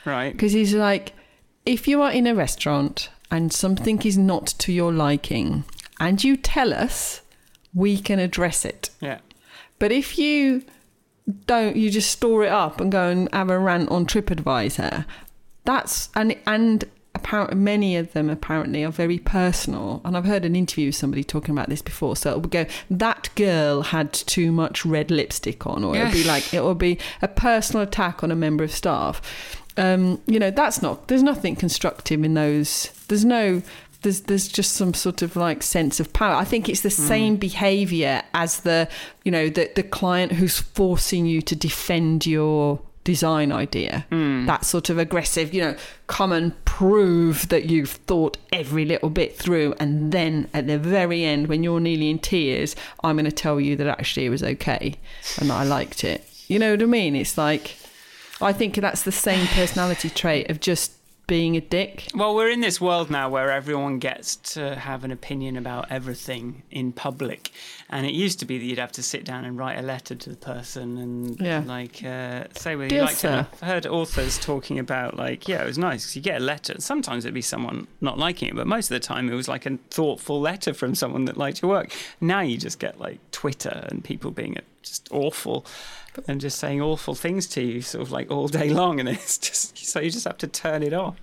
Right. 0.05 0.33
because 0.33 0.53
he's 0.53 0.75
like, 0.75 1.13
if 1.67 1.89
you 1.89 2.01
are 2.03 2.13
in 2.13 2.27
a 2.27 2.35
restaurant 2.35 3.11
and 3.31 3.53
something 3.53 4.01
is 4.03 4.17
not 4.19 4.47
to 4.59 4.73
your 4.73 4.93
liking, 4.93 5.65
and 5.99 6.23
you 6.23 6.37
tell 6.37 6.73
us, 6.75 7.21
we 7.75 7.99
can 7.99 8.19
address 8.19 8.65
it. 8.65 8.91
Yeah. 9.01 9.19
But 9.79 9.93
if 9.93 10.19
you 10.19 10.63
don't, 11.47 11.77
you 11.77 11.91
just 11.91 12.11
store 12.11 12.45
it 12.45 12.53
up 12.53 12.81
and 12.81 12.93
go 12.93 13.09
and 13.09 13.29
have 13.33 13.51
a 13.51 13.59
rant 13.59 13.91
on 13.91 14.07
TripAdvisor. 14.07 15.05
That's 15.65 16.11
and 16.15 16.37
and 16.47 16.85
apparently 17.15 17.57
many 17.57 17.97
of 17.97 18.13
them 18.13 18.29
apparently 18.29 18.85
are 18.85 18.91
very 18.91 19.19
personal. 19.19 20.01
And 20.05 20.17
I've 20.17 20.25
heard 20.25 20.45
an 20.45 20.57
interview 20.57 20.89
with 20.89 20.97
somebody 20.97 21.25
talking 21.25 21.55
about 21.55 21.69
this 21.69 21.83
before. 21.83 22.17
So 22.17 22.33
it 22.33 22.35
will 22.35 22.49
go, 22.49 22.67
that 22.91 23.31
girl 23.35 23.83
had 23.83 24.13
too 24.13 24.53
much 24.53 24.85
red 24.85 25.11
lipstick 25.11 25.67
on, 25.67 25.85
or 25.85 25.97
it'll 25.97 26.13
be 26.13 26.25
like 26.25 26.53
it 26.53 26.63
will 26.63 26.75
be 26.75 26.99
a 27.23 27.29
personal 27.29 27.83
attack 27.83 28.23
on 28.23 28.31
a 28.31 28.37
member 28.37 28.65
of 28.65 28.73
staff. 28.73 29.23
Um, 29.77 30.21
you 30.27 30.39
know, 30.39 30.51
that's 30.51 30.83
not. 30.83 31.09
There's 31.09 31.23
nothing 31.23 31.57
constructive 31.57 32.23
in 32.23 32.35
those. 32.35 32.91
There's 33.09 33.25
no. 33.25 33.63
There's 34.05 34.21
there's 34.23 34.49
just 34.49 34.73
some 34.73 34.95
sort 34.95 35.23
of 35.23 35.35
like 35.35 35.63
sense 35.63 35.99
of 35.99 36.13
power. 36.13 36.35
I 36.35 36.45
think 36.45 36.69
it's 36.69 36.83
the 36.83 36.89
hmm. 36.89 37.09
same 37.09 37.37
behaviour 37.37 38.23
as 38.33 38.61
the 38.61 38.89
you 39.25 39.33
know 39.33 39.49
the 39.49 39.71
the 39.75 39.83
client 39.83 40.33
who's 40.33 40.61
forcing 40.61 41.27
you 41.27 41.43
to 41.43 41.57
defend 41.57 42.27
your 42.27 42.81
design 43.03 43.53
idea. 43.53 44.07
Hmm. 44.11 44.47
That 44.47 44.65
sort 44.65 44.91
of 44.91 44.99
aggressive, 44.99 45.53
you 45.53 45.61
know, 45.61 45.77
come 46.07 46.33
and 46.33 46.65
prove 46.65 47.49
that 47.49 47.67
you've 47.67 47.91
thought 47.91 48.39
every 48.53 48.85
little 48.85 49.11
bit 49.11 49.37
through, 49.37 49.75
and 49.79 50.13
then 50.13 50.49
at 50.55 50.67
the 50.67 50.79
very 50.79 51.25
end, 51.25 51.49
when 51.49 51.63
you're 51.63 51.81
nearly 51.81 52.11
in 52.11 52.19
tears, 52.19 52.77
I'm 53.03 53.17
going 53.17 53.27
to 53.27 53.33
tell 53.33 53.61
you 53.61 53.77
that 53.77 53.87
actually 53.87 54.27
it 54.27 54.31
was 54.31 54.43
okay 54.43 54.97
and 55.39 55.53
I 55.53 55.65
liked 55.65 56.05
it. 56.05 56.27
You 56.49 56.59
know 56.59 56.73
what 56.73 56.83
I 56.83 56.87
mean? 56.87 57.17
It's 57.17 57.39
like 57.39 57.77
I 58.41 58.53
think 58.53 58.75
that's 58.77 59.03
the 59.03 59.13
same 59.13 59.47
personality 59.49 60.11
trait 60.11 60.51
of 60.51 60.61
just 60.61 60.93
being 61.27 61.57
a 61.57 61.61
dick. 61.61 62.09
Well, 62.15 62.35
we're 62.35 62.51
in 62.51 62.61
this 62.61 62.81
world 62.81 63.11
now 63.11 63.29
where 63.29 63.51
everyone 63.51 63.99
gets 63.99 64.37
to 64.55 64.77
have 64.77 65.05
an 65.05 65.11
opinion 65.11 65.57
about 65.57 65.91
everything 65.91 66.63
in 66.71 66.93
public, 66.93 67.51
and 67.95 68.05
it 68.05 68.13
used 68.13 68.39
to 68.41 68.45
be 68.45 68.59
that 68.59 68.65
you'd 68.65 68.79
have 68.79 68.93
to 68.93 69.03
sit 69.03 69.25
down 69.25 69.45
and 69.47 69.57
write 69.57 69.79
a 69.79 69.83
letter 69.83 70.15
to 70.15 70.29
the 70.31 70.37
person 70.37 70.99
and 70.99 71.41
Yeah. 71.41 71.63
like 71.65 72.05
uh, 72.05 72.45
say 72.55 72.75
whether 72.77 72.89
Dear 72.91 72.99
you 72.99 73.05
liked 73.07 73.25
it. 73.25 73.31
I've 73.31 73.61
heard 73.61 73.87
authors 73.87 74.37
talking 74.39 74.79
about 74.79 75.17
like, 75.17 75.49
yeah, 75.49 75.63
it 75.63 75.67
was 75.67 75.79
nice 75.79 76.05
'cause 76.05 76.17
you 76.17 76.21
get 76.23 76.43
a 76.43 76.45
letter. 76.45 76.75
Sometimes 76.81 77.25
it'd 77.25 77.33
be 77.35 77.41
someone 77.41 77.87
not 78.03 78.19
liking 78.19 78.49
it, 78.51 78.55
but 78.57 78.67
most 78.67 78.91
of 78.91 78.95
the 79.01 79.07
time 79.07 79.31
it 79.31 79.35
was 79.35 79.49
like 79.49 79.65
a 79.65 79.79
thoughtful 79.91 80.41
letter 80.41 80.75
from 80.75 80.95
someone 80.95 81.25
that 81.27 81.37
liked 81.37 81.63
your 81.63 81.71
work. 81.71 81.93
Now 82.21 82.41
you 82.41 82.59
just 82.59 82.79
get 82.79 83.01
like 83.01 83.19
Twitter 83.31 83.87
and 83.89 84.03
people 84.05 84.31
being 84.33 84.57
just 84.83 85.09
awful. 85.11 85.65
And 86.29 86.41
just 86.41 86.61
saying 86.61 86.81
awful 86.81 87.17
things 87.17 87.49
to 87.49 87.61
you, 87.61 87.83
sort 87.83 88.03
of 88.03 88.13
like 88.13 88.31
all 88.31 88.47
day 88.47 88.69
long, 88.81 89.01
and 89.01 89.09
it's 89.09 89.37
just 89.37 89.77
so 89.79 89.99
you 89.99 90.11
just 90.13 90.25
have 90.27 90.39
to 90.39 90.47
turn 90.47 90.85
it 90.85 90.93
off. 90.93 91.17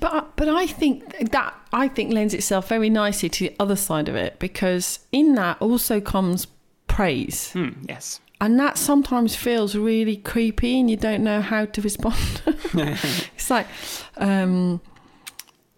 But 0.00 0.36
but 0.36 0.48
I 0.48 0.66
think 0.66 1.30
that 1.32 1.54
I 1.72 1.88
think 1.88 2.12
lends 2.12 2.34
itself 2.34 2.68
very 2.68 2.90
nicely 2.90 3.28
to 3.28 3.48
the 3.48 3.56
other 3.60 3.76
side 3.76 4.08
of 4.08 4.14
it 4.14 4.38
because 4.38 5.00
in 5.12 5.34
that 5.34 5.60
also 5.60 6.00
comes 6.00 6.46
praise. 6.86 7.52
Hmm, 7.52 7.70
yes. 7.88 8.20
And 8.40 8.58
that 8.60 8.78
sometimes 8.78 9.34
feels 9.34 9.74
really 9.74 10.16
creepy 10.16 10.78
and 10.78 10.88
you 10.88 10.96
don't 10.96 11.24
know 11.24 11.40
how 11.40 11.64
to 11.64 11.80
respond. 11.82 12.16
it's 12.74 13.50
like 13.50 13.66
um 14.16 14.80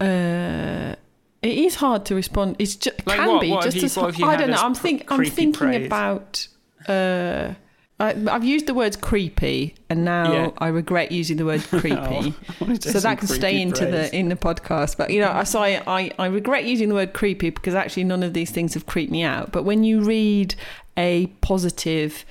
uh 0.01 0.94
it 1.42 1.57
is 1.59 1.77
hard 1.77 2.05
to 2.07 2.14
respond. 2.14 2.57
It's 2.59 2.77
just 2.77 3.07
Like 3.07 3.18
can 3.18 3.29
what? 3.29 3.40
be 3.40 3.51
What 3.51 3.64
just 3.64 3.77
you- 3.79 3.85
as 3.85 3.96
I 3.96 4.37
don't 4.37 4.51
know. 4.51 4.57
I'm 4.59 4.75
think 4.75 5.11
I'm 5.11 5.25
thinking 5.25 5.53
praise? 5.53 5.87
about 5.87 6.46
uh 6.87 7.55
I, 8.00 8.16
I've 8.30 8.44
used 8.44 8.66
the 8.66 8.74
word 8.74 9.00
creepy, 9.00 9.74
and 9.90 10.04
now 10.04 10.32
Yeah. 10.32 10.50
I 10.58 10.68
regret 10.68 11.12
using 11.12 11.36
the 11.36 11.44
word 11.44 11.62
creepy 11.68 11.94
Oh, 11.96 12.34
wanted 12.60 12.82
to 12.82 12.92
so 12.92 13.00
that 13.00 13.18
can 13.18 13.28
stay 13.28 13.38
creepy 13.52 13.62
into 13.62 13.86
praise. 13.86 14.10
the 14.10 14.16
in 14.16 14.28
the 14.30 14.36
podcast 14.36 14.96
but 14.96 15.10
you 15.10 15.20
know 15.20 15.30
I 15.30 15.44
so 15.44 15.60
I, 15.62 15.82
I 15.86 16.10
i 16.18 16.26
regret 16.26 16.64
using 16.64 16.88
the 16.88 16.94
word 16.94 17.12
creepy 17.12 17.50
because 17.50 17.74
actually 17.74 18.04
none 18.04 18.22
of 18.22 18.32
these 18.32 18.50
things 18.50 18.74
have 18.74 18.86
creeped 18.86 19.12
me 19.12 19.22
out 19.22 19.52
but 19.52 19.64
when 19.64 19.84
you 19.84 20.00
read 20.02 20.54
a 20.96 21.26
positive 21.42 22.24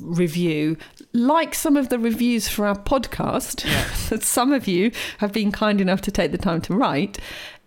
review 0.00 0.76
like 1.12 1.54
some 1.54 1.76
of 1.76 1.88
the 1.88 1.98
reviews 1.98 2.48
for 2.48 2.66
our 2.66 2.76
podcast 2.78 3.64
Yeah. 3.64 3.88
that 4.10 4.22
some 4.22 4.52
of 4.52 4.66
you 4.68 4.92
have 5.18 5.32
been 5.32 5.50
kind 5.52 5.80
enough 5.80 6.00
to 6.02 6.10
take 6.10 6.30
the 6.32 6.38
time 6.38 6.60
to 6.62 6.74
write 6.74 7.18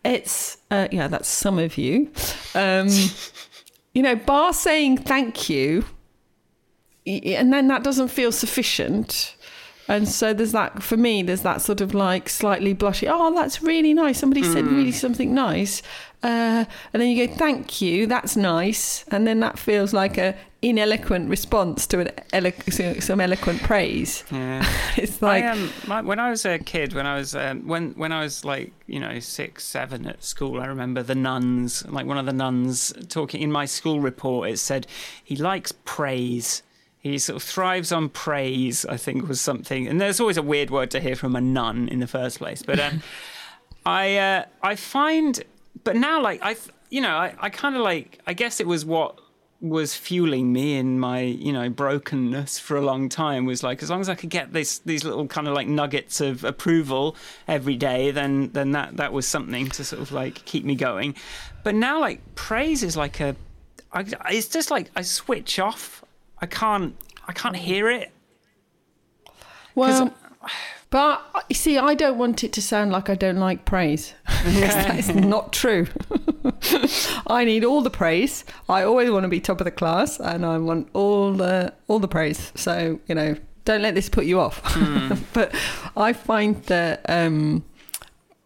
it's 0.06 0.58
uh, 0.72 0.88
yeah 0.92 1.08
that's 1.08 1.28
some 1.30 1.60
of 1.60 1.78
you 1.78 2.10
um 2.56 2.88
you 3.94 4.02
know 4.02 4.16
bar 4.16 4.54
saying 4.54 4.98
thank 4.98 5.50
you 5.50 5.84
and 7.06 7.52
then 7.52 7.68
that 7.68 7.84
doesn't 7.84 8.08
feel 8.10 8.32
sufficient 8.32 9.36
and 9.90 10.08
so 10.08 10.34
there's 10.34 10.54
that 10.54 10.82
for 10.82 10.96
me 10.96 11.22
there's 11.24 11.42
that 11.42 11.62
sort 11.62 11.82
of 11.82 11.94
like 11.94 12.30
slightly 12.30 12.74
blushy 12.74 13.08
oh 13.12 13.34
that's 13.36 13.62
really 13.62 13.94
nice 13.94 14.18
somebody 14.20 14.42
said 14.44 14.66
really 14.66 14.92
something 14.92 15.34
nice 15.34 15.82
uh, 16.24 16.64
and 16.94 17.02
then 17.02 17.10
you 17.10 17.28
go 17.28 17.34
thank 17.36 17.82
you 17.82 18.08
that's 18.08 18.38
nice 18.38 19.04
and 19.10 19.28
then 19.28 19.42
that 19.42 19.60
feels 19.60 19.94
like 19.94 20.18
a 20.18 20.34
ineloquent 20.62 21.30
response 21.30 21.86
to 21.86 22.00
an 22.00 22.10
elo- 22.32 23.00
some 23.02 23.20
eloquent 23.20 23.62
praise 23.64 24.24
Yeah. 24.32 24.66
it's 24.96 25.22
like 25.22 25.44
I, 25.44 25.50
um, 25.50 25.70
my, 25.86 26.00
when 26.02 26.20
I 26.20 26.30
was 26.30 26.46
a 26.46 26.58
kid, 26.58 26.94
when 26.94 27.06
I 27.06 27.18
was 27.18 27.36
um, 27.36 27.68
when 27.68 27.92
when 27.96 28.14
I 28.14 28.22
was 28.24 28.46
like 28.46 28.72
you 28.88 29.02
know 29.02 29.20
six, 29.20 29.66
seven 29.66 30.06
at 30.06 30.24
school, 30.24 30.62
I 30.62 30.68
remember 30.68 31.04
the 31.04 31.16
nuns, 31.16 31.86
like 31.90 32.06
one 32.06 32.18
of 32.18 32.26
the 32.26 32.32
nuns 32.32 32.94
talking 33.10 33.42
in 33.42 33.52
my 33.52 33.66
school 33.66 34.00
report. 34.00 34.50
It 34.50 34.60
said 34.60 34.88
he 35.22 35.36
likes 35.36 35.74
praise. 35.84 36.64
He 37.04 37.20
sort 37.20 37.36
of 37.36 37.44
thrives 37.44 37.92
on 37.92 38.08
praise. 38.08 38.86
I 38.86 38.96
think 38.96 39.28
was 39.28 39.42
something, 39.42 39.88
and 39.88 40.00
there's 40.00 40.22
always 40.22 40.38
a 40.38 40.42
weird 40.42 40.70
word 40.70 40.90
to 40.92 41.02
hear 41.02 41.18
from 41.18 41.36
a 41.36 41.42
nun 41.42 41.90
in 41.90 42.00
the 42.00 42.08
first 42.08 42.38
place. 42.38 42.64
But 42.64 42.80
um, 42.80 43.04
I 43.86 44.18
uh, 44.18 44.46
I 44.62 44.78
find, 44.78 45.44
but 45.84 45.98
now 45.98 46.22
like 46.22 46.40
I 46.42 46.56
you 46.90 47.02
know 47.02 47.16
I, 47.16 47.36
I 47.40 47.50
kind 47.50 47.76
of 47.76 47.82
like 47.82 48.20
I 48.26 48.34
guess 48.34 48.62
it 48.62 48.68
was 48.68 48.86
what 48.86 49.20
was 49.60 49.96
fueling 49.96 50.52
me 50.52 50.76
in 50.76 51.00
my 51.00 51.22
you 51.22 51.52
know 51.54 51.70
brokenness 51.70 52.60
for 52.60 52.76
a 52.76 52.82
long 52.82 53.08
time 53.08 53.46
was 53.46 53.64
like 53.64 53.82
as 53.82 53.90
long 53.90 54.02
as 54.02 54.10
I 54.10 54.16
could 54.16 54.30
get 54.30 54.52
this 54.52 54.80
these 54.80 55.06
little 55.06 55.26
kind 55.26 55.48
of 55.48 55.54
like 55.54 55.68
nuggets 55.68 56.20
of 56.20 56.44
approval 56.44 57.16
every 57.48 57.78
day 57.78 58.12
then 58.12 58.52
then 58.52 58.72
that 58.72 58.98
that 58.98 59.14
was 59.14 59.26
something 59.26 59.70
to 59.70 59.86
sort 59.86 60.02
of 60.02 60.12
like 60.12 60.44
keep 60.44 60.66
me 60.66 60.76
going 60.76 61.16
but 61.64 61.76
now 61.76 62.02
like 62.02 62.20
praise 62.36 62.84
is 62.84 62.98
like 62.98 63.22
a 63.22 63.38
I, 63.94 64.06
it's 64.32 64.50
just 64.50 64.70
like 64.70 64.92
I 64.98 65.02
switch 65.02 65.60
off 65.60 66.03
I 66.44 66.46
can't 66.46 66.96
I 67.28 67.34
can't 67.34 67.56
hear 67.56 67.90
it. 67.90 68.12
Well 69.76 70.14
but 70.90 71.22
you 71.50 71.56
see 71.56 71.78
i 71.80 71.96
don't 71.96 72.18
want 72.20 72.44
it 72.44 72.52
to 72.54 72.62
sound 72.62 72.92
like 72.92 73.10
i 73.10 73.16
don't 73.16 73.38
like 73.38 73.64
praise. 73.66 74.14
'Cause 74.28 74.76
that 74.76 75.00
is 75.00 75.10
not 75.16 75.54
true. 75.54 75.88
I 77.28 77.46
need 77.46 77.64
all 77.64 77.82
the 77.82 77.90
praise. 77.90 78.44
I 78.70 78.84
always 78.84 79.10
want 79.10 79.24
to 79.24 79.30
be 79.30 79.40
top 79.40 79.60
of 79.62 79.66
the 79.66 79.72
class 79.72 80.20
and 80.20 80.46
i 80.46 80.58
want 80.58 80.90
all 80.94 81.34
the 81.34 81.74
all 81.88 82.00
the 82.00 82.08
praise. 82.10 82.52
So 82.56 83.00
you 83.08 83.16
know 83.16 83.36
don't 83.66 83.82
let 83.82 83.96
this 83.96 84.10
put 84.10 84.26
you 84.26 84.40
off. 84.40 84.62
But 85.34 85.56
i 85.96 86.12
find 86.14 86.62
that 86.66 87.06
um 87.10 87.64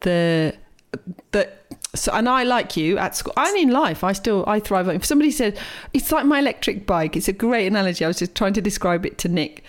the 0.02 0.56
that 1.32 1.48
so 1.98 2.12
and 2.14 2.28
I 2.30 2.44
like 2.44 2.78
you 2.78 2.98
at 2.98 3.16
school 3.16 3.34
and 3.38 3.58
in 3.58 3.70
life 3.70 4.04
I 4.04 4.14
still 4.14 4.44
I 4.48 4.60
thrive 4.60 4.88
if 4.90 5.06
somebody 5.06 5.32
said 5.32 5.60
it's 5.94 6.12
like 6.12 6.26
my 6.26 6.40
electric 6.40 6.86
bike. 6.86 7.16
It's 7.16 7.28
a 7.28 7.34
great 7.34 7.68
analogy. 7.68 8.06
I 8.06 8.08
was 8.08 8.20
just 8.20 8.36
trying 8.36 8.54
to 8.54 8.62
describe 8.62 9.06
it 9.06 9.18
to 9.20 9.30
Nick. 9.30 9.64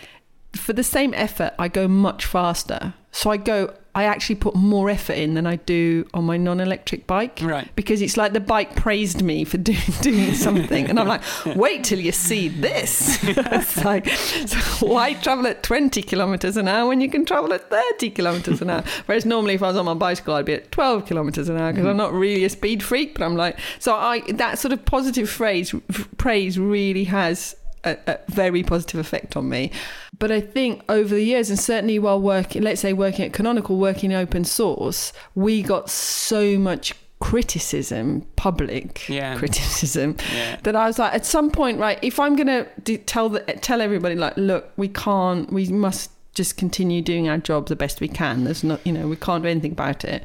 For 0.54 0.72
the 0.72 0.84
same 0.84 1.14
effort 1.14 1.52
I 1.58 1.68
go 1.68 1.88
much 1.88 2.24
faster 2.24 2.94
So 3.10 3.30
I 3.30 3.36
go, 3.36 3.74
I 3.94 4.04
actually 4.04 4.36
put 4.36 4.54
more 4.54 4.90
effort 4.90 5.14
in 5.14 5.34
than 5.34 5.44
I 5.44 5.56
do 5.56 6.06
on 6.14 6.24
my 6.24 6.36
non 6.36 6.60
electric 6.60 7.08
bike. 7.08 7.40
Right. 7.42 7.68
Because 7.74 8.00
it's 8.00 8.16
like 8.16 8.32
the 8.32 8.38
bike 8.38 8.76
praised 8.76 9.22
me 9.22 9.42
for 9.44 9.56
doing, 9.56 9.80
doing 10.02 10.34
something. 10.34 10.88
And 10.88 11.00
I'm 11.00 11.08
like, 11.08 11.22
wait 11.56 11.82
till 11.84 11.98
you 11.98 12.12
see 12.12 12.48
this. 12.48 13.18
it's 13.24 13.84
like, 13.84 14.08
so 14.08 14.86
why 14.86 15.14
travel 15.14 15.46
at 15.48 15.64
20 15.64 16.00
kilometers 16.02 16.56
an 16.56 16.68
hour 16.68 16.86
when 16.86 17.00
you 17.00 17.10
can 17.10 17.24
travel 17.24 17.52
at 17.52 17.70
30 17.70 18.10
kilometers 18.10 18.62
an 18.62 18.70
hour? 18.70 18.84
Whereas 19.06 19.26
normally 19.26 19.54
if 19.54 19.62
I 19.64 19.68
was 19.68 19.76
on 19.76 19.86
my 19.86 19.94
bicycle, 19.94 20.34
I'd 20.34 20.44
be 20.44 20.54
at 20.54 20.70
12 20.70 21.06
kilometers 21.06 21.48
an 21.48 21.56
hour 21.56 21.72
because 21.72 21.86
I'm 21.86 21.94
mm. 21.94 21.98
not 21.98 22.12
really 22.12 22.44
a 22.44 22.50
speed 22.50 22.82
freak. 22.82 23.18
But 23.18 23.24
I'm 23.24 23.36
like, 23.36 23.58
so 23.80 23.96
I, 23.96 24.20
that 24.32 24.60
sort 24.60 24.72
of 24.72 24.84
positive 24.84 25.28
phrase, 25.28 25.74
praise 26.18 26.56
really 26.56 27.04
has 27.04 27.56
a, 27.84 27.96
a, 28.06 28.18
very 28.28 28.62
positive 28.62 29.00
effect 29.00 29.36
on 29.36 29.48
me. 29.48 29.70
But 30.18 30.30
I 30.30 30.40
think 30.40 30.82
over 30.88 31.14
the 31.14 31.22
years, 31.22 31.50
and 31.50 31.58
certainly 31.58 31.98
while 31.98 32.20
working, 32.20 32.62
let's 32.62 32.80
say 32.80 32.92
working 32.92 33.24
at 33.26 33.32
Canonical, 33.32 33.76
working 33.76 34.10
in 34.10 34.16
open 34.16 34.44
source, 34.44 35.12
we 35.34 35.62
got 35.62 35.90
so 35.90 36.58
much 36.58 36.94
criticism, 37.20 38.24
public 38.36 39.08
Yeah. 39.08 39.36
criticism, 39.36 40.16
Yeah. 40.34 40.56
that 40.62 40.76
I 40.76 40.86
was 40.86 40.98
like, 40.98 41.14
at 41.14 41.26
some 41.26 41.50
point, 41.50 41.78
right, 41.78 41.98
if 42.02 42.20
I'm 42.20 42.36
gonna 42.36 42.66
do, 42.82 42.96
tell 42.96 43.28
the, 43.28 43.40
tell 43.40 43.80
everybody, 43.80 44.14
like, 44.14 44.36
look, 44.36 44.70
we 44.76 44.88
can't, 44.88 45.52
we 45.52 45.66
must 45.66 46.10
just 46.34 46.56
continue 46.56 47.02
doing 47.02 47.28
our 47.28 47.38
job 47.38 47.66
the 47.66 47.76
best 47.76 48.00
we 48.00 48.08
can. 48.08 48.44
There's 48.44 48.62
not, 48.62 48.80
you 48.86 48.92
know, 48.92 49.08
we 49.08 49.16
can't 49.16 49.42
do 49.42 49.48
anything 49.48 49.72
about 49.72 50.04
it. 50.04 50.22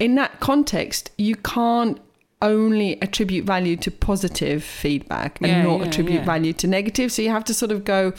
In 0.00 0.16
that 0.16 0.40
context, 0.40 1.12
you 1.16 1.36
can't 1.36 2.00
only 2.44 3.00
attribute 3.02 3.44
value 3.44 3.76
to 3.78 3.90
positive 3.90 4.62
feedback 4.62 5.40
and 5.40 5.48
Yeah, 5.48 5.62
not 5.62 5.80
yeah, 5.80 5.86
attribute 5.86 6.20
yeah. 6.20 6.24
value 6.24 6.52
to 6.52 6.66
negative. 6.66 7.10
So 7.10 7.22
you 7.22 7.30
have 7.30 7.44
to 7.44 7.54
sort 7.54 7.72
of 7.72 7.84
go, 7.84 8.12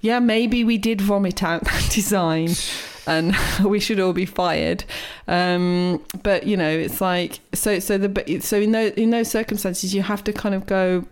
yeah, 0.00 0.20
maybe 0.20 0.62
we 0.62 0.78
did 0.78 1.00
vomit 1.00 1.42
out 1.42 1.64
that 1.70 1.90
design 1.90 2.50
and 3.06 3.34
we 3.64 3.80
should 3.80 3.98
all 4.00 4.12
be 4.12 4.26
fired. 4.26 4.84
Um, 5.26 6.02
but 6.22 6.46
you 6.46 6.56
know, 6.56 6.70
it's 6.70 7.00
like 7.00 7.40
so. 7.52 7.78
So 7.78 7.98
the 7.98 8.40
so 8.40 8.58
in 8.58 8.72
those 8.72 8.92
in 8.92 9.10
those 9.10 9.30
circumstances, 9.30 9.94
you 9.94 10.02
have 10.02 10.22
to 10.24 10.32
kind 10.32 10.54
of 10.54 10.66
go. 10.66 11.04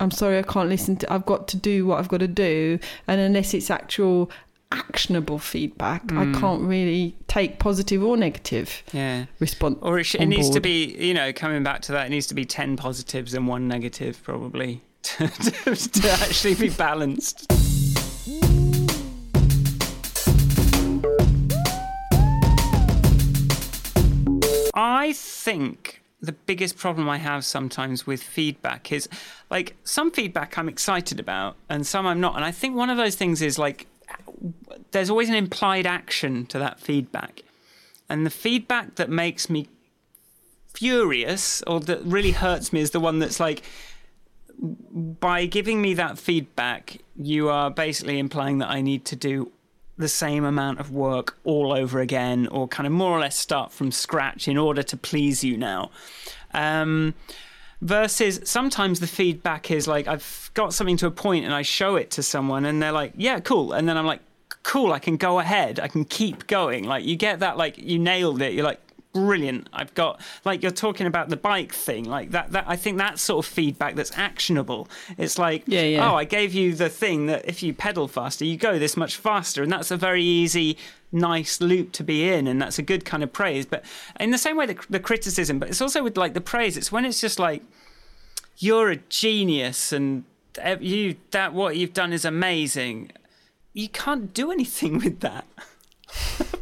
I'm 0.00 0.12
sorry, 0.12 0.38
I 0.38 0.42
can't 0.42 0.68
listen 0.68 0.96
to. 0.98 1.12
I've 1.12 1.26
got 1.26 1.48
to 1.48 1.56
do 1.56 1.84
what 1.86 1.98
I've 1.98 2.08
got 2.08 2.20
to 2.20 2.28
do, 2.28 2.78
and 3.08 3.20
unless 3.20 3.52
it's 3.52 3.70
actual 3.70 4.30
actionable 4.70 5.38
feedback, 5.38 6.06
Mm. 6.08 6.36
I 6.36 6.40
can't 6.40 6.62
really 6.62 7.16
take 7.26 7.58
positive 7.58 8.02
or 8.02 8.16
negative 8.16 8.82
Yeah. 8.92 9.26
response. 9.38 9.78
Or 9.80 9.98
it, 9.98 10.04
sh- 10.04 10.16
it 10.16 10.26
needs 10.26 10.50
to 10.50 10.60
be, 10.60 10.94
you 10.98 11.14
know, 11.14 11.32
coming 11.32 11.62
back 11.62 11.80
to 11.82 11.92
that, 11.92 12.06
it 12.06 12.10
needs 12.10 12.26
to 12.28 12.34
be 12.34 12.44
10 12.44 12.76
positives 12.76 13.34
and 13.34 13.46
one 13.48 13.66
negative, 13.68 14.20
probably, 14.22 14.82
to, 15.02 15.28
to, 15.64 15.74
to 15.74 16.10
actually 16.10 16.54
be 16.54 16.68
balanced. 16.68 17.46
I 24.74 25.12
think 25.14 26.02
the 26.20 26.32
biggest 26.32 26.76
problem 26.76 27.08
I 27.08 27.18
have 27.18 27.44
sometimes 27.44 28.06
with 28.06 28.22
feedback 28.22 28.92
is 28.92 29.08
like 29.50 29.76
some 29.84 30.10
feedback 30.10 30.58
I'm 30.58 30.68
excited 30.68 31.18
about 31.20 31.56
and 31.68 31.86
some 31.86 32.06
I'm 32.06 32.20
not. 32.20 32.36
And 32.36 32.44
I 32.44 32.50
think 32.50 32.76
one 32.76 32.90
of 32.90 32.96
those 32.96 33.14
things 33.16 33.40
is 33.42 33.58
like 33.58 33.86
there's 34.90 35.10
always 35.10 35.28
an 35.28 35.34
implied 35.34 35.86
action 35.86 36.46
to 36.46 36.58
that 36.58 36.80
feedback. 36.80 37.42
And 38.08 38.24
the 38.24 38.30
feedback 38.30 38.94
that 38.96 39.10
makes 39.10 39.50
me 39.50 39.68
furious 40.74 41.62
or 41.66 41.80
that 41.80 42.02
really 42.04 42.30
hurts 42.30 42.72
me 42.72 42.80
is 42.80 42.92
the 42.92 43.00
one 43.00 43.18
that's 43.18 43.40
like 43.40 43.62
by 44.60 45.46
giving 45.46 45.80
me 45.80 45.94
that 45.94 46.18
feedback 46.18 46.98
you 47.16 47.48
are 47.48 47.70
basically 47.70 48.18
implying 48.18 48.58
that 48.58 48.70
I 48.70 48.80
need 48.80 49.04
to 49.06 49.16
do 49.16 49.50
the 49.96 50.08
same 50.08 50.44
amount 50.44 50.78
of 50.78 50.92
work 50.92 51.36
all 51.42 51.72
over 51.72 52.00
again 52.00 52.46
or 52.48 52.68
kind 52.68 52.86
of 52.86 52.92
more 52.92 53.10
or 53.10 53.18
less 53.18 53.36
start 53.36 53.72
from 53.72 53.90
scratch 53.90 54.46
in 54.46 54.56
order 54.56 54.82
to 54.82 54.96
please 54.96 55.42
you 55.42 55.56
now 55.56 55.90
um, 56.54 57.14
versus 57.80 58.40
sometimes 58.44 59.00
the 59.00 59.06
feedback 59.06 59.70
is 59.70 59.88
like 59.88 60.06
I've 60.06 60.50
got 60.54 60.74
something 60.74 60.96
to 60.98 61.06
a 61.06 61.10
point 61.10 61.44
and 61.44 61.54
I 61.54 61.62
show 61.62 61.96
it 61.96 62.10
to 62.12 62.22
someone 62.22 62.64
and 62.64 62.80
they're 62.80 62.92
like 62.92 63.12
yeah 63.16 63.40
cool 63.40 63.72
and 63.72 63.88
then 63.88 63.96
I'm 63.96 64.06
like 64.06 64.20
cool 64.62 64.92
I 64.92 64.98
can 64.98 65.16
go 65.16 65.38
ahead 65.38 65.80
I 65.80 65.88
can 65.88 66.04
keep 66.04 66.46
going. 66.46 66.84
Like 66.84 67.04
you 67.04 67.16
get 67.16 67.40
that 67.40 67.56
like 67.56 67.78
you 67.78 67.98
nailed 67.98 68.42
it 68.42 68.52
you're 68.52 68.64
like 68.64 68.80
brilliant 69.14 69.66
i've 69.72 69.94
got 69.94 70.20
like 70.44 70.62
you're 70.62 70.70
talking 70.70 71.06
about 71.06 71.30
the 71.30 71.36
bike 71.36 71.72
thing 71.72 72.04
like 72.04 72.30
that 72.30 72.52
that 72.52 72.62
i 72.68 72.76
think 72.76 72.98
that 72.98 73.18
sort 73.18 73.44
of 73.44 73.50
feedback 73.50 73.94
that's 73.94 74.12
actionable. 74.16 74.86
It's 75.16 75.38
like 75.38 75.64
Yeah, 75.66 75.80
yeah. 75.80 76.10
oh 76.10 76.14
i 76.14 76.24
gave 76.24 76.52
you 76.52 76.74
the 76.74 76.90
thing 76.90 77.24
that 77.26 77.48
if 77.48 77.62
you 77.62 77.72
pedal 77.72 78.06
faster 78.06 78.44
you 78.44 78.58
go 78.58 78.78
this 78.78 78.98
much 78.98 79.16
faster 79.16 79.62
and 79.62 79.72
that's 79.72 79.90
a 79.90 79.96
very 79.96 80.22
easy 80.22 80.76
nice 81.10 81.60
loop 81.60 81.92
to 81.92 82.04
be 82.04 82.28
in 82.28 82.46
and 82.46 82.60
that's 82.60 82.78
a 82.78 82.82
good 82.82 83.04
kind 83.04 83.22
of 83.22 83.32
praise. 83.32 83.64
But 83.66 83.84
in 84.20 84.30
the 84.30 84.38
same 84.38 84.56
way 84.56 84.66
the, 84.66 84.78
the 84.90 85.00
criticism 85.00 85.58
but 85.58 85.68
it's 85.68 85.80
also 85.80 86.02
with 86.02 86.16
like 86.16 86.34
the 86.34 86.40
praise 86.40 86.76
it's 86.76 86.92
when 86.92 87.04
it's 87.04 87.20
just 87.20 87.38
like 87.38 87.62
you're 88.58 88.90
a 88.90 88.96
genius 88.96 89.92
and 89.92 90.24
you 90.80 91.16
that 91.30 91.54
what 91.54 91.76
you've 91.76 91.94
done 91.94 92.12
is 92.12 92.24
amazing 92.24 93.12
you 93.78 93.88
can't 93.88 94.34
do 94.34 94.50
anything 94.50 94.98
with 94.98 95.20
that 95.20 95.44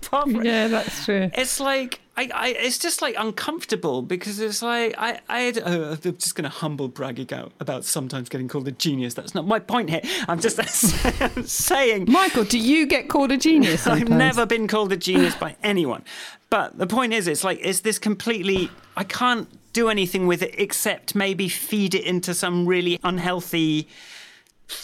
from- 0.02 0.42
Yeah, 0.44 0.68
that's 0.68 1.04
true. 1.04 1.30
it's 1.34 1.58
like 1.60 2.00
I, 2.18 2.30
I 2.34 2.48
it's 2.48 2.78
just 2.78 3.02
like 3.02 3.14
uncomfortable 3.18 4.00
because 4.02 4.40
it's 4.40 4.62
like 4.62 4.94
I 4.96 5.20
I 5.28 5.50
uh, 5.50 5.96
I'm 6.02 6.16
just 6.16 6.34
going 6.34 6.44
to 6.44 6.48
humble 6.62 6.88
brag 6.88 7.20
about 7.20 7.52
about 7.60 7.84
sometimes 7.84 8.28
getting 8.30 8.48
called 8.48 8.66
a 8.68 8.72
genius. 8.72 9.12
That's 9.14 9.34
not 9.34 9.46
my 9.46 9.58
point 9.58 9.90
here. 9.90 10.00
I'm 10.26 10.40
just 10.40 10.56
saying 11.46 12.06
Michael, 12.08 12.44
do 12.44 12.58
you 12.58 12.86
get 12.86 13.08
called 13.08 13.32
a 13.32 13.36
genius? 13.36 13.86
I've 13.94 14.08
never 14.08 14.46
been 14.46 14.66
called 14.66 14.92
a 14.92 14.96
genius 14.96 15.34
by 15.34 15.56
anyone. 15.62 16.04
But 16.48 16.78
the 16.78 16.86
point 16.86 17.12
is, 17.12 17.28
it's 17.28 17.44
like 17.44 17.58
it's 17.62 17.80
this 17.80 17.98
completely. 17.98 18.70
I 18.96 19.04
can't 19.04 19.48
do 19.74 19.90
anything 19.90 20.26
with 20.26 20.40
it 20.42 20.54
except 20.56 21.14
maybe 21.14 21.50
feed 21.50 21.94
it 21.94 22.04
into 22.04 22.32
some 22.32 22.66
really 22.66 22.98
unhealthy 23.04 23.88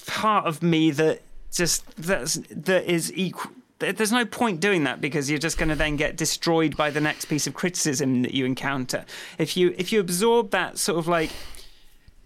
part 0.06 0.44
of 0.44 0.62
me 0.62 0.90
that 0.90 1.22
just 1.52 1.84
that's 1.96 2.34
that 2.50 2.90
is 2.90 3.12
equal. 3.14 3.52
There's 3.78 4.12
no 4.12 4.24
point 4.24 4.60
doing 4.60 4.84
that 4.84 5.00
because 5.00 5.28
you're 5.28 5.40
just 5.40 5.58
going 5.58 5.68
to 5.68 5.74
then 5.74 5.96
get 5.96 6.16
destroyed 6.16 6.76
by 6.76 6.90
the 6.90 7.00
next 7.00 7.24
piece 7.24 7.48
of 7.48 7.54
criticism 7.54 8.22
that 8.22 8.32
you 8.32 8.44
encounter. 8.44 9.04
If 9.38 9.56
you 9.56 9.74
if 9.76 9.92
you 9.92 9.98
absorb 9.98 10.50
that 10.50 10.78
sort 10.78 10.98
of 10.98 11.08
like 11.08 11.30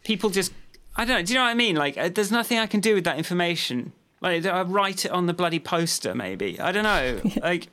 people 0.05 0.29
just 0.29 0.53
I 0.97 1.05
don't 1.05 1.16
know. 1.18 1.22
Do 1.22 1.33
you 1.33 1.39
know 1.39 1.45
what 1.45 1.51
I 1.51 1.55
mean? 1.55 1.77
Like, 1.77 1.99
uh, 1.99 2.09
there's 2.09 2.33
nothing 2.33 2.59
I 2.59 2.66
can 2.66 2.81
do 2.81 2.95
with 2.95 3.05
that 3.05 3.18
information. 3.18 3.93
Like, 4.22 4.47
I 4.47 4.62
write 4.62 5.05
it 5.05 5.11
on 5.11 5.27
the 5.27 5.35
bloody 5.35 5.59
poster, 5.59 6.14
maybe. 6.14 6.59
I 6.59 6.72
don't 6.72 6.85
know. 6.85 7.20
Like, 7.43 7.68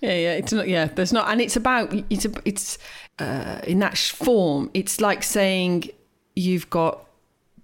Yeah, 0.00 0.14
yeah, 0.14 0.32
it's 0.34 0.52
not. 0.52 0.68
Yeah, 0.68 0.86
there's 0.86 1.12
not, 1.12 1.28
and 1.28 1.40
it's 1.40 1.56
about 1.56 1.92
it's 2.08 2.24
a, 2.24 2.32
it's 2.44 2.78
uh, 3.18 3.60
in 3.64 3.80
that 3.80 3.98
form. 3.98 4.70
It's 4.72 5.00
like 5.00 5.22
saying 5.24 5.90
you've 6.36 6.70
got 6.70 7.04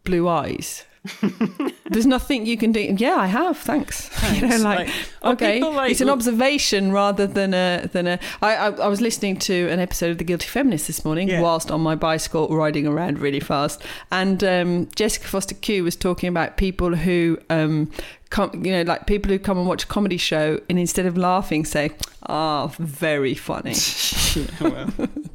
blue 0.02 0.28
eyes. 0.28 0.84
there's 1.90 2.06
nothing 2.06 2.46
you 2.46 2.56
can 2.56 2.72
do. 2.72 2.80
Yeah, 2.98 3.14
I 3.16 3.26
have. 3.26 3.58
Thanks. 3.58 4.10
You 4.34 4.48
know, 4.48 4.56
like, 4.56 4.88
Like, 4.88 5.34
okay, 5.34 5.62
like, 5.62 5.90
it's 5.90 6.00
an 6.00 6.08
observation 6.08 6.90
rather 6.92 7.26
than 7.26 7.52
a 7.52 7.88
than 7.92 8.06
a. 8.06 8.18
I, 8.40 8.54
I 8.56 8.66
I 8.70 8.86
was 8.88 9.00
listening 9.02 9.36
to 9.40 9.68
an 9.68 9.80
episode 9.80 10.10
of 10.10 10.18
The 10.18 10.24
Guilty 10.24 10.46
Feminist 10.46 10.86
this 10.86 11.04
morning 11.04 11.28
Yeah. 11.28 11.42
whilst 11.42 11.70
on 11.70 11.82
my 11.82 11.94
bicycle 11.94 12.48
riding 12.48 12.86
around 12.86 13.18
really 13.18 13.40
fast, 13.40 13.82
and 14.10 14.42
um, 14.42 14.88
Jessica 14.96 15.26
Fostekew 15.26 15.84
was 15.84 15.94
talking 15.96 16.28
about 16.28 16.56
people 16.56 16.94
who. 16.96 17.38
Um, 17.50 17.90
Come, 18.30 18.64
you 18.64 18.72
know, 18.72 18.82
like 18.82 19.06
people 19.06 19.30
who 19.30 19.38
come 19.38 19.58
and 19.58 19.66
watch 19.68 19.84
a 19.84 19.86
comedy 19.86 20.16
show 20.16 20.58
and 20.68 20.76
instead 20.76 21.06
of 21.06 21.16
laughing 21.16 21.64
say, 21.64 21.92
"Ah, 22.26 22.66
very 22.80 23.34
funny." 23.34 23.74
well, 24.60 24.90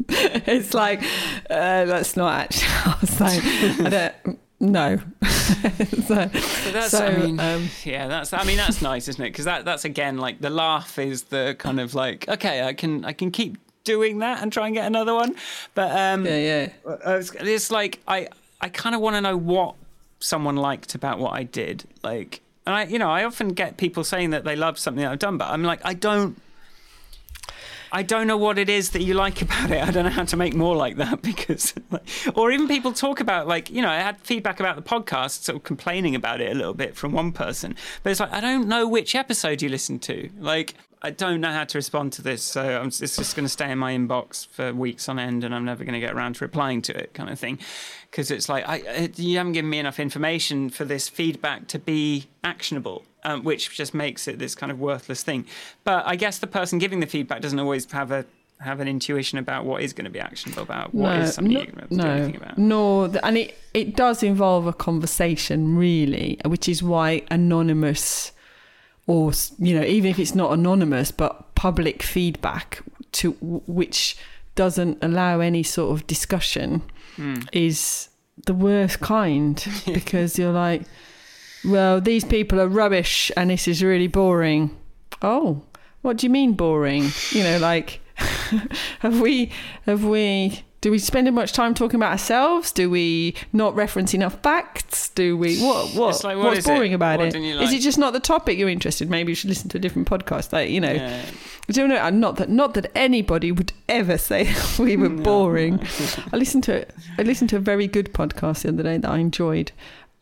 it's 0.09 0.73
like 0.73 1.01
uh, 1.49 1.85
that's 1.85 2.17
not 2.17 2.33
actually. 2.41 2.67
I 2.67 2.97
was 2.99 3.21
like, 3.21 3.41
I 3.45 3.89
don't. 3.89 4.39
No. 4.59 4.97
so, 5.23 5.27
so 5.27 6.71
that's, 6.71 6.89
so, 6.89 7.05
I 7.05 7.17
mean, 7.17 7.39
um, 7.39 7.69
yeah, 7.83 8.07
that's, 8.07 8.33
I 8.33 8.43
mean, 8.43 8.57
that's 8.57 8.81
nice, 8.81 9.07
isn't 9.07 9.23
it? 9.23 9.29
Because 9.29 9.45
that, 9.45 9.65
that's 9.65 9.85
again, 9.85 10.17
like, 10.17 10.41
the 10.41 10.49
laugh 10.49 10.99
is 10.99 11.23
the 11.23 11.55
kind 11.57 11.79
of 11.79 11.95
like, 11.95 12.27
okay, 12.27 12.63
I 12.63 12.73
can, 12.73 13.05
I 13.05 13.13
can 13.13 13.31
keep 13.31 13.57
doing 13.83 14.19
that 14.19 14.41
and 14.43 14.53
try 14.53 14.67
and 14.67 14.75
get 14.75 14.85
another 14.85 15.13
one. 15.15 15.35
But, 15.73 15.91
um, 15.97 16.25
yeah, 16.25 16.37
yeah. 16.37 16.69
Uh, 16.85 17.15
it's, 17.15 17.31
it's 17.31 17.71
like 17.71 17.99
I 18.07 18.27
I 18.61 18.69
kind 18.69 18.95
of 18.95 19.01
want 19.01 19.15
to 19.15 19.21
know 19.21 19.37
what 19.37 19.75
someone 20.19 20.55
liked 20.55 20.95
about 20.95 21.19
what 21.19 21.33
I 21.33 21.43
did. 21.43 21.85
Like, 22.03 22.41
and 22.65 22.75
I 22.75 22.83
you 22.83 22.99
know 22.99 23.09
I 23.09 23.23
often 23.23 23.49
get 23.49 23.77
people 23.77 24.03
saying 24.03 24.29
that 24.31 24.43
they 24.43 24.55
love 24.55 24.77
something 24.77 25.03
that 25.03 25.11
I've 25.11 25.19
done, 25.19 25.37
but 25.37 25.49
I'm 25.49 25.63
like 25.63 25.81
I 25.83 25.93
don't. 25.93 26.39
I 27.91 28.03
don't 28.03 28.27
know 28.27 28.37
what 28.37 28.57
it 28.57 28.69
is 28.69 28.91
that 28.91 29.01
you 29.01 29.13
like 29.13 29.41
about 29.41 29.71
it. 29.71 29.81
I 29.81 29.91
don't 29.91 30.03
know 30.03 30.11
how 30.11 30.25
to 30.25 30.37
make 30.37 30.53
more 30.53 30.75
like 30.75 30.97
that 30.97 31.21
because, 31.23 31.73
like, 31.91 32.07
or 32.35 32.51
even 32.51 32.67
people 32.67 32.93
talk 32.93 33.19
about 33.19 33.47
like 33.47 33.69
you 33.69 33.81
know 33.81 33.89
I 33.89 33.97
had 33.97 34.19
feedback 34.19 34.59
about 34.59 34.75
the 34.75 34.81
podcast, 34.81 35.43
sort 35.43 35.57
of 35.57 35.63
complaining 35.63 36.15
about 36.15 36.41
it 36.41 36.51
a 36.51 36.55
little 36.55 36.73
bit 36.73 36.95
from 36.95 37.11
one 37.11 37.31
person, 37.31 37.75
but 38.03 38.11
it's 38.11 38.19
like 38.19 38.31
I 38.31 38.41
don't 38.41 38.67
know 38.67 38.87
which 38.87 39.15
episode 39.15 39.61
you 39.61 39.69
listened 39.69 40.01
to. 40.03 40.29
Like 40.39 40.75
I 41.01 41.11
don't 41.11 41.39
know 41.39 41.51
how 41.51 41.63
to 41.63 41.77
respond 41.77 42.11
to 42.13 42.21
this, 42.21 42.43
so 42.43 42.61
I'm, 42.61 42.87
it's 42.87 42.99
just 42.99 43.35
going 43.35 43.45
to 43.45 43.49
stay 43.49 43.71
in 43.71 43.77
my 43.77 43.93
inbox 43.93 44.45
for 44.47 44.73
weeks 44.73 45.07
on 45.07 45.17
end, 45.17 45.43
and 45.45 45.55
I'm 45.55 45.63
never 45.63 45.85
going 45.85 45.93
to 45.93 45.99
get 45.99 46.13
around 46.13 46.35
to 46.35 46.43
replying 46.43 46.81
to 46.83 46.97
it, 46.97 47.13
kind 47.13 47.29
of 47.29 47.39
thing. 47.39 47.59
Because 48.11 48.31
it's 48.31 48.49
like 48.49 48.67
I, 48.67 48.77
it, 48.77 49.19
you 49.19 49.37
haven't 49.37 49.53
given 49.53 49.69
me 49.69 49.79
enough 49.79 49.99
information 49.99 50.69
for 50.69 50.83
this 50.83 51.07
feedback 51.07 51.67
to 51.69 51.79
be 51.79 52.27
actionable, 52.43 53.05
um, 53.23 53.43
which 53.43 53.69
just 53.75 53.93
makes 53.93 54.27
it 54.27 54.39
this 54.39 54.55
kind 54.55 54.71
of 54.71 54.79
worthless 54.79 55.23
thing. 55.23 55.45
But 55.85 56.05
I 56.05 56.17
guess 56.17 56.39
the 56.39 56.47
person 56.47 56.79
giving 56.79 56.99
the 56.99 57.07
feedback 57.07 57.41
doesn't 57.41 57.59
always 57.59 57.89
have 57.91 58.11
a 58.11 58.25
have 58.59 58.79
an 58.81 58.87
intuition 58.87 59.37
about 59.37 59.65
what 59.65 59.81
is 59.81 59.93
going 59.93 60.05
to 60.05 60.11
be 60.11 60.19
actionable 60.19 60.63
about 60.63 60.93
what 60.93 61.15
is 61.17 61.35
something 61.35 61.53
no, 61.53 61.61
you're 61.61 61.71
going 61.71 61.87
to 61.87 61.95
no, 61.95 62.03
do 62.03 62.09
anything 62.09 62.35
about. 62.35 62.57
No, 62.57 63.05
and 63.23 63.37
it, 63.37 63.57
it 63.73 63.95
does 63.95 64.21
involve 64.21 64.67
a 64.67 64.73
conversation, 64.73 65.77
really, 65.77 66.39
which 66.45 66.67
is 66.67 66.83
why 66.83 67.23
anonymous, 67.31 68.33
or 69.09 69.31
you 69.57 69.73
know, 69.77 69.83
even 69.85 70.11
if 70.11 70.19
it's 70.19 70.35
not 70.35 70.51
anonymous, 70.53 71.11
but 71.11 71.55
public 71.55 72.03
feedback 72.03 72.81
to 73.13 73.31
which 73.65 74.15
doesn't 74.55 74.97
allow 75.01 75.39
any 75.39 75.63
sort 75.63 75.91
of 75.93 76.05
discussion 76.07 76.81
Hmm. 77.15 77.41
is 77.51 78.09
the 78.45 78.53
worst 78.53 78.99
kind 79.01 79.55
because 79.85 80.37
you're 80.39 80.53
like, 80.53 80.83
well, 81.65 81.99
these 81.99 82.23
people 82.23 82.61
are 82.61 82.67
rubbish 82.67 83.31
and 83.35 83.49
this 83.49 83.67
is 83.67 83.83
really 83.83 84.07
boring. 84.07 84.69
Oh, 85.21 85.63
what 86.01 86.17
do 86.17 86.27
you 86.27 86.29
mean 86.31 86.53
boring? 86.53 87.09
You 87.31 87.43
know, 87.43 87.57
like, 87.57 87.99
have 88.99 89.19
we, 89.19 89.51
have 89.85 90.03
we, 90.05 90.63
do 90.81 90.91
we 90.91 90.99
spend 90.99 91.29
much 91.33 91.51
time 91.53 91.73
talking 91.73 91.97
about 91.97 92.11
ourselves? 92.11 92.71
Do 92.71 92.89
we 92.89 93.35
not 93.51 93.75
reference 93.75 94.13
enough 94.13 94.41
facts? 94.41 95.09
Do 95.09 95.35
we, 95.35 95.59
what, 95.61 95.93
what, 95.93 96.23
like, 96.23 96.37
what 96.37 96.45
what's 96.45 96.59
is 96.59 96.65
it? 96.65 96.69
boring 96.69 96.93
about 96.93 97.19
What 97.19 97.27
it? 97.27 97.33
didn't 97.33 97.61
Is 97.61 97.73
it 97.73 97.79
just 97.81 97.97
not 97.97 98.13
the 98.13 98.19
topic 98.19 98.57
you're 98.57 98.69
interested? 98.69 99.09
Maybe 99.09 99.31
you 99.31 99.35
should 99.35 99.49
listen 99.49 99.67
to 99.69 99.77
a 99.77 99.81
different 99.81 100.07
podcast. 100.07 100.53
Like, 100.53 100.69
you 100.69 100.79
know, 100.79 100.91
Yeah. 100.93 101.21
I 101.67 101.71
don't 101.73 101.89
know. 101.89 102.09
Not 102.09 102.37
that 102.37 102.49
not 102.49 102.73
that 102.75 102.91
anybody 102.95 103.51
would 103.51 103.73
ever 103.89 104.17
say 104.17 104.51
we 104.79 104.95
were 104.97 105.09
No, 105.09 105.21
boring. 105.23 105.79
I 106.33 106.37
listened 106.37 106.63
to 106.63 106.85
I 107.17 107.23
listened 107.23 107.49
to 107.51 107.57
a 107.57 107.59
very 107.59 107.87
good 107.87 108.13
podcast 108.13 108.61
the 108.63 108.69
other 108.69 108.83
day 108.83 108.97
that 108.97 109.09
I 109.11 109.17
enjoyed. 109.17 109.71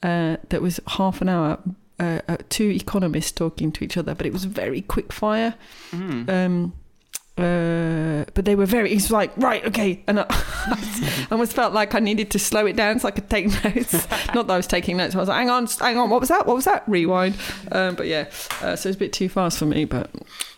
Uh, 0.03 0.37
that 0.49 0.61
was 0.61 0.79
half 0.87 1.21
an 1.21 1.29
hour. 1.29 1.59
Uh, 1.99 2.21
uh, 2.27 2.37
two 2.49 2.69
economists 2.69 3.31
talking 3.31 3.71
to 3.71 3.83
each 3.83 3.97
other, 3.97 4.13
but 4.13 4.25
it 4.27 4.31
was 4.33 4.43
very 4.45 4.81
quick 4.81 5.11
fire. 5.11 5.55
Mm. 5.91 6.29
Um, 6.29 6.73
uh, 7.37 8.25
but 8.33 8.45
they 8.45 8.55
were 8.55 8.65
very. 8.65 8.89
He's 8.89 9.11
like, 9.11 9.31
right, 9.37 9.63
okay, 9.65 10.03
and 10.07 10.19
I, 10.19 10.25
I 10.29 11.27
almost 11.31 11.53
felt 11.53 11.73
like 11.73 11.93
I 11.93 11.99
needed 11.99 12.31
to 12.31 12.39
slow 12.39 12.65
it 12.65 12.75
down 12.75 12.99
so 12.99 13.07
I 13.07 13.11
could 13.11 13.29
take 13.29 13.47
notes. 13.63 13.93
Not 14.33 14.47
that 14.47 14.53
I 14.53 14.57
was 14.57 14.65
taking 14.67 14.97
notes. 14.97 15.15
I 15.15 15.19
was 15.19 15.29
like, 15.29 15.37
hang 15.37 15.49
on, 15.49 15.67
hang 15.67 15.97
on, 15.97 16.09
what 16.09 16.19
was 16.19 16.29
that? 16.29 16.47
What 16.47 16.55
was 16.55 16.65
that? 16.65 16.83
Rewind. 16.87 17.35
Um, 17.71 17.95
but 17.95 18.07
yeah, 18.07 18.29
uh, 18.61 18.75
so 18.75 18.89
it's 18.89 18.95
a 18.95 18.99
bit 18.99 19.13
too 19.13 19.29
fast 19.29 19.59
for 19.59 19.65
me. 19.65 19.85
But 19.85 20.09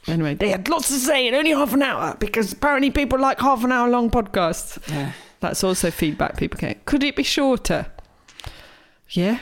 anyway, 0.07 0.35
they 0.35 0.49
had 0.49 0.69
lots 0.69 0.87
to 0.87 0.95
say 0.95 1.27
in 1.27 1.35
only 1.35 1.51
half 1.51 1.73
an 1.73 1.81
hour 1.81 2.15
because 2.19 2.53
apparently 2.53 2.91
people 2.91 3.19
like 3.19 3.39
half 3.39 3.63
an 3.63 3.71
hour 3.71 3.89
long 3.89 4.09
podcasts. 4.09 4.79
Yeah. 4.89 5.11
That's 5.41 5.63
also 5.63 5.91
feedback 5.91 6.37
people 6.37 6.59
get. 6.59 6.85
Could 6.85 7.03
it 7.03 7.15
be 7.15 7.23
shorter? 7.23 7.87
Yeah. 9.09 9.39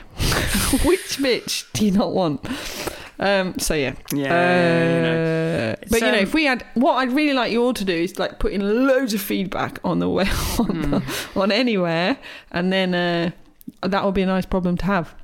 Which 0.86 1.18
bitch 1.18 1.72
do 1.74 1.86
you 1.86 1.92
not 1.92 2.14
want? 2.14 2.48
Um, 3.20 3.57
so 3.59 3.74
yeah. 3.74 3.93
Yeah, 4.13 4.95
you 4.95 5.01
know. 5.01 5.72
Uh, 5.74 5.76
but 5.89 6.01
you 6.01 6.11
know, 6.11 6.18
if 6.20 6.34
we 6.34 6.45
had, 6.45 6.65
what 6.76 6.93
I'd 6.95 7.11
really 7.11 7.34
like 7.34 7.51
you 7.51 7.63
all 7.63 7.74
to 7.74 7.86
do 7.86 7.93
is 7.93 8.20
like 8.20 8.39
put 8.39 8.51
in 8.51 8.88
loads 8.88 9.13
of 9.13 9.22
feedback 9.22 9.80
on 9.84 9.99
the 9.99 10.09
way 10.18 10.26
on, 10.59 10.91
the, 10.91 10.99
Hmm. 10.99 11.39
on 11.39 11.51
anywhere, 11.51 12.18
and 12.51 12.72
then 12.72 12.93
uh, 12.93 13.32
that 13.82 14.03
would 14.05 14.13
be 14.13 14.22
a 14.22 14.26
nice 14.28 14.45
problem 14.45 14.78
to 14.78 14.86
have. 14.86 15.15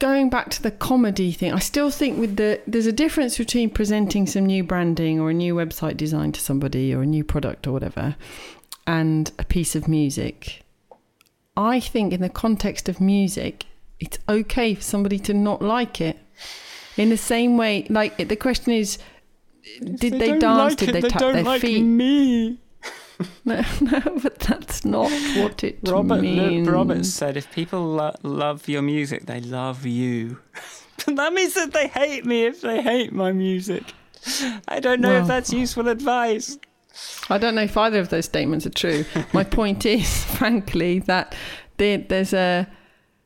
Do 0.00 0.06
you 0.06 0.12
like 0.12 0.16
a 0.16 0.20
jelly 0.20 0.20
Going 0.20 0.30
back 0.30 0.50
to 0.50 0.62
the 0.62 0.70
comedy 0.70 1.32
thing, 1.32 1.52
I 1.52 1.58
still 1.58 1.90
think 1.90 2.18
with 2.18 2.36
the 2.36 2.60
there's 2.66 2.86
a 2.86 2.92
difference 2.92 3.38
between 3.38 3.70
presenting 3.70 4.26
some 4.26 4.46
new 4.46 4.64
branding 4.64 5.20
or 5.20 5.30
a 5.30 5.34
new 5.34 5.54
website 5.54 5.96
design 5.96 6.32
to 6.32 6.40
somebody 6.40 6.94
or 6.94 7.02
a 7.02 7.06
new 7.06 7.24
product 7.24 7.66
or 7.66 7.72
whatever, 7.72 8.16
and 8.86 9.32
a 9.38 9.44
piece 9.44 9.74
of 9.76 9.88
music. 9.88 10.62
I 11.56 11.80
think 11.80 12.12
in 12.12 12.20
the 12.20 12.28
context 12.28 12.88
of 12.88 13.00
music, 13.00 13.66
it's 13.98 14.18
okay 14.28 14.74
for 14.74 14.82
somebody 14.82 15.18
to 15.18 15.34
not 15.34 15.60
like 15.60 16.00
it. 16.00 16.16
In 16.96 17.10
the 17.10 17.16
same 17.16 17.56
way, 17.56 17.86
like 17.90 18.16
the 18.16 18.36
question 18.36 18.72
is, 18.72 18.98
did 19.80 20.20
they, 20.20 20.38
dance? 20.38 20.76
did 20.76 20.94
they, 20.94 21.02
tap 21.02 21.20
their 21.20 21.58
feet? 21.58 21.82
me. 21.82 22.58
No, 23.44 23.62
no, 23.80 24.00
but 24.22 24.38
that's 24.38 24.84
not 24.84 25.10
what 25.36 25.64
it 25.64 25.78
Robert 25.82 26.20
means. 26.20 26.68
Robert 26.68 27.04
said, 27.04 27.36
"If 27.36 27.50
people 27.52 27.84
lo- 27.84 28.14
love 28.22 28.68
your 28.68 28.82
music, 28.82 29.26
they 29.26 29.40
love 29.40 29.84
you." 29.86 30.38
that 31.06 31.32
means 31.32 31.54
that 31.54 31.72
they 31.72 31.88
hate 31.88 32.24
me 32.24 32.46
if 32.46 32.60
they 32.60 32.80
hate 32.82 33.12
my 33.12 33.32
music. 33.32 33.82
I 34.68 34.80
don't 34.80 35.00
know 35.00 35.10
Well. 35.10 35.22
if 35.22 35.26
that's 35.28 35.52
useful 35.52 35.88
advice. 35.88 36.58
I 37.30 37.38
don't 37.38 37.54
know 37.54 37.62
if 37.62 37.76
either 37.76 38.00
of 38.00 38.08
those 38.08 38.24
statements 38.24 38.66
are 38.66 38.70
true. 38.70 39.04
My 39.32 39.44
point 39.58 39.86
is, 39.86 40.24
frankly, 40.24 40.98
that 41.00 41.34
there, 41.76 41.98
there's 41.98 42.32
a 42.32 42.66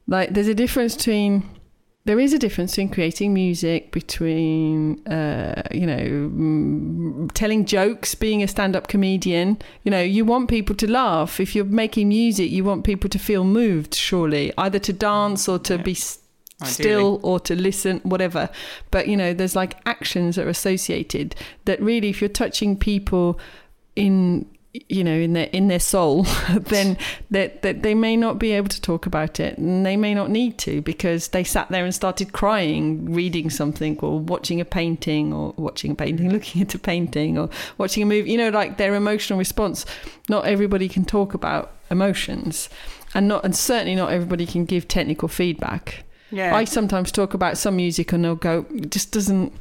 like 0.06 0.30
there's 0.34 0.48
a 0.48 0.54
difference 0.54 0.96
between 0.96 1.48
there 2.04 2.18
is 2.18 2.32
a 2.32 2.38
difference 2.38 2.72
between 2.72 2.88
creating 2.88 3.32
music 3.32 3.92
between 3.92 5.06
uh, 5.06 5.62
you 5.70 5.86
know 5.86 7.28
telling 7.34 7.64
jokes 7.64 8.14
being 8.14 8.42
a 8.42 8.48
stand-up 8.48 8.88
comedian 8.88 9.58
you 9.84 9.90
know 9.90 10.00
you 10.00 10.24
want 10.24 10.48
people 10.50 10.74
to 10.76 10.90
laugh 10.90 11.38
if 11.40 11.54
you're 11.54 11.64
making 11.64 12.08
music 12.08 12.50
you 12.50 12.64
want 12.64 12.84
people 12.84 13.08
to 13.08 13.18
feel 13.18 13.44
moved 13.44 13.94
surely 13.94 14.52
either 14.58 14.78
to 14.78 14.92
dance 14.92 15.48
or 15.48 15.58
to 15.58 15.76
Yeah. 15.76 15.82
be 15.82 15.92
s- 15.92 16.18
Ideally. 16.60 16.72
still 16.74 17.20
or 17.22 17.40
to 17.40 17.54
listen 17.56 18.00
whatever 18.04 18.48
but 18.90 19.08
you 19.08 19.16
know 19.16 19.32
there's 19.34 19.56
like 19.56 19.76
actions 19.86 20.36
that 20.36 20.46
are 20.46 20.50
associated 20.50 21.34
that 21.64 21.80
really 21.80 22.08
if 22.08 22.20
you're 22.20 22.28
touching 22.28 22.76
people 22.76 23.38
in 23.96 24.46
you 24.88 25.04
know 25.04 25.12
in 25.12 25.34
their 25.34 25.48
in 25.52 25.68
their 25.68 25.78
soul 25.78 26.22
then 26.58 26.96
that 27.30 27.60
that 27.60 27.82
they 27.82 27.94
may 27.94 28.16
not 28.16 28.38
be 28.38 28.52
able 28.52 28.68
to 28.68 28.80
talk 28.80 29.04
about 29.04 29.38
it 29.38 29.58
and 29.58 29.84
they 29.84 29.98
may 29.98 30.14
not 30.14 30.30
need 30.30 30.56
to 30.56 30.80
because 30.80 31.28
they 31.28 31.44
sat 31.44 31.68
there 31.68 31.84
and 31.84 31.94
started 31.94 32.32
crying 32.32 33.12
reading 33.12 33.50
something 33.50 33.98
or 34.00 34.18
watching 34.18 34.62
a 34.62 34.64
painting 34.64 35.30
or 35.30 35.52
watching 35.58 35.90
a 35.90 35.94
painting 35.94 36.30
looking 36.32 36.62
at 36.62 36.74
a 36.74 36.78
painting 36.78 37.36
or 37.36 37.50
watching 37.76 38.02
a 38.02 38.06
movie 38.06 38.30
you 38.30 38.38
know 38.38 38.48
like 38.48 38.78
their 38.78 38.94
emotional 38.94 39.38
response. 39.38 39.84
Not 40.28 40.46
everybody 40.46 40.88
can 40.88 41.04
talk 41.04 41.34
about 41.34 41.72
emotions 41.90 42.68
and 43.14 43.28
not 43.28 43.44
and 43.44 43.56
certainly 43.56 43.94
not 43.94 44.12
everybody 44.12 44.46
can 44.46 44.64
give 44.64 44.88
technical 44.88 45.28
feedback. 45.28 46.04
Yeah, 46.30 46.54
I 46.54 46.64
sometimes 46.64 47.12
talk 47.12 47.34
about 47.34 47.58
some 47.58 47.76
music 47.76 48.12
and 48.12 48.24
they'll 48.24 48.34
go, 48.36 48.64
it 48.74 48.90
just 48.90 49.12
doesn't, 49.12 49.52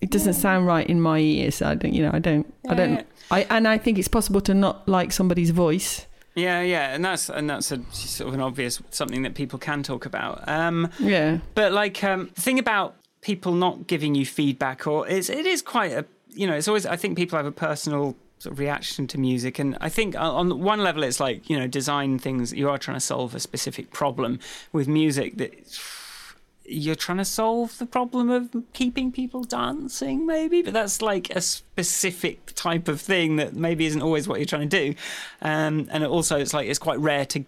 it 0.00 0.10
doesn't 0.10 0.34
sound 0.34 0.64
right 0.64 0.88
in 0.88 1.00
my 1.00 1.18
ears. 1.18 1.60
I 1.60 1.74
don't, 1.74 1.92
you 1.92 2.02
know, 2.02 2.12
I 2.12 2.20
don't, 2.20 2.54
I 2.68 2.74
don't, 2.74 3.04
I, 3.30 3.46
and 3.50 3.66
I 3.66 3.78
think 3.78 3.98
it's 3.98 4.08
possible 4.08 4.40
to 4.42 4.54
not 4.54 4.88
like 4.88 5.12
somebody's 5.12 5.50
voice. 5.50 6.06
yeah, 6.34 6.60
yeah, 6.62 6.94
and 6.94 7.04
that's 7.04 7.28
and 7.28 7.48
that's 7.48 7.70
a 7.72 7.82
sort 7.92 8.28
of 8.28 8.34
an 8.34 8.40
obvious 8.40 8.82
something 8.90 9.22
that 9.22 9.34
people 9.34 9.58
can 9.58 9.82
talk 9.82 10.06
about. 10.06 10.46
Um, 10.48 10.90
Yeah. 10.98 11.38
But 11.54 11.72
like 11.72 12.02
um, 12.04 12.30
the 12.34 12.40
thing 12.40 12.58
about 12.58 12.96
people 13.20 13.52
not 13.52 13.86
giving 13.86 14.14
you 14.14 14.26
feedback, 14.26 14.86
or 14.86 15.08
it's 15.08 15.28
it 15.30 15.46
is 15.46 15.62
quite 15.62 15.92
a 15.92 16.04
you 16.30 16.46
know 16.46 16.54
it's 16.54 16.68
always 16.68 16.86
I 16.86 16.96
think 16.96 17.16
people 17.16 17.36
have 17.36 17.46
a 17.46 17.52
personal 17.52 18.16
sort 18.40 18.52
of 18.52 18.58
reaction 18.58 19.06
to 19.08 19.18
music, 19.18 19.58
and 19.58 19.78
I 19.80 19.88
think 19.88 20.16
on 20.16 20.52
on 20.52 20.60
one 20.60 20.80
level 20.80 21.02
it's 21.02 21.20
like 21.20 21.48
you 21.48 21.58
know 21.58 21.66
design 21.66 22.18
things 22.18 22.52
you 22.52 22.68
are 22.68 22.78
trying 22.78 22.96
to 22.96 23.00
solve 23.00 23.34
a 23.34 23.40
specific 23.40 23.92
problem 23.92 24.38
with 24.72 24.88
music 24.88 25.36
that. 25.38 25.52
You're 26.66 26.94
trying 26.94 27.18
to 27.18 27.24
solve 27.24 27.76
the 27.78 27.86
problem 27.86 28.30
of 28.30 28.54
keeping 28.72 29.12
people 29.12 29.44
dancing, 29.44 30.26
maybe, 30.26 30.62
but 30.62 30.72
that's 30.72 31.02
like 31.02 31.30
a 31.30 31.40
specific 31.40 32.54
type 32.54 32.88
of 32.88 33.00
thing 33.00 33.36
that 33.36 33.54
maybe 33.54 33.86
isn't 33.86 34.00
always 34.00 34.26
what 34.26 34.38
you're 34.38 34.46
trying 34.46 34.68
to 34.68 34.92
do. 34.92 34.94
Um, 35.42 35.88
and 35.90 36.04
also, 36.04 36.38
it's 36.38 36.54
like 36.54 36.68
it's 36.68 36.78
quite 36.78 36.98
rare 36.98 37.26
to 37.26 37.44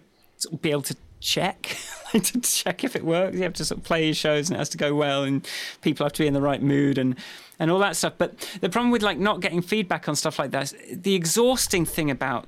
be 0.61 0.71
able 0.71 0.83
to 0.83 0.95
check 1.19 1.75
to 2.11 2.39
check 2.41 2.83
if 2.83 2.95
it 2.95 3.03
works. 3.03 3.35
You 3.35 3.43
have 3.43 3.53
to 3.53 3.65
sort 3.65 3.79
of 3.79 3.83
play 3.83 4.05
your 4.05 4.13
shows 4.13 4.49
and 4.49 4.55
it 4.55 4.59
has 4.59 4.69
to 4.69 4.77
go 4.77 4.93
well, 4.93 5.23
and 5.23 5.47
people 5.81 6.05
have 6.05 6.13
to 6.13 6.23
be 6.23 6.27
in 6.27 6.33
the 6.33 6.41
right 6.41 6.61
mood 6.61 6.97
and 6.97 7.15
and 7.59 7.71
all 7.71 7.79
that 7.79 7.95
stuff. 7.95 8.13
But 8.17 8.37
the 8.61 8.69
problem 8.69 8.91
with 8.91 9.01
like 9.01 9.17
not 9.17 9.39
getting 9.39 9.61
feedback 9.61 10.07
on 10.07 10.15
stuff 10.15 10.37
like 10.37 10.51
that, 10.51 10.73
the 10.91 11.15
exhausting 11.15 11.85
thing 11.85 12.11
about 12.11 12.47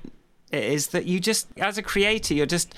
it 0.52 0.64
is 0.64 0.88
that 0.88 1.06
you 1.06 1.20
just, 1.20 1.46
as 1.58 1.78
a 1.78 1.82
creator, 1.82 2.34
you're 2.34 2.46
just 2.46 2.74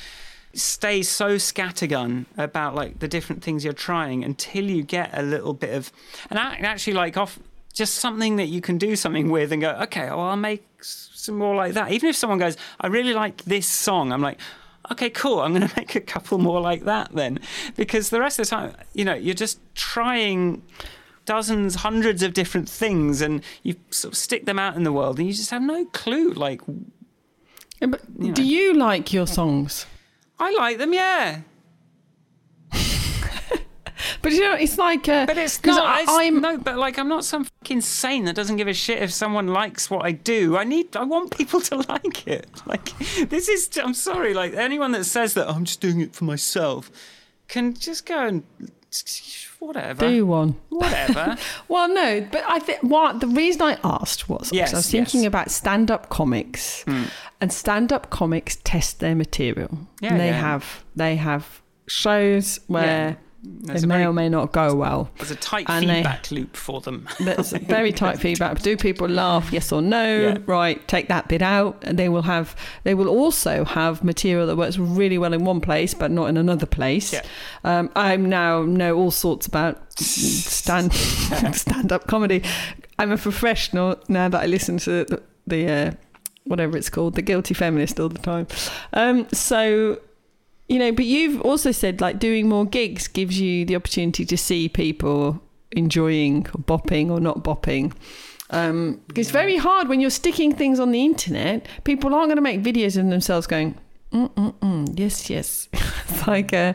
stay 0.54 1.02
so 1.02 1.36
scattergun 1.36 2.26
about 2.36 2.74
like 2.74 2.98
the 2.98 3.08
different 3.08 3.42
things 3.42 3.64
you're 3.64 3.72
trying 3.72 4.22
until 4.22 4.64
you 4.64 4.82
get 4.82 5.10
a 5.16 5.22
little 5.22 5.54
bit 5.54 5.74
of 5.74 5.90
and 6.30 6.38
ac- 6.38 6.62
actually 6.62 6.92
like 6.92 7.16
off 7.16 7.38
just 7.72 7.94
something 7.94 8.36
that 8.36 8.48
you 8.48 8.60
can 8.60 8.76
do 8.76 8.94
something 8.94 9.30
with 9.30 9.50
and 9.50 9.62
go 9.62 9.70
okay 9.82 10.08
well 10.10 10.20
i'll 10.20 10.36
make 10.36 10.64
some 10.82 11.38
more 11.38 11.54
like 11.54 11.72
that 11.72 11.90
even 11.90 12.10
if 12.10 12.16
someone 12.16 12.38
goes 12.38 12.56
i 12.80 12.86
really 12.86 13.14
like 13.14 13.42
this 13.44 13.66
song 13.66 14.12
i'm 14.12 14.20
like 14.20 14.38
okay 14.90 15.08
cool 15.08 15.40
i'm 15.40 15.54
going 15.54 15.66
to 15.68 15.76
make 15.76 15.94
a 15.94 16.00
couple 16.00 16.36
more 16.36 16.60
like 16.60 16.84
that 16.84 17.10
then 17.12 17.38
because 17.76 18.10
the 18.10 18.20
rest 18.20 18.38
of 18.38 18.44
the 18.46 18.50
time 18.50 18.74
you 18.92 19.04
know 19.06 19.14
you're 19.14 19.34
just 19.34 19.58
trying 19.74 20.62
dozens, 21.24 21.76
hundreds 21.76 22.22
of 22.22 22.34
different 22.34 22.68
things, 22.68 23.20
and 23.20 23.42
you 23.62 23.76
sort 23.90 24.12
of 24.12 24.18
stick 24.18 24.44
them 24.44 24.58
out 24.58 24.74
in 24.74 24.82
the 24.82 24.92
world, 24.92 25.18
and 25.18 25.28
you 25.28 25.32
just 25.32 25.50
have 25.50 25.62
no 25.62 25.84
clue. 25.86 26.32
Like, 26.32 26.60
Yeah, 27.80 27.86
but 27.86 28.00
You 28.18 28.32
do 28.32 28.42
you 28.42 28.74
like 28.74 29.12
your 29.12 29.26
songs? 29.26 29.86
I 30.42 30.50
like 30.58 30.78
them, 30.78 30.92
yeah, 30.92 31.42
But 34.20 34.32
you 34.32 34.40
know, 34.40 34.54
it's 34.54 34.78
like 34.78 35.08
uh, 35.08 35.26
but 35.26 35.38
it's 35.38 35.62
not. 35.64 35.86
I- 35.86 36.00
it's, 36.02 36.10
I'm 36.10 36.40
no, 36.40 36.56
but 36.58 36.76
like, 36.76 36.98
I'm 36.98 37.08
not 37.08 37.24
some 37.24 37.44
fucking 37.44 37.80
sane 37.82 38.24
that 38.24 38.34
doesn't 38.34 38.56
give 38.56 38.68
a 38.68 38.74
shit 38.74 39.00
if 39.02 39.12
someone 39.12 39.48
likes 39.48 39.90
what 39.90 40.04
I 40.04 40.12
do. 40.12 40.56
I 40.56 40.64
need, 40.64 40.96
I 40.96 41.04
want 41.04 41.36
people 41.36 41.60
to 41.70 41.76
like 41.88 42.26
it. 42.26 42.46
Like, 42.66 42.96
this 43.28 43.48
is. 43.48 43.68
I'm 43.82 43.94
sorry. 43.94 44.34
Like 44.34 44.54
anyone 44.54 44.92
that 44.92 45.04
says 45.04 45.34
that 45.34 45.46
"Oh, 45.48 45.52
I'm 45.52 45.64
just 45.64 45.80
doing 45.80 46.00
it 46.00 46.14
for 46.14 46.24
myself 46.24 46.90
can 47.48 47.74
just 47.74 48.06
go 48.06 48.26
and 48.26 48.42
whatever. 49.66 50.08
do 50.08 50.26
one. 50.26 50.56
Whatever. 50.68 51.36
Well, 51.68 51.88
no, 51.88 52.26
but 52.30 52.44
I 52.46 52.58
think 52.58 52.82
what 52.82 53.20
the 53.20 53.26
reason 53.26 53.62
I 53.62 53.78
asked 53.82 54.28
was 54.28 54.52
Yes, 54.52 54.74
I 54.74 54.78
was 54.78 54.90
thinking 54.90 55.22
yes. 55.22 55.28
about 55.28 55.50
stand-up 55.50 56.10
comics, 56.10 56.82
hmm. 56.82 57.04
and 57.40 57.52
stand-up 57.52 58.10
comics 58.10 58.56
test 58.64 59.00
their 59.00 59.14
material. 59.14 59.70
Yeah, 60.00 60.10
and 60.10 60.20
they 60.20 60.28
yeah. 60.28 60.40
have 60.40 60.84
they 60.94 61.16
have 61.16 61.62
shows 61.86 62.60
where 62.66 63.16
There's 63.44 63.80
they 63.82 63.86
may 63.88 63.94
very- 63.96 64.06
or 64.06 64.12
may 64.12 64.28
not 64.28 64.52
go 64.52 64.74
well. 64.74 65.10
There's 65.18 65.32
a 65.32 65.36
tight 65.36 65.66
And 65.68 65.88
they- 65.88 65.94
feedback 65.96 66.30
loop 66.30 66.56
for 66.56 66.80
them. 66.80 67.08
That's 67.20 67.50
very 67.52 67.90
tight 67.92 68.18
feedback. 68.20 68.62
Do 68.62 68.76
people 68.76 69.08
laugh? 69.08 69.52
Yes 69.52 69.72
or 69.72 69.82
no? 69.82 70.04
Yeah. 70.20 70.38
Right. 70.46 70.86
Take 70.86 71.08
that 71.08 71.26
bit 71.28 71.42
out. 71.42 71.78
And 71.82 71.98
they 71.98 72.08
will 72.08 72.22
have. 72.22 72.54
They 72.84 72.94
will 72.94 73.08
also 73.08 73.64
have 73.64 74.04
material 74.04 74.46
that 74.46 74.56
works 74.56 74.78
really 74.78 75.18
well 75.18 75.32
in 75.32 75.44
one 75.44 75.60
place, 75.60 75.92
but 75.92 76.10
not 76.12 76.26
in 76.26 76.36
another 76.36 76.66
place. 76.66 77.12
Yeah. 77.12 77.22
Um, 77.64 77.90
I 77.96 78.16
now 78.16 78.62
know 78.62 78.96
all 78.96 79.10
sorts 79.10 79.46
about 79.48 79.92
stand 80.00 80.92
stand 81.52 81.90
up 81.90 82.06
comedy. 82.06 82.42
I'm 82.98 83.10
a 83.10 83.16
professional 83.16 83.96
now 84.08 84.28
that 84.28 84.40
I 84.40 84.46
listen 84.46 84.78
to 84.78 85.04
the, 85.04 85.22
the 85.48 85.68
uh, 85.68 85.90
whatever 86.44 86.76
it's 86.76 86.90
called, 86.90 87.16
the 87.16 87.22
guilty 87.22 87.54
feminist 87.54 87.98
all 87.98 88.08
the 88.08 88.18
time. 88.20 88.46
Um, 88.92 89.26
so 89.32 89.98
you 90.72 90.78
know, 90.78 90.90
but 90.90 91.04
you've 91.04 91.38
also 91.42 91.70
said 91.70 92.00
like 92.00 92.18
doing 92.18 92.48
more 92.48 92.64
gigs 92.64 93.06
gives 93.06 93.38
you 93.38 93.66
the 93.66 93.76
opportunity 93.76 94.24
to 94.24 94.38
see 94.38 94.70
people 94.70 95.38
enjoying 95.72 96.46
or 96.46 96.62
bopping 96.62 97.10
or 97.10 97.20
not 97.20 97.44
bopping. 97.44 97.92
Um, 98.48 99.02
it's 99.14 99.30
very 99.30 99.58
hard 99.58 99.88
when 99.88 100.00
you're 100.00 100.08
sticking 100.08 100.54
things 100.54 100.80
on 100.80 100.90
the 100.90 101.04
internet. 101.04 101.66
People 101.84 102.14
aren't 102.14 102.28
going 102.28 102.36
to 102.36 102.42
make 102.42 102.62
videos 102.62 102.96
of 102.98 103.06
themselves 103.10 103.46
going, 103.46 103.74
mm 104.12 104.30
mm 104.30 104.54
mm, 104.60 104.98
yes, 104.98 105.28
yes. 105.28 105.68
it's 105.72 106.26
like 106.26 106.54
a, 106.54 106.74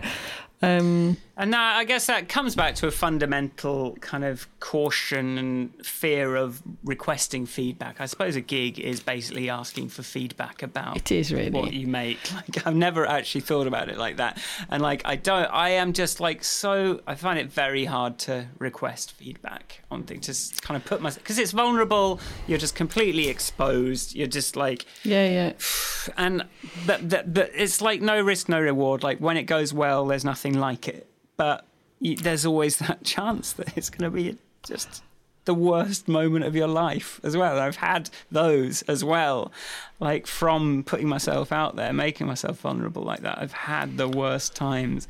um, 0.62 1.18
And 1.40 1.52
now 1.52 1.78
I 1.78 1.84
guess 1.84 2.08
that 2.08 2.30
comes 2.30 2.56
back 2.56 2.74
to 2.76 2.88
a 2.88 2.92
fundamental 2.92 3.96
kind 4.02 4.26
of 4.26 4.48
caution 4.60 5.38
and 5.38 5.86
fear 5.86 6.36
of 6.36 6.64
requesting 6.84 7.46
feedback. 7.46 8.02
I 8.02 8.08
suppose 8.08 8.36
a 8.36 8.42
gig 8.42 8.80
is 8.80 9.00
basically 9.00 9.48
asking 9.48 9.90
for 9.90 10.02
feedback 10.02 10.64
about 10.64 10.98
it 10.98 11.12
is 11.12 11.32
really. 11.32 11.52
what 11.52 11.74
you 11.74 11.88
make. 11.88 12.18
Like 12.38 12.68
I've 12.68 12.76
never 12.76 13.06
actually 13.06 13.42
thought 13.42 13.68
about 13.68 13.90
it 13.90 13.98
like 13.98 14.18
that. 14.18 14.40
And 14.70 14.82
like 14.82 15.02
I 15.06 15.16
don't 15.16 15.46
I 15.46 15.70
am 15.70 15.94
just 15.94 16.20
like 16.20 16.44
so 16.44 17.02
I 17.08 17.16
find 17.16 17.40
it 17.40 17.52
very 17.52 17.86
hard 17.86 18.20
to 18.20 18.48
request 18.60 19.14
feedback 19.14 19.82
on 19.90 20.04
things. 20.04 20.28
Just 20.28 20.62
kind 20.62 20.76
of 20.76 20.86
put 20.86 21.02
myself 21.02 21.24
because 21.24 21.40
it's 21.40 21.52
vulnerable, 21.52 22.20
you're 22.48 22.60
just 22.60 22.76
completely 22.76 23.28
exposed. 23.28 24.16
You're 24.16 24.28
just 24.28 24.56
like 24.56 24.86
yeah, 25.04 25.28
yeah. 25.28 25.54
and 26.18 26.46
but, 26.86 27.10
but, 27.10 27.34
but 27.34 27.52
it's 27.54 27.82
like 27.82 28.02
no 28.02 28.22
risk, 28.22 28.50
no 28.50 28.60
reward. 28.60 29.04
Like 29.04 29.20
when 29.20 29.38
it 29.38 29.44
goes 29.44 29.74
well, 29.74 30.06
there's 30.06 30.26
nothing 30.26 30.60
like 30.60 30.88
it. 30.88 31.08
But 31.38 31.66
you, 32.00 32.16
there's 32.16 32.46
always 32.46 32.78
that 32.88 33.04
chance 33.04 33.54
that 33.54 33.78
it's 33.78 33.90
going 33.90 34.12
to 34.12 34.16
be 34.16 34.38
just 34.64 35.04
the 35.46 35.54
worst 35.54 36.10
moment 36.10 36.44
of 36.44 36.56
your 36.56 36.68
life 36.68 37.22
as 37.24 37.38
well. 37.38 37.58
I've 37.58 37.78
had 37.78 38.10
those 38.30 38.82
as 38.84 39.04
well, 39.04 39.52
like 40.00 40.28
from 40.28 40.84
putting 40.84 41.08
myself 41.08 41.54
out 41.54 41.78
there, 41.78 41.94
making 41.94 42.28
myself 42.28 42.60
vulnerable 42.60 43.04
like 43.04 43.22
that. 43.22 43.40
I've 43.40 43.54
had 43.54 43.98
the 43.98 44.10
worst 44.10 44.56
times. 44.56 45.08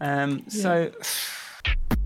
Um, 0.00 0.48
So. 0.48 0.92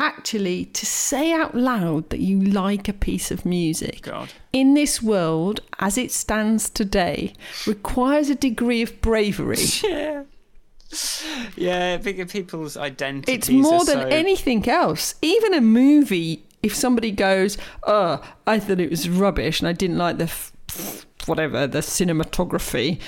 Actually, 0.00 0.64
to 0.64 0.86
say 0.86 1.30
out 1.32 1.54
loud 1.54 2.08
that 2.08 2.20
you 2.20 2.40
like 2.40 2.88
a 2.88 2.92
piece 2.94 3.30
of 3.30 3.44
music 3.44 4.00
God. 4.02 4.30
in 4.52 4.72
this 4.74 5.02
world 5.02 5.60
as 5.78 5.98
it 5.98 6.10
stands 6.10 6.70
today 6.70 7.34
requires 7.66 8.30
a 8.30 8.34
degree 8.34 8.82
of 8.82 9.00
bravery. 9.02 9.58
Yeah. 9.84 10.24
Yeah, 11.56 11.98
bigger 11.98 12.26
people's 12.26 12.76
identities. 12.76 13.36
It's 13.36 13.48
more 13.48 13.84
than 13.84 14.00
so- 14.00 14.08
anything 14.08 14.68
else. 14.68 15.14
Even 15.22 15.54
a 15.54 15.60
movie, 15.60 16.42
if 16.64 16.74
somebody 16.74 17.12
goes, 17.12 17.56
"Oh, 17.86 18.20
I 18.46 18.58
thought 18.58 18.80
it 18.80 18.90
was 18.90 19.08
rubbish 19.08 19.60
and 19.60 19.68
I 19.68 19.72
didn't 19.72 19.98
like 19.98 20.18
the 20.18 20.24
f- 20.24 20.52
f- 20.68 21.06
whatever 21.26 21.68
the 21.68 21.78
cinematography," 21.78 22.98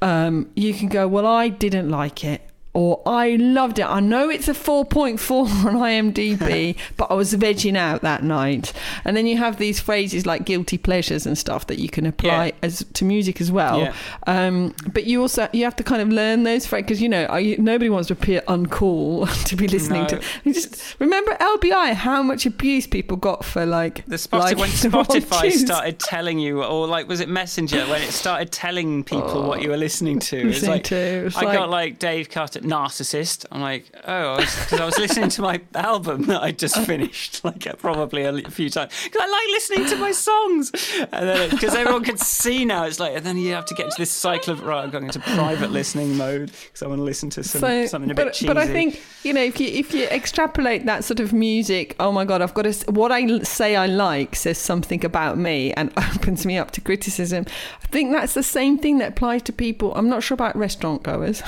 um, 0.00 0.48
you 0.56 0.72
can 0.72 0.88
go, 0.88 1.06
"Well, 1.06 1.26
I 1.26 1.48
didn't 1.50 1.90
like 1.90 2.24
it." 2.24 2.40
Or 2.76 3.00
I 3.06 3.36
loved 3.36 3.78
it. 3.78 3.86
I 3.86 4.00
know 4.00 4.28
it's 4.28 4.48
a 4.48 4.52
4.4 4.52 5.64
on 5.64 5.74
IMDb, 5.76 6.76
but 6.98 7.10
I 7.10 7.14
was 7.14 7.32
vegging 7.32 7.74
out 7.74 8.02
that 8.02 8.22
night. 8.22 8.74
And 9.06 9.16
then 9.16 9.26
you 9.26 9.38
have 9.38 9.56
these 9.56 9.80
phrases 9.80 10.26
like 10.26 10.44
guilty 10.44 10.76
pleasures 10.76 11.24
and 11.26 11.38
stuff 11.38 11.66
that 11.68 11.78
you 11.78 11.88
can 11.88 12.04
apply 12.04 12.46
Yeah. 12.48 12.52
as 12.62 12.84
to 12.92 13.06
music 13.06 13.40
as 13.40 13.50
well. 13.50 13.80
Yeah. 13.80 13.94
Um, 14.26 14.74
but 14.92 15.04
you 15.04 15.22
also 15.22 15.48
you 15.54 15.64
have 15.64 15.76
to 15.76 15.82
kind 15.84 16.02
of 16.02 16.10
learn 16.10 16.42
those 16.42 16.66
phrases 16.66 16.84
because 16.86 17.00
you 17.00 17.08
know 17.08 17.26
I, 17.30 17.56
nobody 17.58 17.88
wants 17.88 18.08
to 18.08 18.12
appear 18.12 18.42
uncool 18.46 19.26
to 19.48 19.56
be 19.56 19.68
listening 19.68 20.02
No. 20.02 20.08
to. 20.08 20.22
You 20.44 20.52
just 20.52 20.96
remember 21.00 21.32
LBI 21.40 21.94
how 21.94 22.22
much 22.22 22.44
abuse 22.44 22.86
people 22.86 23.16
got 23.16 23.42
for 23.42 23.64
like 23.64 24.04
The 24.06 24.16
Spotify, 24.16 24.58
when 24.58 24.68
Spotify 24.68 25.50
started 25.52 25.98
telling 25.98 26.38
you, 26.38 26.62
or 26.62 26.86
like 26.86 27.08
was 27.08 27.20
it 27.20 27.30
Messenger 27.30 27.86
when 27.86 28.02
it 28.02 28.12
started 28.12 28.52
telling 28.52 29.02
people 29.02 29.44
what 29.48 29.62
you 29.62 29.70
were 29.70 29.78
listening 29.78 30.18
to? 30.18 30.36
It's 30.36 30.56
Listening 30.60 30.70
like 30.72 30.84
to, 30.84 31.30
I 31.36 31.44
like- 31.44 31.56
got 31.58 31.70
like 31.70 31.98
Dave 31.98 32.28
Carter, 32.28 32.60
narcissist. 32.66 33.46
I'm 33.50 33.60
like, 33.60 33.86
oh, 34.06 34.36
because 34.36 34.80
I, 34.80 34.84
was 34.84 34.98
listening 34.98 35.30
to 35.30 35.42
my 35.42 35.60
album 35.74 36.24
that 36.26 36.42
I 36.42 36.52
just 36.52 36.78
finished, 36.84 37.44
like 37.44 37.66
probably 37.78 38.24
a 38.24 38.50
few 38.50 38.68
times. 38.70 38.92
Because 39.04 39.20
I 39.22 39.26
like 39.26 39.48
listening 39.48 39.86
to 39.86 39.96
my 39.96 40.12
songs, 40.12 40.72
and 41.12 41.28
then 41.28 41.50
because 41.50 41.74
everyone 41.74 42.04
can 42.04 42.16
see 42.18 42.64
now, 42.64 42.84
it's 42.84 43.00
like, 43.00 43.16
and 43.16 43.24
then 43.24 43.36
you 43.38 43.54
have 43.54 43.66
to 43.66 43.74
get 43.74 43.86
into 43.86 43.96
this 43.98 44.10
cycle 44.10 44.52
of 44.52 44.62
right, 44.62 44.84
I'm 44.84 44.90
going 44.90 45.04
into 45.04 45.20
private 45.20 45.70
listening 45.70 46.16
mode 46.16 46.52
because 46.66 46.82
I 46.82 46.86
want 46.86 46.98
to 46.98 47.04
listen 47.04 47.30
to 47.30 47.44
some, 47.44 47.60
So, 47.60 47.86
something 47.86 48.10
a 48.10 48.14
but, 48.14 48.26
bit 48.26 48.34
cheesy. 48.34 48.46
but 48.46 48.58
I 48.58 48.66
think 48.66 49.00
you 49.22 49.32
know 49.32 49.42
if 49.42 49.60
you 49.60 49.68
if 49.68 49.94
you 49.94 50.04
extrapolate 50.06 50.86
that 50.86 51.04
sort 51.04 51.20
of 51.20 51.32
music, 51.32 51.96
oh 52.00 52.12
my 52.12 52.24
god, 52.24 52.42
I've 52.42 52.54
got 52.54 52.62
to 52.62 52.90
what 52.90 53.12
I 53.12 53.40
say 53.40 53.76
I 53.76 53.86
like 53.86 54.36
says 54.36 54.58
something 54.58 55.04
about 55.04 55.38
me 55.38 55.72
and 55.72 55.92
opens 56.14 56.44
me 56.46 56.58
up 56.58 56.70
to 56.72 56.80
criticism. 56.80 57.46
I 57.82 57.86
think 57.86 58.12
that's 58.12 58.34
the 58.34 58.42
same 58.42 58.78
thing 58.78 58.98
that 58.98 59.10
applies 59.10 59.42
to 59.42 59.52
people. 59.52 59.94
I'm 59.94 60.08
not 60.08 60.22
sure 60.22 60.34
about 60.34 60.56
restaurant 60.56 61.02
goers, 61.02 61.42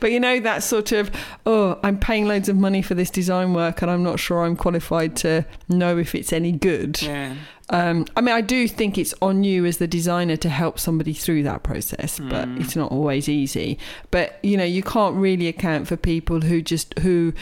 but 0.00 0.10
you 0.10 0.20
know 0.20 0.23
that 0.40 0.62
sort 0.62 0.92
of 0.92 1.10
oh, 1.46 1.78
I'm 1.82 1.98
paying 1.98 2.26
loads 2.26 2.48
of 2.48 2.56
money 2.56 2.82
for 2.82 2.94
this 2.94 3.10
design 3.10 3.54
work 3.54 3.82
and 3.82 3.90
I'm 3.90 4.02
not 4.02 4.18
sure 4.18 4.44
I'm 4.44 4.56
qualified 4.56 5.16
to 5.18 5.44
know 5.68 5.96
if 5.98 6.14
it's 6.14 6.32
any 6.32 6.52
good. 6.52 7.00
yeah. 7.02 7.34
Um, 7.70 8.04
I 8.14 8.20
mean, 8.20 8.34
I 8.34 8.42
do 8.42 8.68
think 8.68 8.98
it's 8.98 9.14
on 9.22 9.42
you 9.42 9.64
as 9.64 9.78
the 9.78 9.86
designer 9.86 10.36
to 10.36 10.48
help 10.50 10.78
somebody 10.78 11.14
through 11.14 11.44
that 11.44 11.62
process, 11.62 12.18
but 12.18 12.46
Mm. 12.46 12.60
it's 12.60 12.76
not 12.76 12.92
always 12.92 13.26
easy. 13.26 13.78
But 14.10 14.38
you 14.42 14.56
know, 14.58 14.64
you 14.64 14.82
can't 14.82 15.16
really 15.16 15.48
account 15.48 15.88
for 15.88 15.96
people 15.96 16.42
who 16.42 16.60
just 16.60 16.98
who 16.98 17.32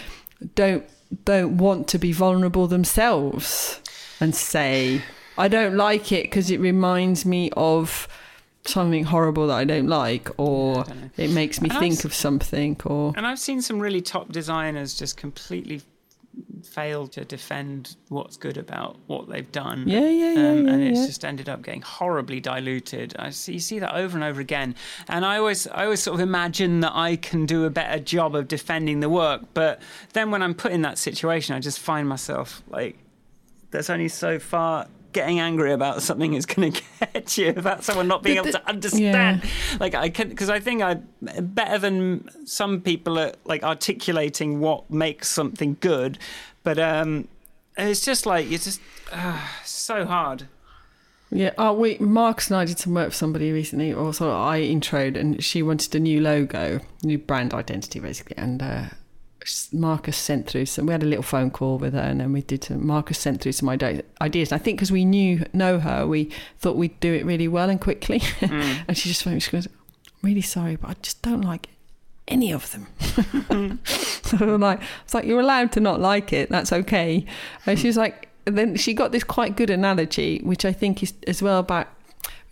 don't 0.55 0.85
don't 1.24 1.57
want 1.59 1.89
to 1.89 1.99
be 1.99 2.12
vulnerable 2.12 2.66
themselves 2.68 3.80
and 4.20 4.35
say, 4.35 5.03
"I 5.37 5.49
don't 5.49 5.76
like 5.76 6.12
it 6.12 6.22
because 6.24 6.51
it 6.51 6.61
reminds 6.61 7.24
me 7.26 7.51
of." 7.57 8.07
Something 8.64 9.04
horrible 9.04 9.48
that 9.48 9.56
I 9.56 9.64
don't 9.64 9.88
like, 9.88 10.28
or 10.38 10.84
don't 10.84 11.10
it 11.16 11.30
makes 11.30 11.60
me 11.60 11.68
And 11.68 11.76
I've 11.76 11.80
think 11.80 12.04
of 12.04 12.14
something, 12.14 12.80
or 12.84 13.12
And 13.16 13.26
I've 13.26 13.40
seen 13.40 13.60
some 13.60 13.80
really 13.80 14.00
top 14.00 14.30
designers 14.30 14.94
just 14.94 15.16
completely 15.16 15.82
fail 16.64 17.06
to 17.08 17.24
defend 17.24 17.96
what's 18.08 18.36
good 18.36 18.56
about 18.56 18.96
what 19.06 19.28
they've 19.28 19.50
done. 19.52 19.84
Yeah, 19.86 20.00
yeah, 20.08 20.32
yeah, 20.32 20.50
Um, 20.50 20.66
yeah, 20.66 20.72
and 20.72 20.82
it's 20.82 21.00
yeah. 21.00 21.06
just 21.06 21.24
ended 21.24 21.48
up 21.48 21.62
getting 21.62 21.82
horribly 21.82 22.40
diluted. 22.40 23.14
I 23.18 23.30
see, 23.30 23.54
you 23.54 23.58
see 23.58 23.78
that 23.80 23.94
over 23.94 24.16
and 24.16 24.24
over 24.24 24.40
again. 24.40 24.74
And 25.08 25.26
I 25.26 25.38
always, 25.38 25.66
I 25.66 25.84
always 25.84 26.00
sort 26.00 26.14
of 26.14 26.20
imagine 26.20 26.80
that 26.80 26.92
I 26.94 27.16
can 27.16 27.46
do 27.46 27.64
a 27.64 27.70
better 27.70 27.98
job 28.02 28.34
of 28.34 28.48
defending 28.48 29.00
the 29.00 29.08
work. 29.08 29.42
But 29.54 29.82
then 30.12 30.30
when 30.30 30.42
I'm 30.42 30.54
put 30.54 30.72
in 30.72 30.82
that 30.82 30.98
situation, 30.98 31.54
I 31.54 31.60
just 31.60 31.80
find 31.80 32.08
myself 32.08 32.62
like, 32.68 32.96
there's 33.70 33.90
only 33.90 34.08
so 34.08 34.38
far 34.38 34.86
getting 35.12 35.38
angry 35.40 35.72
about 35.72 36.02
something 36.02 36.34
is 36.34 36.46
going 36.46 36.72
to 36.72 36.82
get 37.00 37.38
you 37.38 37.50
about 37.50 37.84
someone 37.84 38.08
not 38.08 38.22
being 38.22 38.36
But 38.36 38.48
able 38.48 38.58
to 38.58 38.68
understand 38.68 39.42
like 39.80 39.94
i 39.94 40.08
can 40.08 40.28
because 40.28 40.50
i 40.50 40.60
think 40.60 40.82
i'm 40.82 41.06
better 41.40 41.78
than 41.78 42.28
some 42.46 42.80
people 42.80 43.18
at 43.18 43.36
like 43.44 43.62
articulating 43.62 44.60
what 44.60 44.90
makes 44.90 45.28
something 45.28 45.76
good 45.80 46.18
but 46.62 46.78
um 46.78 47.28
it's 47.76 48.04
just 48.04 48.26
like 48.26 48.50
it's 48.50 48.64
just 48.64 48.80
uh, 49.12 49.40
so 49.64 50.04
hard 50.04 50.46
Yeah, 51.34 51.52
oh, 51.56 51.72
we 51.72 51.96
Marcus 51.98 52.50
and 52.50 52.58
I 52.58 52.66
did 52.66 52.78
some 52.78 52.92
work 52.92 53.08
for 53.10 53.16
somebody 53.16 53.52
recently. 53.52 53.94
Also, 53.94 54.30
I 54.30 54.60
introed, 54.60 55.18
and 55.18 55.42
she 55.42 55.62
wanted 55.62 55.94
a 55.94 55.98
new 55.98 56.20
logo, 56.20 56.80
new 57.02 57.16
brand 57.16 57.54
identity, 57.54 58.00
basically. 58.00 58.36
And 58.36 58.62
uh, 58.62 58.84
Marcus 59.72 60.16
sent 60.16 60.47
through 60.49 60.66
some. 60.66 60.86
We 60.86 60.93
had 60.93 61.03
a 61.03 61.07
little 61.07 61.22
phone 61.22 61.51
call 61.51 61.78
with 61.78 61.95
her, 61.95 62.01
and 62.01 62.20
then 62.20 62.32
we 62.32 62.43
did. 62.43 62.64
Some, 62.64 62.86
Marcus 62.86 63.18
sent 63.18 63.40
through 63.40 63.53
some 63.53 63.68
ide- 63.68 64.05
ideas. 64.20 64.53
And 64.53 64.61
I 64.61 64.62
think 64.62 64.78
because 64.78 64.93
we 64.93 65.05
knew 65.05 65.45
know 65.53 65.78
her, 65.80 66.07
we 66.07 66.30
thought 66.59 66.76
we'd 66.76 66.99
do 67.01 67.12
it 67.12 67.24
really 67.24 67.49
well 67.49 67.68
and 67.70 67.80
quickly. 67.80 68.20
Mm. 68.43 68.84
and 68.88 68.97
she 68.99 69.09
just 69.09 69.24
went. 69.24 69.43
She 69.43 69.51
goes, 69.51 69.66
"I'm 69.66 69.72
really 70.22 70.43
sorry, 70.43 70.76
but 70.76 70.90
I 70.90 70.95
just 71.03 71.22
don't 71.22 71.43
like 71.43 71.68
any 72.28 72.53
of 72.53 72.70
them." 72.72 72.86
so 73.84 74.36
I'm 74.40 74.61
like, 74.61 74.80
it's 75.05 75.14
like 75.14 75.24
you're 75.24 75.40
allowed 75.40 75.72
to 75.72 75.80
not 75.80 76.01
like 76.01 76.32
it. 76.32 76.49
That's 76.51 76.72
okay. 76.72 77.24
And 77.66 77.78
she 77.78 77.86
was 77.86 77.97
like, 77.97 78.28
and 78.47 78.59
then 78.59 78.76
she 78.76 78.95
got 78.95 79.12
this 79.12 79.24
quite 79.24 79.57
good 79.57 79.70
analogy, 79.70 80.40
which 80.43 80.64
I 80.64 80.72
think 80.72 81.03
is 81.03 81.14
as 81.26 81.43
well 81.43 81.59
about 81.61 81.88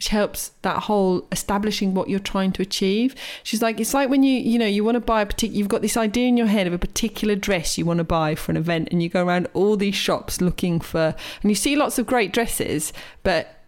which 0.01 0.09
helps 0.09 0.53
that 0.63 0.85
whole 0.85 1.29
establishing 1.31 1.93
what 1.93 2.09
you're 2.09 2.19
trying 2.19 2.51
to 2.53 2.63
achieve. 2.63 3.15
She's 3.43 3.61
like, 3.61 3.79
it's 3.79 3.93
like 3.93 4.09
when 4.09 4.23
you, 4.23 4.41
you 4.41 4.59
know, 4.59 4.65
you 4.65 4.83
want 4.83 4.95
to 4.95 5.01
buy 5.01 5.21
a 5.21 5.27
particular, 5.27 5.59
you've 5.59 5.69
got 5.69 5.83
this 5.83 5.95
idea 5.95 6.27
in 6.27 6.39
your 6.39 6.47
head 6.47 6.67
of 6.67 6.73
a 6.73 6.79
particular 6.79 7.37
dress 7.37 7.77
you 7.77 7.85
want 7.85 7.99
to 7.99 8.05
buy 8.05 8.35
for 8.35 8.51
an 8.51 8.57
event, 8.57 8.89
and 8.91 9.03
you 9.03 9.11
go 9.11 9.23
around 9.23 9.47
all 9.53 9.77
these 9.77 9.95
shops 9.95 10.41
looking 10.41 10.81
for, 10.81 11.15
and 11.43 11.51
you 11.51 11.55
see 11.55 11.77
lots 11.77 11.99
of 11.99 12.07
great 12.07 12.33
dresses, 12.33 12.95
but 13.23 13.59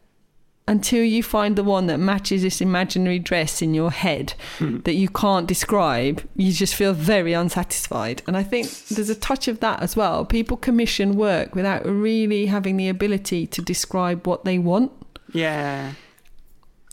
until 0.67 1.05
you 1.05 1.23
find 1.23 1.55
the 1.55 1.65
one 1.65 1.87
that 1.89 1.99
matches 1.99 2.41
this 2.41 2.63
imaginary 2.63 3.19
dress 3.19 3.61
in 3.61 3.75
your 3.75 3.91
head 3.91 4.33
hmm. 4.57 4.79
that 4.85 4.95
you 4.95 5.11
can't 5.11 5.47
describe, 5.47 6.27
you 6.35 6.51
just 6.51 6.75
feel 6.75 6.95
very 6.95 7.35
unsatisfied. 7.35 8.23
And 8.27 8.39
I 8.39 8.43
think 8.43 8.71
there's 8.89 9.11
a 9.11 9.15
touch 9.15 9.49
of 9.49 9.61
that 9.61 9.83
as 9.83 9.97
well. 9.97 10.25
People 10.25 10.57
commission 10.57 11.15
work 11.15 11.55
without 11.55 11.85
really 11.85 12.47
having 12.47 12.79
the 12.79 12.89
ability 12.89 13.47
to 13.49 13.61
describe 13.61 14.27
what 14.27 14.47
they 14.47 14.59
want. 14.59 14.93
Yeah. 15.35 15.93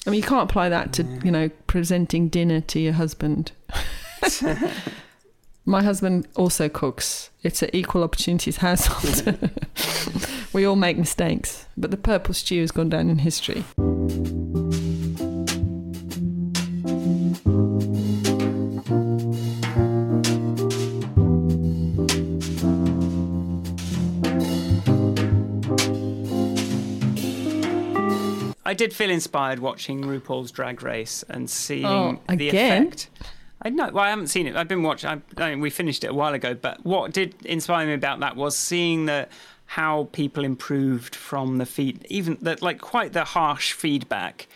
I 0.05 0.09
mean, 0.09 0.21
you 0.21 0.27
can't 0.27 0.49
apply 0.49 0.69
that 0.69 0.93
to, 0.93 1.03
you 1.23 1.31
know, 1.31 1.49
presenting 1.67 2.29
dinner 2.29 2.61
to 2.61 2.79
your 2.79 2.93
husband. 2.93 3.51
My 5.65 5.83
husband 5.83 6.27
also 6.35 6.67
cooks. 6.69 7.29
It's 7.43 7.61
an 7.61 7.69
equal 7.73 8.03
opportunities 8.03 8.57
household. 8.57 9.37
we 10.53 10.65
all 10.65 10.75
make 10.75 10.97
mistakes, 10.97 11.67
but 11.77 11.91
the 11.91 11.97
purple 11.97 12.33
stew 12.33 12.61
has 12.61 12.71
gone 12.71 12.89
down 12.89 13.09
in 13.09 13.19
history. 13.19 13.63
I 28.69 28.75
did 28.75 28.93
feel 28.93 29.09
inspired 29.09 29.57
watching 29.57 30.03
RuPaul's 30.03 30.51
Drag 30.51 30.83
Race 30.83 31.23
and 31.27 31.49
seeing 31.49 31.85
Oh, 31.87 32.19
the 32.27 32.49
effect. 32.49 33.09
I 33.63 33.69
know. 33.69 33.89
Well, 33.91 34.03
I 34.03 34.11
haven't 34.11 34.27
seen 34.27 34.45
it. 34.45 34.55
I've 34.55 34.67
been 34.67 34.83
watching. 34.83 35.09
I, 35.09 35.21
I 35.37 35.49
mean, 35.49 35.59
we 35.59 35.71
finished 35.71 36.03
it 36.03 36.11
a 36.11 36.13
while 36.13 36.35
ago. 36.35 36.53
But 36.53 36.85
what 36.85 37.11
did 37.11 37.33
inspire 37.47 37.87
me 37.87 37.93
about 37.95 38.19
that 38.19 38.35
was 38.35 38.55
seeing 38.55 39.07
the 39.07 39.27
how 39.65 40.07
people 40.11 40.43
improved 40.43 41.15
from 41.15 41.57
the 41.57 41.65
feed, 41.65 42.05
even 42.09 42.37
that 42.41 42.61
like 42.61 42.79
quite 42.79 43.13
the 43.13 43.23
harsh 43.23 43.73
feedback 43.73 44.47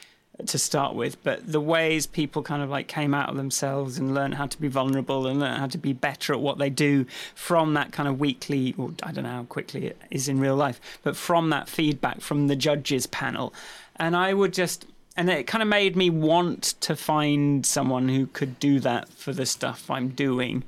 to 0.45 0.57
start 0.59 0.95
with, 0.95 1.23
but 1.23 1.51
the 1.51 1.61
ways 1.61 2.05
people 2.05 2.41
kind 2.41 2.61
of 2.63 2.69
like 2.69 2.87
came 2.87 3.13
out 3.13 3.29
of 3.29 3.35
themselves 3.35 3.97
and 3.97 4.13
learned 4.13 4.33
how 4.35 4.47
to 4.47 4.59
be 4.59 4.67
vulnerable 4.67 5.27
and 5.27 5.39
learn 5.39 5.59
how 5.59 5.67
to 5.67 5.77
be 5.77 5.93
better 5.93 6.33
at 6.33 6.39
what 6.39 6.57
they 6.57 6.69
do 6.69 7.05
from 7.35 7.73
that 7.75 7.91
kind 7.91 8.07
of 8.07 8.19
weekly, 8.19 8.73
or 8.77 8.91
I 9.03 9.11
don't 9.11 9.23
know 9.23 9.29
how 9.31 9.43
quickly 9.43 9.87
it 9.87 10.01
is 10.09 10.27
in 10.27 10.39
real 10.39 10.55
life, 10.55 10.79
but 11.03 11.15
from 11.15 11.49
that 11.49 11.67
feedback 11.69 12.21
from 12.21 12.47
the 12.47 12.55
judges 12.55 13.05
panel. 13.07 13.53
And 13.97 14.15
I 14.15 14.33
would 14.33 14.53
just, 14.53 14.85
and 15.15 15.29
it 15.29 15.45
kind 15.45 15.61
of 15.61 15.67
made 15.67 15.95
me 15.95 16.09
want 16.09 16.73
to 16.81 16.95
find 16.95 17.65
someone 17.65 18.09
who 18.09 18.25
could 18.27 18.59
do 18.59 18.79
that 18.79 19.09
for 19.09 19.33
the 19.33 19.45
stuff 19.45 19.89
I'm 19.89 20.09
doing. 20.09 20.63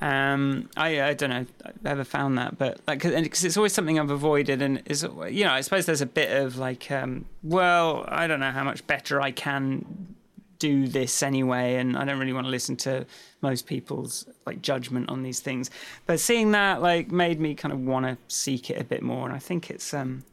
Um, 0.00 0.68
I, 0.76 1.02
I 1.02 1.14
don't 1.14 1.30
know 1.30 1.46
I've 1.64 1.86
ever 1.86 2.04
found 2.04 2.36
that, 2.38 2.58
but 2.58 2.80
like, 2.88 3.02
because 3.02 3.44
it's 3.44 3.56
always 3.56 3.72
something 3.72 3.98
I've 3.98 4.10
avoided, 4.10 4.60
and 4.60 4.82
is 4.86 5.06
you 5.30 5.44
know, 5.44 5.52
I 5.52 5.60
suppose 5.60 5.86
there's 5.86 6.00
a 6.00 6.06
bit 6.06 6.36
of 6.36 6.58
like, 6.58 6.90
um, 6.90 7.26
well, 7.44 8.04
I 8.08 8.26
don't 8.26 8.40
know 8.40 8.50
how 8.50 8.64
much 8.64 8.84
better 8.88 9.20
I 9.20 9.30
can 9.30 10.16
do 10.58 10.88
this 10.88 11.22
anyway, 11.22 11.76
and 11.76 11.96
I 11.96 12.04
don't 12.04 12.18
really 12.18 12.32
want 12.32 12.46
to 12.48 12.50
listen 12.50 12.76
to 12.78 13.06
most 13.40 13.66
people's 13.66 14.26
like 14.46 14.62
judgment 14.62 15.10
on 15.10 15.22
these 15.22 15.38
things. 15.38 15.70
But 16.06 16.18
seeing 16.18 16.50
that 16.50 16.82
like 16.82 17.12
made 17.12 17.38
me 17.38 17.54
kind 17.54 17.72
of 17.72 17.78
want 17.78 18.06
to 18.06 18.18
seek 18.26 18.70
it 18.70 18.80
a 18.80 18.84
bit 18.84 19.02
more, 19.02 19.26
and 19.26 19.34
I 19.34 19.38
think 19.38 19.70
it's 19.70 19.94
um. 19.94 20.24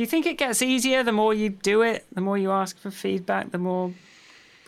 Do 0.00 0.04
you 0.04 0.08
think 0.08 0.24
it 0.24 0.38
gets 0.38 0.62
easier 0.62 1.02
the 1.02 1.12
more 1.12 1.34
you 1.34 1.50
do 1.50 1.82
it, 1.82 2.06
the 2.10 2.22
more 2.22 2.38
you 2.38 2.50
ask 2.50 2.78
for 2.78 2.90
feedback, 2.90 3.50
the 3.50 3.58
more 3.58 3.92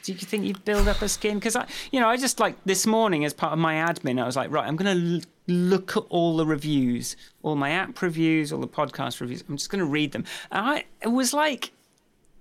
do 0.03 0.13
you 0.13 0.19
think 0.19 0.45
you 0.45 0.53
build 0.53 0.89
up 0.89 1.01
a 1.01 1.09
skin? 1.09 1.39
Because 1.39 1.57
I, 1.57 1.67
you 1.91 2.01
know, 2.01 2.09
I 2.11 2.19
just 2.19 2.39
like 2.39 2.55
this 2.67 2.87
morning 2.87 3.25
as 3.25 3.33
part 3.33 3.55
of 3.55 3.59
my 3.59 3.77
admin, 3.77 4.21
I 4.23 4.27
was 4.27 4.37
like, 4.37 4.51
right, 4.51 4.69
I'm 4.69 4.77
going 4.77 5.23
to 5.23 5.27
look 5.51 5.97
at 5.97 6.03
all 6.11 6.37
the 6.37 6.45
reviews, 6.45 7.17
all 7.43 7.57
my 7.57 7.71
app 7.71 8.03
reviews, 8.03 8.53
all 8.53 8.61
the 8.61 8.69
podcast 8.69 9.23
reviews. 9.23 9.43
I'm 9.49 9.57
just 9.57 9.71
going 9.71 9.79
to 9.79 9.87
read 9.87 10.13
them. 10.13 10.27
And 10.51 10.67
I, 10.67 10.85
it 11.01 11.09
was 11.09 11.33
like, 11.33 11.71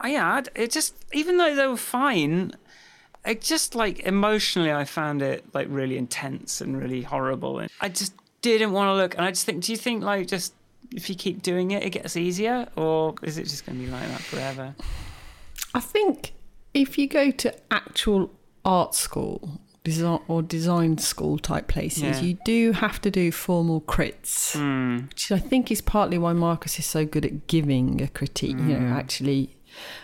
I 0.02 0.12
yeah, 0.12 0.42
it 0.54 0.72
just 0.72 0.94
even 1.14 1.38
though 1.38 1.56
they 1.56 1.68
were 1.68 1.78
fine, 1.78 2.52
it 3.24 3.40
just 3.40 3.74
like 3.74 4.00
emotionally, 4.00 4.74
I 4.74 4.84
found 4.84 5.22
it 5.22 5.46
like 5.54 5.68
really 5.70 5.96
intense 5.96 6.60
and 6.60 6.78
really 6.78 7.04
horrible, 7.04 7.60
and 7.60 7.72
I 7.80 7.88
just 7.88 8.14
didn't 8.42 8.74
want 8.74 8.90
to 8.90 8.96
look. 8.96 9.16
And 9.16 9.24
I 9.24 9.30
just 9.30 9.46
think, 9.46 9.64
do 9.64 9.72
you 9.72 9.78
think 9.78 10.04
like 10.04 10.28
just 10.28 10.54
if 10.96 11.10
you 11.10 11.16
keep 11.16 11.42
doing 11.42 11.72
it, 11.72 11.84
it 11.84 11.92
gets 11.92 12.16
easier, 12.18 12.68
or 12.76 13.16
is 13.24 13.38
it 13.38 13.44
just 13.44 13.66
going 13.66 13.80
to 13.80 13.86
be 13.86 13.92
like 13.92 14.08
that 14.08 14.22
forever? 14.22 14.76
I 15.74 15.80
think 15.80 16.34
if 16.74 16.98
you 16.98 17.08
go 17.08 17.32
to 17.32 17.54
actual 17.72 18.32
art 18.66 18.94
school 18.96 19.62
design 19.84 20.20
or 20.28 20.42
design 20.44 20.98
school 21.00 21.40
type 21.40 21.68
places, 21.68 22.04
Yeah. 22.04 22.22
you 22.22 22.38
do 22.46 22.72
have 22.74 23.02
to 23.02 23.10
do 23.10 23.32
formal 23.32 23.82
crits, 23.82 24.54
Hmm. 24.54 25.06
which 25.08 25.32
I 25.32 25.40
think 25.40 25.72
is 25.72 25.82
partly 25.82 26.18
why 26.20 26.34
Marcus 26.34 26.78
is 26.78 26.86
so 26.86 27.06
good 27.06 27.26
at 27.26 27.48
giving 27.48 28.02
a 28.02 28.08
critique. 28.08 28.58
You 28.58 28.78
know, 28.80 28.88
actually, 28.94 29.56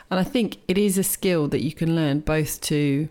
and 0.10 0.20
I 0.20 0.24
think 0.24 0.58
it 0.68 0.78
is 0.78 0.98
a 0.98 1.04
skill 1.04 1.48
that 1.50 1.62
you 1.62 1.74
can 1.74 1.96
learn 1.96 2.22
both 2.22 2.60
to 2.62 3.10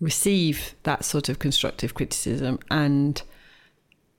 receive 0.00 0.74
that 0.84 1.04
sort 1.04 1.28
of 1.28 1.38
constructive 1.40 1.94
criticism 1.94 2.58
and 2.70 3.20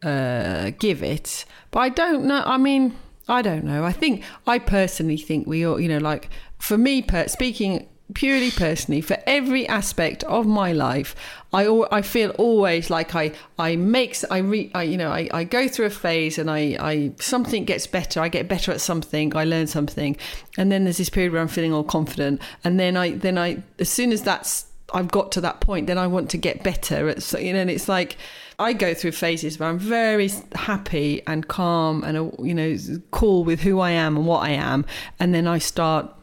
uh, 0.04 0.72
give 0.80 1.04
it. 1.04 1.46
But 1.72 1.80
I 1.80 1.90
don't 1.90 2.26
know. 2.26 2.44
I 2.46 2.58
mean, 2.58 2.96
I 3.28 3.42
don't 3.42 3.64
know. 3.64 3.84
I 3.84 3.92
think 3.92 4.24
I 4.48 4.60
personally 4.60 5.18
think 5.18 5.48
we 5.48 5.66
all, 5.66 5.80
you 5.80 5.88
know, 5.88 5.98
like 5.98 6.30
for 6.58 6.78
me, 6.78 7.02
per, 7.02 7.28
speaking 7.28 7.88
purely 8.14 8.50
personally, 8.50 9.02
for 9.02 9.18
every 9.28 9.68
aspect 9.68 10.24
of 10.24 10.46
my 10.48 10.72
life, 10.72 11.16
I 11.54 11.66
al- 11.66 11.88
I 11.92 12.02
feel 12.02 12.32
always 12.32 12.90
like 12.90 13.16
I 13.16 13.32
I 13.58 13.76
make 13.76 14.18
I 14.32 14.40
re 14.40 14.72
I, 14.74 14.84
you 14.84 14.98
know 14.98 15.12
I, 15.12 15.30
I 15.32 15.44
go 15.44 15.68
through 15.68 15.86
a 15.86 15.92
phase 15.92 16.38
and 16.38 16.50
I 16.50 16.76
I 16.80 17.12
something 17.20 17.66
gets 17.66 17.88
better. 17.88 18.20
I 18.20 18.30
get 18.30 18.48
better 18.48 18.72
at 18.72 18.82
something. 18.82 19.36
I 19.36 19.44
learn 19.44 19.68
something, 19.68 20.18
and 20.58 20.72
then 20.72 20.84
there's 20.84 20.98
this 20.98 21.10
period 21.10 21.34
where 21.34 21.42
I'm 21.42 21.48
feeling 21.48 21.74
all 21.74 21.84
confident, 21.84 22.42
and 22.64 22.80
then 22.80 22.98
I 22.98 23.12
then 23.12 23.38
I 23.38 23.64
as 23.78 23.90
soon 23.90 24.12
as 24.12 24.24
that's 24.24 24.66
I've 24.94 25.12
got 25.12 25.32
to 25.34 25.42
that 25.42 25.60
point, 25.62 25.88
then 25.88 25.98
I 25.98 26.08
want 26.08 26.30
to 26.32 26.38
get 26.38 26.64
better. 26.64 27.10
At, 27.10 27.22
so, 27.22 27.38
you 27.38 27.54
know, 27.54 27.60
and 27.60 27.70
it's 27.70 27.88
like 27.88 28.18
I 28.60 28.74
go 28.74 28.94
through 28.94 29.14
phases 29.14 29.58
where 29.58 29.70
I'm 29.70 29.80
very 29.80 30.30
happy 30.54 31.22
and 31.26 31.48
calm 31.48 32.04
and 32.04 32.18
uh, 32.18 32.30
you 32.44 32.54
know 32.54 32.78
cool 33.12 33.46
with 33.46 33.62
who 33.62 33.80
I 33.80 33.92
am 33.92 34.18
and 34.18 34.26
what 34.26 34.44
I 34.44 34.50
am, 34.50 34.86
and 35.20 35.34
then 35.34 35.48
I 35.48 35.58
start 35.60 36.14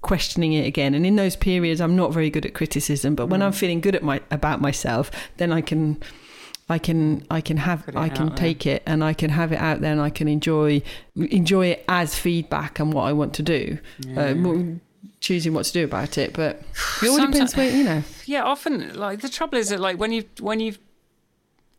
questioning 0.00 0.52
it 0.52 0.66
again. 0.66 0.94
And 0.94 1.04
in 1.04 1.16
those 1.16 1.34
periods, 1.34 1.80
I'm 1.80 1.96
not 1.96 2.12
very 2.12 2.30
good 2.30 2.46
at 2.46 2.54
criticism. 2.54 3.16
But 3.16 3.26
when 3.26 3.42
I'm 3.42 3.52
feeling 3.52 3.80
good 3.80 3.96
at 3.96 4.04
my 4.04 4.20
about 4.30 4.60
myself, 4.60 5.10
then 5.36 5.52
I 5.52 5.60
can. 5.60 6.02
I 6.68 6.78
can 6.80 7.24
I 7.30 7.40
can 7.40 7.58
have 7.58 7.88
I 7.94 8.08
can 8.08 8.30
out 8.30 8.36
take 8.36 8.66
it 8.66 8.82
and 8.86 9.04
I 9.04 9.14
can 9.14 9.30
have 9.30 9.52
it 9.52 9.60
out 9.60 9.82
there 9.82 9.92
and 9.92 10.00
I 10.00 10.10
can 10.10 10.26
enjoy 10.26 10.82
enjoy 11.14 11.66
it 11.66 11.84
as 11.88 12.18
feedback 12.18 12.80
and 12.80 12.92
what 12.92 13.02
I 13.02 13.12
want 13.12 13.34
to 13.34 13.44
do. 13.44 13.78
Uh, 14.16 14.34
choosing 15.20 15.54
what 15.54 15.64
to 15.66 15.72
do 15.72 15.84
about 15.84 16.18
it, 16.18 16.32
but 16.32 16.62
it 17.02 17.08
all 17.08 17.24
depends 17.24 17.56
where 17.56 17.70
you 17.70 17.84
know. 17.84 18.02
yeah 18.24 18.42
often 18.42 18.94
like 18.94 19.20
the 19.20 19.28
trouble 19.28 19.58
is 19.58 19.68
that 19.68 19.78
like 19.78 20.00
when 20.00 20.10
you 20.10 20.24
when 20.40 20.58
you've 20.58 20.80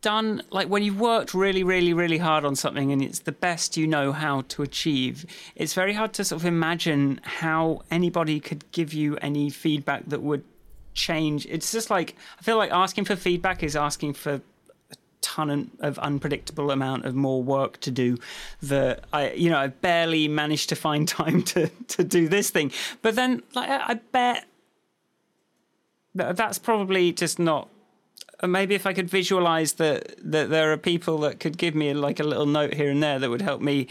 done 0.00 0.42
like 0.50 0.68
when 0.68 0.82
you've 0.82 1.00
worked 1.00 1.34
really 1.34 1.64
really 1.64 1.92
really 1.92 2.18
hard 2.18 2.44
on 2.44 2.54
something 2.54 2.92
and 2.92 3.02
it's 3.02 3.20
the 3.20 3.32
best 3.32 3.76
you 3.76 3.86
know 3.86 4.12
how 4.12 4.42
to 4.42 4.62
achieve 4.62 5.26
it's 5.56 5.74
very 5.74 5.92
hard 5.92 6.12
to 6.12 6.24
sort 6.24 6.40
of 6.40 6.46
imagine 6.46 7.20
how 7.24 7.82
anybody 7.90 8.38
could 8.38 8.70
give 8.70 8.94
you 8.94 9.16
any 9.16 9.50
feedback 9.50 10.04
that 10.06 10.22
would 10.22 10.44
change. 10.98 11.46
It's 11.46 11.72
just 11.72 11.90
like 11.90 12.16
i 12.38 12.42
feel 12.42 12.58
like 12.58 12.70
asking 12.72 13.04
for 13.06 13.16
feedback 13.16 13.62
is 13.62 13.76
asking 13.76 14.14
for 14.14 14.34
a 14.34 14.96
ton 15.20 15.70
of 15.80 15.98
unpredictable 16.00 16.70
amount 16.70 17.04
of 17.04 17.14
more 17.14 17.42
work 17.42 17.78
to 17.80 17.90
do 17.90 18.18
that 18.62 19.04
I 19.12 19.32
you 19.32 19.48
know 19.50 19.58
I 19.58 19.68
barely 19.68 20.28
managed 20.28 20.68
to 20.70 20.76
find 20.76 21.06
time 21.20 21.42
to 21.44 21.68
to 21.68 22.04
do 22.04 22.28
this 22.28 22.50
thing. 22.50 22.72
But 23.00 23.14
then 23.14 23.42
like 23.54 23.70
I 23.70 23.92
I 23.92 23.94
bet 23.94 24.44
Th- 26.16 26.34
that's 26.34 26.58
probably 26.58 27.12
just 27.12 27.38
not 27.38 27.68
maybe 28.46 28.74
if 28.74 28.86
i 28.86 28.92
could 28.92 29.10
visualize 29.10 29.74
that 29.74 30.14
that 30.22 30.50
there 30.50 30.72
are 30.72 30.76
people 30.76 31.18
that 31.18 31.40
could 31.40 31.58
give 31.58 31.74
me 31.74 31.92
like 31.92 32.20
a 32.20 32.24
little 32.24 32.46
note 32.46 32.74
here 32.74 32.90
and 32.90 33.02
there 33.02 33.18
that 33.18 33.30
would 33.30 33.42
help 33.42 33.60
me 33.60 33.86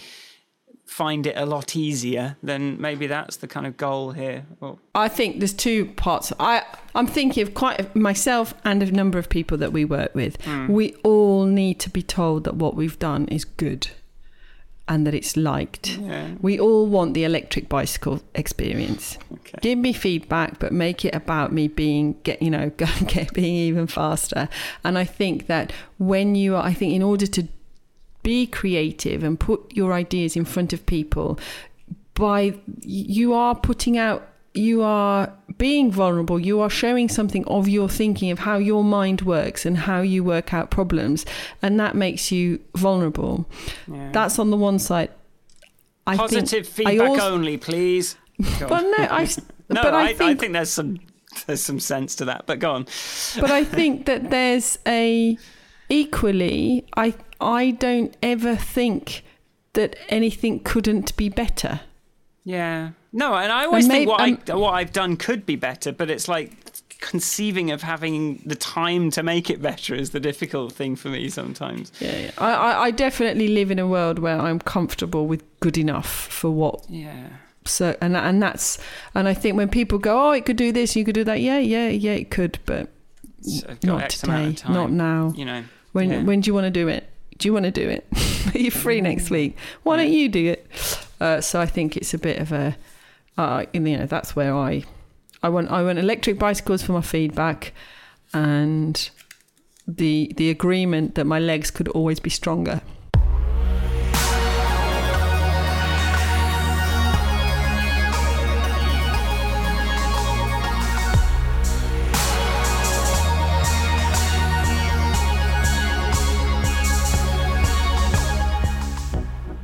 find 0.88 1.28
it 1.28 1.36
a 1.38 1.46
lot 1.46 1.76
easier, 1.76 2.38
then 2.42 2.80
maybe 2.82 3.08
that's 3.08 3.38
the 3.38 3.48
kind 3.48 3.68
of 3.68 3.78
goal 3.78 4.14
here. 4.14 4.46
Or, 4.62 4.80
I 4.96 5.10
think 5.10 5.40
there's 5.40 5.54
two 5.54 5.86
parts. 5.86 6.32
I 6.40 6.64
I'm 6.96 7.08
thinking 7.08 7.44
of 7.44 7.54
quite 7.54 7.96
myself 7.96 8.54
and 8.64 8.82
a 8.82 8.92
number 8.92 9.20
of 9.20 9.30
people 9.30 9.58
that 9.58 9.74
we 9.74 9.86
work 9.86 10.16
with. 10.16 10.42
Hmm. 10.44 10.68
We 10.72 10.96
all 11.04 11.46
need 11.46 11.80
to 11.82 11.90
be 11.90 12.02
told 12.02 12.46
that 12.46 12.56
what 12.56 12.76
we've 12.76 12.98
done 12.98 13.28
is 13.28 13.46
good, 13.46 13.90
and 14.88 15.06
that 15.06 15.14
it's 15.14 15.36
liked. 15.36 15.98
yeah. 15.98 16.32
We 16.42 16.60
all 16.60 16.88
want 16.88 17.14
the 17.14 17.24
electric 17.24 17.68
bicycle 17.70 18.22
experience. 18.36 19.18
Okay. 19.34 19.58
Give 19.62 19.78
me 19.78 19.94
feedback, 19.94 20.60
but 20.60 20.72
make 20.72 21.04
it 21.04 21.14
about 21.14 21.52
me 21.52 21.68
being 21.68 22.16
get 22.24 22.42
you 22.42 22.50
know 22.50 22.70
get 23.08 23.34
being 23.34 23.56
even 23.56 23.88
faster. 23.88 24.48
And 24.84 24.98
I 24.98 25.04
think 25.04 25.48
that 25.48 25.72
when 25.98 26.36
you 26.36 26.56
are, 26.56 26.64
I 26.64 26.74
think 26.74 26.94
in 26.94 27.04
order 27.04 27.28
to 27.28 27.48
be 28.24 28.46
creative 28.48 29.24
and 29.24 29.40
put 29.40 29.74
your 29.74 29.94
ideas 29.94 30.36
in 30.36 30.46
front 30.46 30.74
of 30.74 30.86
people, 30.86 31.40
by 32.14 32.56
you 32.82 33.34
are 33.34 33.56
putting 33.56 33.98
out. 33.98 34.28
You 34.58 34.82
are 34.82 35.32
being 35.58 35.92
vulnerable. 35.92 36.40
You 36.40 36.60
are 36.62 36.70
showing 36.70 37.10
something 37.10 37.46
of 37.46 37.68
your 37.68 37.88
thinking 37.90 38.32
of 38.32 38.40
how 38.40 38.58
your 38.58 38.84
mind 38.84 39.22
works 39.22 39.66
and 39.66 39.78
how 39.78 40.02
you 40.02 40.24
work 40.24 40.54
out 40.54 40.70
problems, 40.72 41.26
and 41.62 41.80
that 41.80 41.96
makes 41.96 42.32
you 42.32 42.60
vulnerable. 42.76 43.50
Yeah. 43.88 44.10
That's 44.12 44.40
on 44.40 44.50
the 44.50 44.58
one 44.58 44.80
side. 44.80 45.10
I 46.06 46.16
think- 46.18 46.32
Positive 46.32 46.68
feedback 46.68 47.10
also- 47.10 47.34
only, 47.34 47.58
please. 47.58 48.16
Well, 48.62 48.84
no, 48.84 48.98
I. 49.10 49.24
no, 49.70 49.82
but 49.84 49.94
I, 49.94 50.10
I 50.10 50.14
think, 50.14 50.22
I 50.22 50.36
think 50.36 50.54
there's 50.54 50.70
some 50.70 51.00
there's 51.46 51.62
some 51.64 51.80
sense 51.80 52.16
to 52.16 52.26
that. 52.26 52.46
But 52.46 52.60
go 52.60 52.72
on. 52.72 52.84
but 53.40 53.52
I 53.52 53.64
think 53.64 54.06
that 54.06 54.30
there's 54.30 54.78
a 54.88 55.38
equally. 55.90 56.86
I 56.96 57.14
I 57.42 57.72
don't 57.72 58.16
ever 58.22 58.56
think 58.56 59.24
that 59.74 59.96
anything 60.10 60.60
couldn't 60.60 61.16
be 61.18 61.30
better. 61.30 61.82
Yeah. 62.44 62.92
No, 63.14 63.34
and 63.36 63.52
I 63.52 63.66
always 63.66 63.88
think 63.88 64.08
maybe- 64.08 64.08
what 64.10 64.22
um, 64.22 64.40
I 64.50 64.56
what 64.56 64.72
I've 64.74 64.92
done 64.94 65.18
could 65.18 65.46
be 65.46 65.56
better, 65.56 65.92
but 65.92 66.10
it's 66.10 66.28
like 66.28 66.52
conceiving 67.00 67.70
of 67.72 67.84
having 67.84 68.42
the 68.46 68.56
time 68.56 69.12
to 69.12 69.22
make 69.24 69.50
it 69.52 69.62
better 69.62 69.94
is 69.94 70.10
the 70.10 70.20
difficult 70.20 70.74
thing 70.74 70.96
for 70.96 71.10
me 71.10 71.30
sometimes. 71.30 71.92
Yeah, 72.00 72.18
yeah. 72.18 72.32
I, 72.40 72.86
I 72.88 72.92
definitely 72.92 73.50
live 73.50 73.70
in 73.72 73.78
a 73.80 73.86
world 73.88 74.18
where 74.20 74.40
I'm 74.40 74.60
comfortable 74.60 75.28
with 75.28 75.44
good 75.60 75.78
enough 75.78 76.10
for 76.10 76.50
what 76.50 76.86
Yeah. 76.90 77.28
so 77.66 77.96
and 78.02 78.18
and 78.18 78.42
that's 78.42 78.80
and 79.14 79.28
I 79.28 79.34
think 79.36 79.56
when 79.58 79.70
people 79.70 80.00
go, 80.00 80.30
oh, 80.30 80.32
it 80.32 80.46
could 80.46 80.58
do 80.58 80.72
this, 80.72 80.96
you 80.96 81.06
could 81.06 81.16
do 81.16 81.24
that. 81.24 81.40
Yeah, 81.40 81.60
yeah, 81.60 81.88
yeah, 81.90 82.14
it 82.14 82.32
could, 82.32 82.58
but 82.66 82.90
So 83.42 83.78
not 83.84 84.02
X 84.04 84.22
today, 84.22 84.56
not 84.68 84.92
now. 84.92 85.34
You 85.36 85.46
know. 85.46 85.64
When 85.94 86.10
Yeah. 86.10 86.24
when 86.24 86.42
do 86.42 86.50
you 86.50 86.54
want 86.56 86.66
to 86.66 86.72
do 86.72 86.88
it? 86.88 87.08
Do 87.38 87.48
you 87.48 87.54
want 87.54 87.66
to 87.66 87.72
do 87.72 87.88
it? 87.88 88.08
Are 88.56 88.58
you 88.58 88.72
free 88.72 89.02
next 89.02 89.30
week? 89.30 89.56
Why 89.84 89.98
don't 89.98 90.10
you 90.12 90.30
do 90.30 90.48
it? 90.48 90.68
Uh, 91.22 91.42
so 91.42 91.62
I 91.62 91.68
think 91.68 91.96
it's 91.96 92.14
a 92.16 92.18
bit 92.18 92.40
of 92.40 92.52
a, 92.52 92.76
uh, 93.38 93.66
you 93.74 93.80
know, 93.80 94.06
that's 94.06 94.36
where 94.36 94.56
I, 94.56 94.84
I 95.44 95.50
want 95.50 95.70
I 95.70 95.84
want 95.84 96.00
electric 96.00 96.40
bicycles 96.40 96.82
for 96.82 96.94
my 96.94 97.02
feedback, 97.02 97.74
and 98.34 99.10
the 99.88 100.34
the 100.36 100.50
agreement 100.50 101.16
that 101.16 101.26
my 101.26 101.40
legs 101.40 101.72
could 101.72 101.88
always 101.90 102.20
be 102.20 102.30
stronger. 102.30 102.82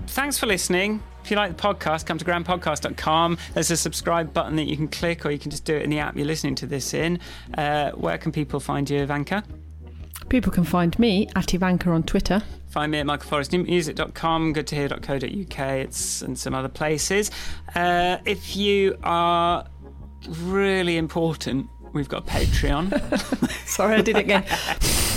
Thanks 0.07 0.38
for 0.38 0.45
listening. 0.45 1.01
If 1.24 1.32
you 1.32 1.38
like 1.38 1.55
the 1.55 1.63
podcast, 1.63 2.05
come 2.05 2.17
to 2.17 2.26
grandpodcast.com. 2.26 3.38
There's 3.53 3.71
a 3.71 3.78
subscribe 3.78 4.34
button 4.34 4.57
that 4.57 4.65
you 4.65 4.76
can 4.76 4.89
click, 4.89 5.26
or 5.26 5.32
you 5.32 5.39
can 5.39 5.51
just 5.51 5.63
do 5.63 5.74
it 5.74 5.84
in 5.84 5.89
the 5.89 5.99
app 5.99 6.17
you're 6.17 6.26
listening 6.26 6.55
to 6.55 6.65
this 6.67 6.93
in. 6.93 7.17
Uh, 7.57 7.91
where 7.91 8.17
can 8.17 8.34
people 8.34 8.59
find 8.59 8.89
you, 8.89 8.99
Ivanka? 8.99 9.41
People 10.28 10.51
can 10.51 10.65
find 10.65 10.99
me 10.99 11.30
at 11.38 11.53
Ivanka 11.53 11.89
on 11.91 12.03
Twitter. 12.03 12.43
Find 12.67 12.91
me 12.91 12.99
at 12.99 13.05
michaelforrestmusic.com, 13.05 14.53
goodtohear.co.uk, 14.53 15.59
it's 15.78 16.21
and 16.21 16.38
some 16.38 16.53
other 16.53 16.67
places. 16.67 17.32
Uh, 17.74 18.17
if 18.26 18.57
you 18.57 18.97
are 19.03 19.65
really 20.28 20.97
important, 20.97 21.69
we've 21.94 22.10
got 22.10 22.26
Patreon. 22.26 22.89
Sorry, 23.68 23.96
I 23.96 24.02
did 24.02 24.18
it 24.18 24.22
again. 24.22 24.44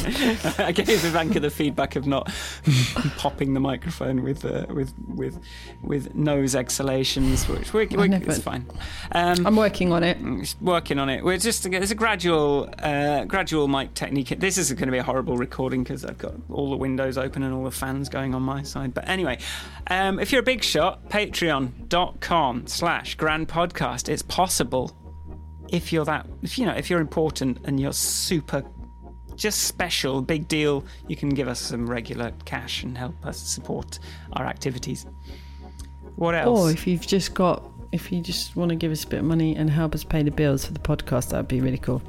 I 0.59 0.71
gave 0.73 0.89
Ivanka 1.05 1.41
the 1.41 1.51
feedback 1.51 1.97
of 1.97 2.07
not 2.07 2.33
popping 3.17 3.55
the 3.55 3.61
microphone 3.61 4.23
with 4.23 4.45
uh, 4.45 4.67
with 4.69 4.93
with 5.09 5.41
with 5.83 6.15
nose 6.15 6.55
exhalations, 6.55 7.49
which 7.49 7.73
we, 7.73 7.87
we, 7.87 8.07
never- 8.09 8.31
it's 8.31 8.39
fine. 8.39 8.67
Um, 9.13 9.45
I'm 9.47 9.57
working 9.57 9.93
on 9.93 10.05
it. 10.05 10.19
working 10.61 11.01
on 11.01 11.09
it. 11.09 11.25
We're 11.25 11.39
just 11.39 11.67
it's 11.67 11.91
a 11.91 11.95
gradual 11.97 12.71
uh, 12.79 13.25
gradual 13.25 13.67
mic 13.67 13.95
technique. 13.95 14.29
This 14.39 14.59
is 14.59 14.73
going 14.73 14.87
to 14.87 14.93
be 14.93 14.99
a 14.99 15.03
horrible 15.03 15.37
recording 15.37 15.83
because 15.83 16.05
I've 16.05 16.19
got 16.19 16.35
all 16.51 16.71
the 16.71 16.77
windows 16.77 17.19
open 17.19 17.43
and 17.43 17.53
all 17.53 17.65
the 17.65 17.71
fans 17.73 18.09
going 18.09 18.35
on 18.35 18.43
my 18.43 18.63
side. 18.63 18.95
But 18.95 19.09
anyway, 19.09 19.39
um, 19.89 20.21
if 20.21 20.31
you're 20.31 20.41
a 20.41 20.45
big 20.45 20.63
shot, 20.63 21.09
patreon.com 21.09 22.67
slash 22.69 23.15
grand 23.17 23.49
podcast. 23.49 24.09
It's 24.09 24.23
possible 24.23 24.97
if 25.71 25.93
you're 25.93 26.05
that 26.05 26.27
if 26.43 26.59
you 26.59 26.67
know 26.67 26.73
if 26.73 26.89
you're 26.89 27.01
important 27.01 27.59
and 27.65 27.81
you're 27.81 27.93
super 27.93 28.65
just 29.35 29.65
special 29.65 30.23
big 30.23 30.49
deal 30.49 30.85
you 31.09 31.17
can 31.17 31.29
give 31.29 31.47
us 31.47 31.61
some 31.61 31.89
regular 31.89 32.33
cash 32.45 32.83
and 32.83 32.97
help 32.97 33.27
us 33.27 33.39
support 33.39 33.99
our 34.33 34.47
activities. 34.47 35.07
What 36.17 36.35
else? 36.35 36.59
Or 36.59 36.71
if 36.71 36.87
you've 36.87 37.07
just 37.07 37.35
got, 37.35 37.63
if 37.97 38.13
you 38.13 38.21
just 38.21 38.55
want 38.55 38.69
to 38.69 38.77
give 38.77 38.93
us 38.93 39.03
a 39.03 39.09
bit 39.09 39.19
of 39.19 39.25
money 39.25 39.57
and 39.57 39.69
help 39.69 39.95
us 39.95 40.05
pay 40.05 40.23
the 40.23 40.31
bills 40.31 40.65
for 40.65 40.73
the 40.73 40.79
podcast, 40.79 41.31
that 41.31 41.39
would 41.39 41.49
be 41.49 41.61
really 41.61 41.79
cool. 41.79 42.01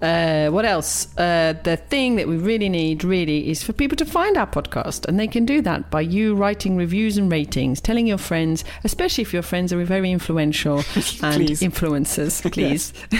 Uh, 0.00 0.50
what 0.50 0.64
else? 0.64 1.08
Uh, 1.16 1.54
the 1.64 1.76
thing 1.76 2.16
that 2.16 2.28
we 2.28 2.36
really 2.36 2.68
need, 2.68 3.02
really, 3.02 3.48
is 3.50 3.62
for 3.62 3.72
people 3.72 3.96
to 3.96 4.04
find 4.04 4.36
our 4.36 4.46
podcast. 4.46 5.06
And 5.06 5.18
they 5.18 5.26
can 5.26 5.44
do 5.44 5.60
that 5.62 5.90
by 5.90 6.02
you 6.02 6.34
writing 6.34 6.76
reviews 6.76 7.16
and 7.16 7.32
ratings, 7.32 7.80
telling 7.80 8.06
your 8.06 8.18
friends, 8.18 8.64
especially 8.84 9.22
if 9.22 9.32
your 9.32 9.42
friends 9.42 9.72
are 9.72 9.82
very 9.84 10.12
influential 10.12 10.78
and 11.22 11.48
influencers, 11.60 12.52
please. 12.52 12.92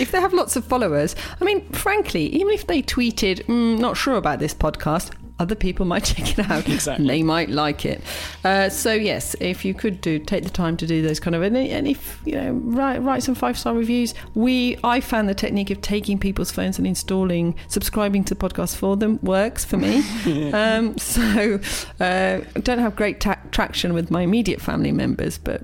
if 0.00 0.10
they 0.10 0.20
have 0.20 0.32
lots 0.32 0.56
of 0.56 0.64
followers, 0.64 1.14
I 1.40 1.44
mean, 1.44 1.68
frankly, 1.70 2.26
even 2.26 2.52
if 2.52 2.66
they 2.66 2.82
tweeted, 2.82 3.44
mm, 3.44 3.78
not 3.78 3.96
sure 3.96 4.16
about 4.16 4.38
this 4.38 4.54
podcast, 4.54 5.10
other 5.38 5.54
people 5.54 5.84
might 5.84 6.04
check 6.04 6.38
it 6.38 6.50
out. 6.50 6.68
Exactly. 6.68 7.06
They 7.06 7.22
might 7.22 7.50
like 7.50 7.84
it. 7.84 8.02
Uh, 8.44 8.68
so 8.68 8.92
yes, 8.92 9.34
if 9.40 9.64
you 9.64 9.74
could 9.74 10.00
do 10.00 10.18
take 10.18 10.44
the 10.44 10.50
time 10.50 10.76
to 10.78 10.86
do 10.86 11.02
those 11.02 11.20
kind 11.20 11.34
of 11.34 11.42
and, 11.42 11.56
and 11.56 11.88
if 11.88 12.20
you 12.24 12.34
know 12.34 12.52
write 12.52 12.98
write 12.98 13.22
some 13.22 13.34
five 13.34 13.58
star 13.58 13.74
reviews. 13.74 14.14
We 14.34 14.76
I 14.84 15.00
found 15.00 15.28
the 15.28 15.34
technique 15.34 15.70
of 15.70 15.80
taking 15.80 16.18
people's 16.18 16.50
phones 16.50 16.78
and 16.78 16.86
installing 16.86 17.54
subscribing 17.68 18.24
to 18.24 18.34
the 18.34 18.48
podcast 18.48 18.76
for 18.76 18.96
them 18.96 19.18
works 19.22 19.64
for 19.64 19.76
me. 19.76 20.02
um, 20.52 20.96
so 20.98 21.60
uh, 22.00 22.40
don't 22.60 22.78
have 22.78 22.96
great 22.96 23.20
ta- 23.20 23.40
traction 23.50 23.92
with 23.94 24.10
my 24.10 24.22
immediate 24.22 24.60
family 24.60 24.92
members, 24.92 25.38
but 25.38 25.62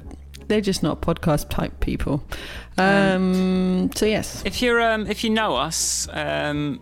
they're 0.48 0.60
just 0.60 0.82
not 0.82 1.00
podcast 1.00 1.48
type 1.48 1.80
people. 1.80 2.22
Um, 2.76 3.90
so 3.94 4.06
yes, 4.06 4.42
if 4.44 4.60
you're 4.62 4.80
um, 4.80 5.06
if 5.06 5.22
you 5.22 5.30
know 5.30 5.56
us 5.56 6.08
um, 6.12 6.80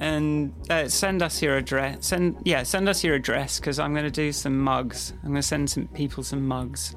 and 0.00 0.52
uh, 0.70 0.88
send 0.88 1.22
us 1.22 1.40
your 1.40 1.56
address 1.56 2.06
send 2.06 2.36
yeah 2.44 2.62
send 2.62 2.88
us 2.88 3.04
your 3.04 3.14
address 3.14 3.60
because 3.60 3.78
i'm 3.78 3.92
going 3.92 4.04
to 4.04 4.10
do 4.10 4.32
some 4.32 4.58
mugs 4.58 5.12
i'm 5.22 5.30
going 5.30 5.36
to 5.36 5.42
send 5.42 5.70
some 5.70 5.86
people 5.88 6.22
some 6.22 6.46
mugs 6.46 6.96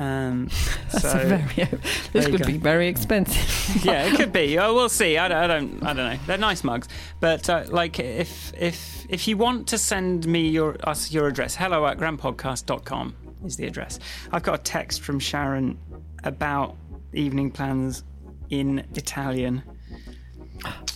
um, 0.00 0.46
that's 0.92 1.02
so 1.02 1.18
very 1.18 1.68
this 2.12 2.26
could 2.26 2.40
go. 2.40 2.46
be 2.46 2.56
very 2.56 2.88
expensive. 2.88 3.84
yeah, 3.84 4.06
it 4.06 4.16
could 4.16 4.32
be. 4.32 4.58
Oh, 4.60 4.74
we'll 4.74 4.88
see. 4.88 5.18
I 5.18 5.28
don't, 5.28 5.38
I 5.38 5.46
don't. 5.46 5.82
I 5.82 5.86
don't 5.92 6.12
know. 6.12 6.18
They're 6.26 6.38
nice 6.38 6.64
mugs, 6.64 6.88
but 7.18 7.48
uh, 7.48 7.64
like 7.68 7.98
if 7.98 8.52
if 8.54 9.06
if 9.08 9.28
you 9.28 9.36
want 9.36 9.68
to 9.68 9.78
send 9.78 10.26
me 10.26 10.48
your 10.48 10.76
us 10.84 11.12
your 11.12 11.26
address, 11.26 11.54
hello 11.54 11.86
at 11.86 11.98
grandpodcast.com 11.98 13.14
is 13.44 13.56
the 13.56 13.66
address. 13.66 13.98
I've 14.32 14.42
got 14.42 14.54
a 14.60 14.62
text 14.62 15.02
from 15.02 15.18
Sharon 15.18 15.78
about 16.24 16.76
evening 17.12 17.50
plans 17.50 18.04
in 18.48 18.86
Italian. 18.94 19.62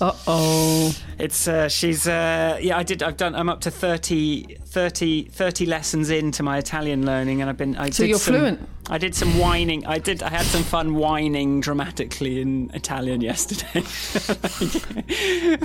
Uh 0.00 0.12
oh. 0.26 0.94
It's 1.18 1.46
uh, 1.48 1.68
she's 1.68 2.06
uh, 2.08 2.58
yeah. 2.60 2.76
I 2.76 2.82
did. 2.82 3.02
I've 3.02 3.16
done. 3.16 3.34
I'm 3.34 3.48
up 3.48 3.60
to 3.62 3.70
30, 3.70 4.56
30, 4.64 5.24
30 5.24 5.66
lessons 5.66 6.10
into 6.10 6.42
my 6.42 6.58
Italian 6.58 7.06
learning, 7.06 7.40
and 7.40 7.48
I've 7.48 7.56
been. 7.56 7.76
I 7.76 7.90
So 7.90 8.02
did 8.02 8.10
you're 8.10 8.18
some, 8.18 8.34
fluent? 8.34 8.68
I 8.90 8.98
did 8.98 9.14
some 9.14 9.38
whining. 9.38 9.86
I 9.86 9.98
did. 9.98 10.22
I 10.22 10.30
had 10.30 10.44
some 10.46 10.62
fun 10.64 10.94
whining 10.94 11.60
dramatically 11.60 12.40
in 12.40 12.70
Italian 12.74 13.20
yesterday. 13.20 13.80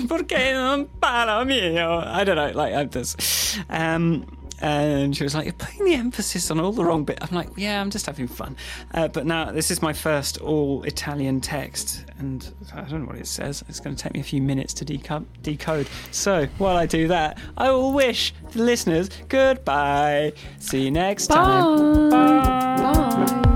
Perché 0.08 0.54
non 0.54 0.88
parla 1.02 1.44
mio? 1.46 2.00
I 2.06 2.24
don't 2.24 2.36
know. 2.36 2.52
Like 2.54 2.74
I 2.76 2.84
just. 2.86 3.60
Um, 3.70 4.26
And 4.62 5.16
she 5.16 5.24
was 5.24 5.34
like, 5.36 5.46
You're 5.46 5.54
putting 5.54 5.86
the 5.86 5.94
emphasis 5.94 6.52
on 6.52 6.60
all 6.60 6.72
the 6.72 6.84
wrong 6.84 7.04
bit. 7.04 7.20
I'm 7.22 7.36
like, 7.36 7.50
Yeah, 7.56 7.82
I'm 7.82 7.90
just 7.90 8.06
having 8.06 8.28
fun. 8.28 8.56
Uh, 8.94 9.08
but 9.08 9.26
now, 9.26 9.52
this 9.52 9.72
is 9.72 9.82
my 9.82 9.94
first 9.94 10.38
all 10.40 10.84
Italian 10.84 11.42
text, 11.42 12.06
and 12.18 12.54
I 12.74 12.82
don't 12.82 13.02
know 13.02 13.08
what 13.08 13.18
it 13.18 13.28
says. 13.28 13.64
It's 13.68 13.80
going 13.80 13.96
to 13.96 14.04
take 14.04 14.14
me 14.14 14.20
a 14.20 14.24
few 14.24 14.42
minutes 14.42 14.74
to 14.76 14.86
deco- 14.86 15.26
decode. 15.42 15.88
So, 16.12 16.46
while 16.58 16.78
I 16.78 16.86
do 16.86 17.08
that, 17.08 17.38
I 17.58 17.72
will 17.72 17.94
wish 17.94 18.34
the 18.52 18.64
listeners 18.64 19.10
goodbye. 19.28 20.34
See 20.60 20.84
you 20.84 20.92
next 20.92 21.28
time. 21.28 22.10
Bye. 22.10 22.94
Bye. 22.94 23.49